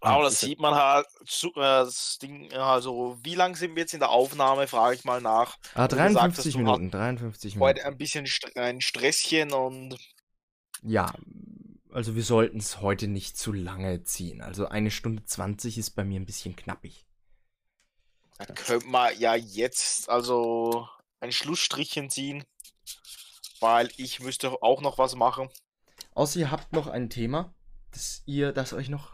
Aber 0.01 0.23
das 0.25 0.39
sieht 0.39 0.59
man 0.59 0.75
halt, 0.75 1.07
äh, 1.21 1.49
das 1.55 2.19
Ding, 2.19 2.53
also 2.53 3.17
wie 3.23 3.33
lange 3.35 3.55
sind 3.55 3.75
wir 3.75 3.81
jetzt 3.81 3.93
in 3.93 3.99
der 3.99 4.11
Aufnahme, 4.11 4.67
frage 4.67 4.95
ich 4.95 5.03
mal 5.03 5.19
nach. 5.21 5.57
Ah, 5.73 5.87
du 5.87 5.95
gesagt 5.95 6.37
hast, 6.37 6.53
53 6.53 6.53
du 6.53 6.59
Minuten, 6.59 6.91
53 6.91 7.59
Heute 7.59 7.79
Minuten. 7.79 7.87
ein 7.87 7.97
bisschen 7.97 8.27
ein 8.55 8.81
Stresschen 8.81 9.51
und 9.51 9.97
Ja, 10.83 11.11
also 11.91 12.15
wir 12.15 12.23
sollten 12.23 12.59
es 12.59 12.81
heute 12.81 13.07
nicht 13.07 13.37
zu 13.37 13.51
lange 13.51 14.03
ziehen. 14.03 14.41
Also 14.41 14.67
eine 14.67 14.91
Stunde 14.91 15.23
20 15.23 15.77
ist 15.77 15.91
bei 15.91 16.03
mir 16.03 16.19
ein 16.19 16.25
bisschen 16.25 16.55
knappig. 16.55 17.05
Da 18.38 18.45
könnte 18.45 18.88
man 18.88 19.17
ja 19.17 19.36
jetzt 19.36 20.09
also 20.09 20.88
ein 21.19 21.31
Schlussstrichchen 21.31 22.09
ziehen, 22.09 22.43
weil 23.59 23.89
ich 23.97 24.19
müsste 24.19 24.61
auch 24.61 24.81
noch 24.81 24.97
was 24.97 25.15
machen. 25.15 25.49
Außer 26.13 26.39
ihr 26.39 26.51
habt 26.51 26.73
noch 26.73 26.88
ein 26.88 27.09
Thema, 27.09 27.53
das 27.91 28.23
ihr, 28.25 28.51
das 28.51 28.73
euch 28.73 28.89
noch. 28.89 29.13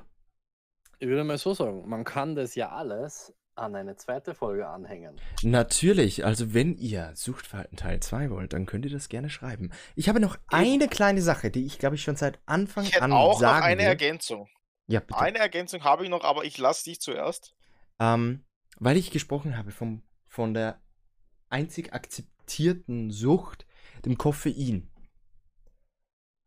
Ich 1.00 1.08
würde 1.08 1.24
mal 1.24 1.38
so 1.38 1.54
sagen, 1.54 1.88
man 1.88 2.04
kann 2.04 2.36
das 2.36 2.56
ja 2.56 2.70
alles 2.70 3.34
an 3.56 3.76
eine 3.76 3.96
zweite 3.96 4.34
Folge 4.34 4.68
anhängen. 4.68 5.20
Natürlich, 5.44 6.26
also 6.26 6.54
wenn 6.54 6.78
ihr 6.78 7.12
Suchtverhalten 7.16 7.78
Teil 7.78 8.00
2 8.00 8.30
wollt, 8.30 8.54
dann 8.54 8.66
könnt 8.66 8.86
ihr 8.86 8.92
das 8.92 9.10
gerne 9.10 9.30
schreiben. 9.30 9.72
Ich 9.96 10.10
habe 10.10 10.20
noch 10.20 10.38
eine 10.48 10.88
kleine 10.88 11.22
Sache, 11.22 11.52
die 11.52 11.66
ich 11.66 11.80
glaube 11.80 11.96
ich 11.96 12.04
schon 12.04 12.16
seit 12.16 12.40
Anfang 12.46 12.86
Ich 12.86 12.94
hätte 12.94 13.04
an 13.04 13.12
auch 13.12 13.34
noch 13.34 13.40
sagen 13.40 13.66
eine 13.66 13.82
will. 13.82 13.88
Ergänzung. 13.88 14.48
Ja, 14.88 15.00
bitte. 15.00 15.20
Eine 15.20 15.40
Ergänzung 15.40 15.84
habe 15.84 16.04
ich 16.04 16.10
noch, 16.10 16.24
aber 16.24 16.44
ich 16.44 16.58
lasse 16.58 16.86
dich 16.86 17.00
zuerst. 17.00 17.56
Ähm, 18.00 18.44
weil 18.82 18.98
ich 18.98 19.12
gesprochen 19.12 19.58
habe 19.58 19.72
vom, 19.72 20.02
von 20.26 20.56
der 20.56 20.82
einzig 21.50 21.94
akzeptierten 21.94 23.12
Sucht, 23.12 23.68
dem 24.06 24.18
Koffein. 24.18 24.90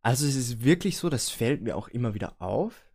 Also 0.02 0.26
es 0.26 0.34
ist 0.34 0.64
wirklich 0.64 0.98
so, 0.98 1.08
das 1.08 1.30
fällt 1.30 1.62
mir 1.62 1.76
auch 1.76 1.86
immer 1.86 2.12
wieder 2.12 2.42
auf, 2.42 2.90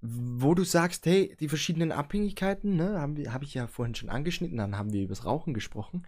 wo 0.00 0.54
du 0.54 0.64
sagst, 0.64 1.06
hey, 1.06 1.36
die 1.38 1.48
verschiedenen 1.48 1.92
Abhängigkeiten, 1.92 2.74
ne, 2.74 3.00
habe 3.00 3.32
hab 3.32 3.44
ich 3.44 3.54
ja 3.54 3.68
vorhin 3.68 3.94
schon 3.94 4.10
angeschnitten, 4.10 4.58
dann 4.58 4.76
haben 4.76 4.92
wir 4.92 5.04
übers 5.04 5.24
Rauchen 5.24 5.54
gesprochen. 5.54 6.06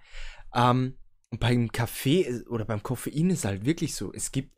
Ähm, 0.53 0.99
beim 1.31 1.71
Kaffee 1.71 2.23
ist- 2.23 2.49
oder 2.49 2.65
beim 2.65 2.83
Koffein 2.83 3.31
ist 3.31 3.45
halt 3.45 3.65
wirklich 3.65 3.95
so, 3.95 4.13
es 4.13 4.33
gibt 4.33 4.57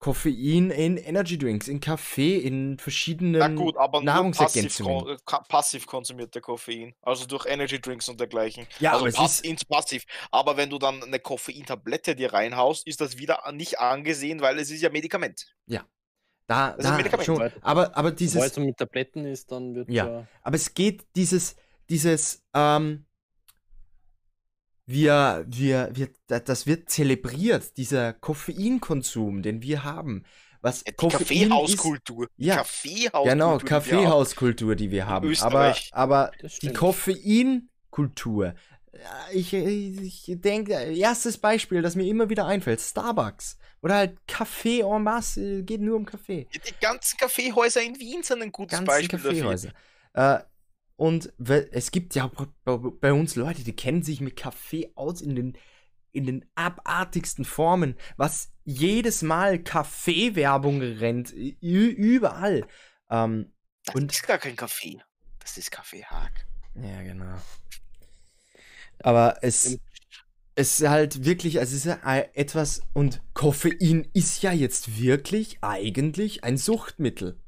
Koffein 0.00 0.70
in 0.70 0.96
Energy 0.96 1.36
Drinks, 1.38 1.68
in 1.68 1.78
Kaffee, 1.78 2.38
in 2.38 2.78
verschiedenen 2.78 3.32
Na 3.38 3.48
gut, 3.48 3.76
aber 3.76 4.00
nur 4.00 4.06
passiv, 4.06 4.14
Nahrungsergänzungen. 4.14 5.18
kon- 5.26 5.40
äh, 5.40 5.48
passiv 5.48 5.86
konsumierte 5.86 6.40
Koffein. 6.40 6.94
Also 7.02 7.26
durch 7.26 7.44
Energy 7.46 7.78
Drinks 7.80 8.08
und 8.08 8.18
dergleichen. 8.18 8.66
Ja, 8.80 8.92
also 8.92 9.00
aber 9.02 9.08
es 9.10 9.14
pass 9.16 9.32
ist- 9.40 9.44
ins 9.44 9.64
passiv. 9.64 10.04
Aber 10.30 10.56
wenn 10.56 10.70
du 10.70 10.78
dann 10.78 11.02
eine 11.02 11.20
Koffeintablette 11.20 12.16
dir 12.16 12.32
reinhaust, 12.32 12.86
ist 12.86 13.00
das 13.02 13.18
wieder 13.18 13.42
nicht 13.52 13.78
angesehen, 13.78 14.40
weil 14.40 14.58
es 14.58 14.70
ist 14.70 14.80
ja 14.80 14.88
Medikament. 14.90 15.54
Da, 15.66 16.70
Das 16.72 16.78
ist 16.78 16.84
ein 16.86 16.90
da 16.92 16.96
Medikament. 16.96 17.26
schon. 17.26 17.38
Weil- 17.38 17.52
Aber, 17.60 17.96
aber 17.96 18.08
Weil 18.08 18.16
dieses, 18.16 18.42
es 18.42 18.56
mit 18.56 18.76
Tabletten 18.78 19.24
ist, 19.24 19.52
dann 19.52 19.74
wird 19.76 19.88
Ja. 19.88 20.08
ja. 20.08 20.26
aber 20.42 20.56
es 20.56 20.74
geht 20.74 21.04
dieses, 21.14 21.54
dieses, 21.88 22.42
ähm, 22.54 23.06
wir, 24.90 25.44
wir, 25.48 25.90
wir, 25.92 26.08
da- 26.26 26.40
das 26.40 26.66
wird 26.66 26.90
zelebriert, 26.90 27.76
dieser 27.76 28.12
Koffeinkonsum, 28.12 29.42
den 29.42 29.62
wir 29.62 29.84
haben. 29.84 30.24
Was 30.62 30.82
ist, 30.82 30.96
Kaffeehauskultur. 30.98 32.28
Ja, 32.36 32.56
Kaffeehauskultur. 32.56 33.32
genau. 33.32 33.58
Kaffeehauskultur, 33.58 34.74
die 34.76 34.90
wir 34.90 35.06
haben. 35.06 35.24
Aber, 35.24 35.30
Österreich. 35.32 35.90
aber 35.92 36.30
die. 36.62 36.72
Koffeinkultur. 36.72 38.54
ja, 38.92 39.00
Ich, 39.32 39.52
ich 39.54 40.24
denke, 40.40 40.74
erstes 40.74 41.38
Beispiel, 41.38 41.82
das 41.82 41.96
mir 41.96 42.06
immer 42.06 42.28
wieder 42.28 42.46
einfällt, 42.46 42.80
Starbucks. 42.80 43.56
Oder 43.82 43.94
halt 43.94 44.18
Kaffee 44.26 44.80
en 44.80 45.02
masse, 45.02 45.62
geht 45.64 45.80
nur 45.80 45.96
um 45.96 46.04
Kaffee. 46.04 46.46
Die 46.52 46.60
ganzen 46.82 47.16
Kaffeehäuser 47.16 47.80
in 47.82 47.98
Wien 47.98 48.22
sind 48.22 48.42
ein 48.42 48.52
gutes 48.52 48.72
ganzen 48.78 48.86
Beispiel 48.86 49.18
Kaffeehäuser. 49.18 49.70
Äh, 50.12 50.40
und 51.00 51.32
es 51.38 51.92
gibt 51.92 52.14
ja 52.14 52.30
bei, 52.66 53.12
uns 53.14 53.34
Leute, 53.34 53.64
die 53.64 53.74
kennen 53.74 54.02
sich 54.02 54.20
mit 54.20 54.36
Kaffee 54.36 54.92
aus 54.96 55.22
in 55.22 55.34
den, 55.34 55.56
in 56.12 56.26
den 56.26 56.44
abartigsten 56.56 57.46
Formen, 57.46 57.96
was 58.18 58.52
jedes 58.64 59.22
Mal 59.22 59.58
Kaffeewerbung 59.62 60.82
rennt, 60.82 61.30
überall. 61.32 62.66
Ähm, 63.10 63.50
Das 63.86 63.94
Und- 63.94 64.12
ist 64.12 64.26
gar 64.26 64.36
kein 64.36 64.56
Kaffee. 64.56 64.98
Das 65.38 65.56
ist 65.56 65.70
Kaffeehag. 65.70 66.32
ja, 66.74 67.02
genau. 67.02 67.34
Aber 69.02 69.38
es, 69.40 69.78
es 70.54 70.80
ist 70.80 70.86
halt 70.86 71.24
wirklich, 71.24 71.58
also 71.60 71.70
es 71.74 71.86
ist 71.86 71.86
ja 71.86 72.00
ei- 72.04 72.28
etwas, 72.34 72.82
und 72.92 73.22
Koffein 73.32 74.06
ist 74.12 74.42
ja 74.42 74.52
jetzt 74.52 75.00
wirklich 75.00 75.58
eigentlich 75.62 76.44
ein 76.44 76.58
Suchtmittel. 76.58 77.40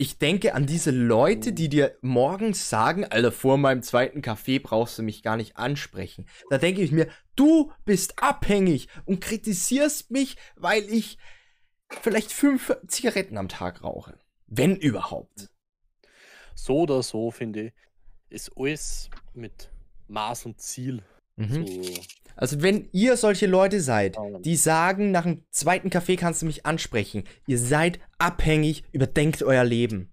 Ich 0.00 0.16
denke 0.16 0.54
an 0.54 0.64
diese 0.64 0.92
Leute, 0.92 1.52
die 1.52 1.68
dir 1.68 1.98
morgens 2.00 2.70
sagen, 2.70 3.04
Alter, 3.04 3.30
vor 3.30 3.58
meinem 3.58 3.82
zweiten 3.82 4.22
Kaffee 4.22 4.58
brauchst 4.58 4.96
du 4.96 5.02
mich 5.02 5.22
gar 5.22 5.36
nicht 5.36 5.58
ansprechen. 5.58 6.24
Da 6.48 6.56
denke 6.56 6.80
ich 6.80 6.90
mir, 6.90 7.06
du 7.36 7.70
bist 7.84 8.22
abhängig 8.22 8.88
und 9.04 9.20
kritisierst 9.20 10.10
mich, 10.10 10.38
weil 10.56 10.84
ich 10.84 11.18
vielleicht 12.00 12.32
fünf 12.32 12.74
Zigaretten 12.86 13.36
am 13.36 13.50
Tag 13.50 13.84
rauche. 13.84 14.18
Wenn 14.46 14.74
überhaupt. 14.74 15.50
So 16.54 16.78
oder 16.78 17.02
so, 17.02 17.30
finde 17.30 17.66
ich, 17.66 17.72
ist 18.30 18.52
alles 18.56 19.10
mit 19.34 19.70
Maß 20.08 20.46
und 20.46 20.62
Ziel. 20.62 21.02
Mhm. 21.36 21.66
So, 21.66 21.92
Also 22.40 22.62
wenn 22.62 22.88
ihr 22.92 23.18
solche 23.18 23.46
Leute 23.46 23.82
seid, 23.82 24.14
Schauen. 24.14 24.40
die 24.42 24.56
sagen, 24.56 25.10
nach 25.10 25.24
dem 25.24 25.44
zweiten 25.50 25.90
Kaffee 25.90 26.16
kannst 26.16 26.40
du 26.40 26.46
mich 26.46 26.64
ansprechen, 26.64 27.24
ihr 27.46 27.58
seid 27.58 28.00
abhängig, 28.18 28.82
überdenkt 28.92 29.42
euer 29.42 29.62
Leben. 29.62 30.10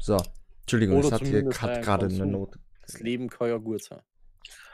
So, 0.00 0.16
Entschuldigung, 0.62 0.96
Oder 0.96 1.08
es 1.08 1.12
hat 1.12 1.26
hier 1.26 1.42
gerade 1.42 1.74
eine 1.74 1.84
Konsum. 1.84 2.30
Not. 2.30 2.58
das 2.86 3.00
Leben 3.00 3.28
kann 3.28 3.48
ja 3.48 3.58
gut 3.58 3.84
sein. 3.84 4.00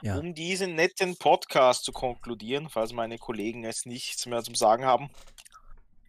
Ja. 0.02 0.18
Um 0.18 0.34
diesen 0.34 0.76
netten 0.76 1.16
Podcast 1.16 1.82
zu 1.82 1.90
konkludieren, 1.90 2.68
falls 2.68 2.92
meine 2.92 3.18
Kollegen 3.18 3.64
jetzt 3.64 3.84
nichts 3.84 4.24
mehr 4.26 4.44
zum 4.44 4.54
Sagen 4.54 4.84
haben, 4.84 5.10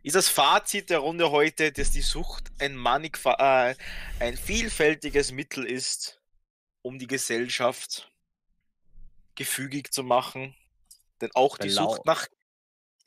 ist 0.03 0.15
das 0.15 0.29
Fazit 0.29 0.91
der 0.91 0.99
Runde 0.99 1.31
heute, 1.31 1.71
dass 1.71 1.89
die 1.89 2.01
Sucht 2.01 2.43
ein, 2.59 2.77
äh, 2.85 3.75
ein 4.19 4.37
vielfältiges 4.37 5.31
Mittel 5.31 5.65
ist, 5.65 6.21
um 6.83 6.99
die 6.99 7.07
Gesellschaft 7.07 8.11
gefügig 9.33 9.91
zu 9.91 10.03
machen. 10.03 10.53
Denn 11.21 11.31
auch 11.33 11.57
die 11.57 11.67
Genau. 11.67 11.89
Sucht 11.93 12.05
nach 12.05 12.27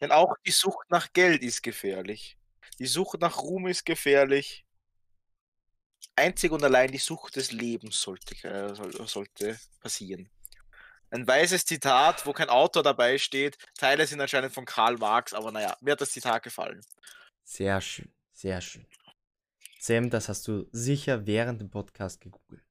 denn 0.02 0.10
auch 0.10 0.36
die 0.44 0.50
Sucht 0.50 0.90
nach 0.90 1.12
Geld 1.12 1.42
ist 1.42 1.62
gefährlich. 1.62 2.36
Die 2.80 2.86
Sucht 2.86 3.20
nach 3.20 3.38
Ruhm 3.38 3.68
ist 3.68 3.86
gefährlich. 3.86 4.66
Einzig 6.16 6.50
und 6.50 6.64
allein 6.64 6.90
die 6.90 6.98
Sucht 6.98 7.36
des 7.36 7.52
Lebens 7.52 8.02
sollte, 8.02 8.34
äh, 8.46 8.74
soll, 8.74 9.06
sollte 9.06 9.60
passieren. 9.78 10.28
Ein 11.10 11.26
weißes 11.26 11.64
Zitat, 11.64 12.26
wo 12.26 12.32
kein 12.32 12.48
Autor 12.48 12.82
dabei 12.82 13.16
steht. 13.16 13.56
Teile 13.78 14.04
sind 14.06 14.20
anscheinend 14.20 14.52
von 14.52 14.64
Karl 14.64 14.96
Marx, 14.96 15.32
aber 15.34 15.52
naja, 15.52 15.76
mir 15.80 15.92
hat 15.92 16.00
das 16.00 16.10
Zitat 16.10 16.42
gefallen. 16.42 16.84
Sehr 17.44 17.80
schön, 17.80 18.12
sehr 18.32 18.60
schön. 18.60 18.86
Sam, 19.78 20.10
das 20.10 20.28
hast 20.28 20.48
du 20.48 20.66
sicher 20.72 21.26
während 21.26 21.60
dem 21.60 21.70
Podcast 21.70 22.20
gegoogelt. 22.20 22.64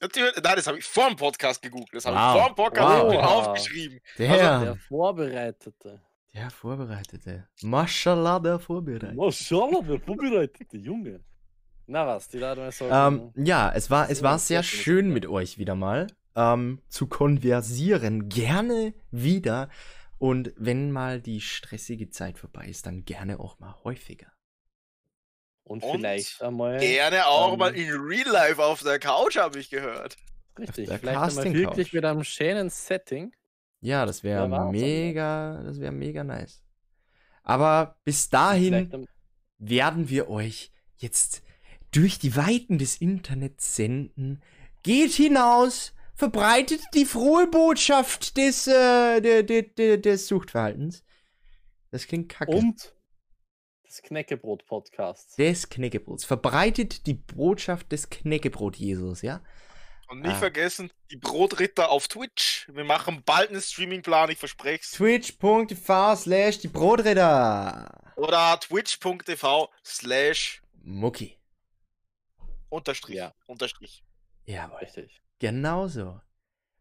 Natürlich, 0.00 0.34
nein, 0.42 0.56
das 0.56 0.66
habe 0.66 0.78
ich 0.78 0.84
vor 0.84 1.08
dem 1.08 1.16
Podcast 1.16 1.62
gegoogelt. 1.62 1.94
Das 1.94 2.04
habe 2.06 2.16
Wow. 2.16 2.34
ich 2.34 2.40
vor 2.40 2.50
dem 2.50 2.54
Podcast 2.54 3.02
Wow. 3.04 3.24
aufgeschrieben. 3.24 4.00
Der, 4.18 4.60
Der 4.60 4.76
Vorbereitete. 4.76 6.00
der 6.34 6.50
Vorbereitete. 6.50 7.48
Mashallah, 7.62 8.38
der 8.40 8.58
Vorbereitete. 8.58 9.14
Maschallah, 9.14 9.80
der 9.82 10.00
Vorbereitete, 10.00 10.76
Junge. 10.76 11.20
Na 11.86 12.06
was, 12.06 12.28
die 12.28 12.38
Leute 12.38 12.60
mal 12.60 12.72
sagen. 12.72 13.32
Ähm, 13.36 13.46
ja, 13.46 13.72
es 13.72 13.90
war, 13.90 14.10
es 14.10 14.22
war 14.22 14.38
sehr 14.38 14.60
ist 14.60 14.66
schön 14.66 15.10
mit 15.12 15.24
euch 15.26 15.56
wieder 15.56 15.74
mal 15.76 16.08
ähm, 16.34 16.82
zu 16.88 17.06
konversieren. 17.06 18.28
Gerne 18.28 18.92
wieder. 19.10 19.70
Und 20.18 20.52
wenn 20.56 20.90
mal 20.90 21.20
die 21.20 21.40
stressige 21.40 22.10
Zeit 22.10 22.38
vorbei 22.38 22.66
ist, 22.66 22.86
dann 22.86 23.04
gerne 23.04 23.38
auch 23.40 23.58
mal 23.60 23.74
häufiger. 23.84 24.26
Und, 25.66 25.82
und 25.82 25.98
vielleicht 25.98 26.40
einmal. 26.42 26.78
Gerne 26.78 27.26
auch 27.26 27.52
ähm, 27.52 27.58
mal 27.58 27.74
in 27.74 27.90
Real 27.90 28.28
Life 28.28 28.62
auf 28.62 28.82
der 28.82 28.98
Couch, 28.98 29.36
habe 29.36 29.58
ich 29.58 29.68
gehört. 29.68 30.16
Richtig, 30.58 30.88
der 30.88 30.98
vielleicht 30.98 31.18
einmal 31.18 31.54
wirklich 31.54 31.88
Couch. 31.88 31.94
mit 31.94 32.04
einem 32.04 32.24
schönen 32.24 32.70
Setting. 32.70 33.34
Ja, 33.80 34.06
das 34.06 34.22
wäre 34.22 34.48
mega, 34.70 35.60
das 35.64 35.80
wäre 35.80 35.92
mega 35.92 36.24
nice. 36.24 36.62
Aber 37.42 37.96
bis 38.04 38.30
dahin 38.30 39.06
werden 39.58 40.08
wir 40.08 40.30
euch 40.30 40.70
jetzt 40.96 41.42
durch 41.90 42.18
die 42.18 42.36
Weiten 42.36 42.78
des 42.78 42.96
Internets 42.96 43.76
senden. 43.76 44.42
Geht 44.82 45.12
hinaus, 45.12 45.94
verbreitet 46.14 46.80
die 46.94 47.04
frohe 47.04 47.48
Botschaft 47.48 48.36
des, 48.36 48.66
äh, 48.66 49.20
de, 49.20 49.42
de, 49.42 49.62
de, 49.62 49.96
des 49.98 50.28
Suchtverhaltens. 50.28 51.04
Das 51.90 52.06
klingt 52.06 52.28
kacke. 52.28 52.52
Und 52.52 52.95
das 53.86 54.02
Knäckebrot-Podcast. 54.02 55.38
Des 55.38 55.68
Knäckebrots. 55.68 56.24
Verbreitet 56.24 57.06
die 57.06 57.14
Botschaft 57.14 57.92
des 57.92 58.10
Knäckebrot-Jesus, 58.10 59.22
ja? 59.22 59.40
Und 60.08 60.20
nicht 60.20 60.34
Ah. 60.36 60.38
vergessen, 60.38 60.92
die 61.10 61.16
Brotritter 61.16 61.90
auf 61.90 62.06
Twitch. 62.08 62.68
Wir 62.72 62.84
machen 62.84 63.22
bald 63.24 63.50
einen 63.50 63.60
Streamingplan, 63.60 64.30
ich 64.30 64.38
verspreche 64.38 64.82
es. 64.82 64.92
Twitch.tv 64.92 66.14
slash 66.16 66.58
die 66.60 66.68
Brotritter. 66.68 68.12
Oder 68.16 68.58
twitch.tv 68.60 69.68
slash 69.84 70.62
Mucki. 70.82 71.36
unterstrich. 72.68 73.16
Ja. 73.16 73.34
Unterstrich. 73.46 74.04
Jawohl. 74.44 74.78
Richtig. 74.78 75.20
Genauso. 75.38 76.20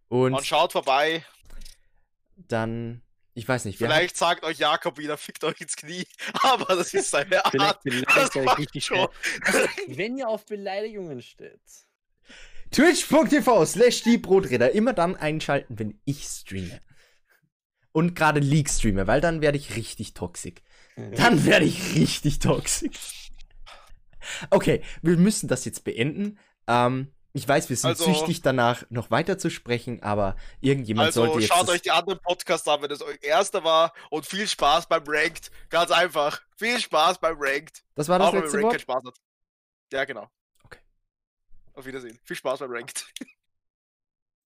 Und, 0.08 0.34
Und 0.36 0.46
schaut 0.46 0.72
vorbei. 0.72 1.24
dann, 2.36 3.02
ich 3.36 3.48
weiß 3.48 3.66
nicht, 3.66 3.78
Vielleicht 3.78 4.16
sagt 4.16 4.46
euch 4.46 4.60
Jakob 4.60 4.98
wieder, 4.98 5.18
fickt 5.18 5.44
euch 5.44 5.60
ins 5.60 5.76
Knie. 5.76 6.08
Aber 6.44 6.76
das 6.76 6.94
ist 6.94 7.12
seine 7.12 7.42
Vielleicht 7.52 7.86
Art. 7.86 7.86
euch 7.86 8.46
macht 8.46 8.58
richtig 8.58 8.86
schon. 8.86 9.08
Wenn 9.88 10.18
ihr 10.18 10.30
auf 10.30 10.46
Beleidigungen 10.46 11.22
steht. 11.22 11.60
Twitch.tv 12.72 13.66
slash 13.66 14.04
die 14.04 14.18
Brotritter. 14.18 14.72
Immer 14.72 14.94
dann 14.94 15.16
einschalten, 15.16 15.78
wenn 15.78 16.00
ich 16.06 16.24
streame. 16.24 16.80
Und 17.92 18.16
gerade 18.16 18.40
League 18.40 18.70
streame, 18.70 19.06
weil 19.06 19.22
dann 19.22 19.42
werde 19.42 19.58
ich 19.58 19.76
richtig 19.76 20.14
toxisch. 20.14 20.56
Dann 20.96 21.46
werde 21.46 21.66
ich 21.66 21.96
richtig 21.96 22.40
toxisch. 22.40 23.32
Okay, 24.50 24.82
wir 25.02 25.18
müssen 25.18 25.48
das 25.48 25.66
jetzt 25.66 25.84
beenden. 25.84 26.40
Ähm, 26.68 27.14
ich 27.36 27.48
weiß, 27.48 27.70
wir 27.70 27.76
sind 27.76 27.90
Also- 27.90 28.06
süchtig 28.06 28.42
danach, 28.42 28.84
noch 28.90 29.12
weiter 29.12 29.38
zu 29.38 29.50
sprechen, 29.50 30.02
aber 30.02 30.36
irgendjemand 30.62 31.08
Also 31.08 31.26
sollte 31.26 31.40
jetzt. 31.42 31.50
schaut 31.54 31.64
das- 31.68 31.76
euch 31.76 31.82
die 31.82 31.92
anderen 31.92 32.20
Podcasts 32.22 32.68
an, 32.68 32.82
wenn 32.82 32.90
das 32.90 33.02
euer 33.02 33.22
erster 33.22 33.64
war. 33.64 33.94
Und 34.10 34.26
viel 34.26 34.48
Spaß 34.48 34.88
beim 34.88 35.04
Ranked. 35.06 35.52
Ganz 35.70 35.92
einfach. 35.92 36.42
Viel 36.58 36.80
Spaß 36.80 37.20
beim 37.20 37.36
Ranked. 37.38 37.84
das 37.96 38.08
war 38.08 38.18
das 38.20 38.30
Auch 38.30 38.34
wenn 38.34 38.42
letzte 38.42 38.58
Ranked 38.58 38.72
keinen 38.72 38.88
Wort? 38.88 39.04
Spaß 39.04 39.04
hat. 39.06 39.18
Ja, 39.92 40.06
genau. 40.06 40.30
Okay. 40.64 40.80
Auf 41.74 41.86
Wiedersehen. 41.86 42.18
Viel 42.24 42.36
Spaß 42.38 42.60
beim 42.60 42.72
Ranked. 42.72 43.06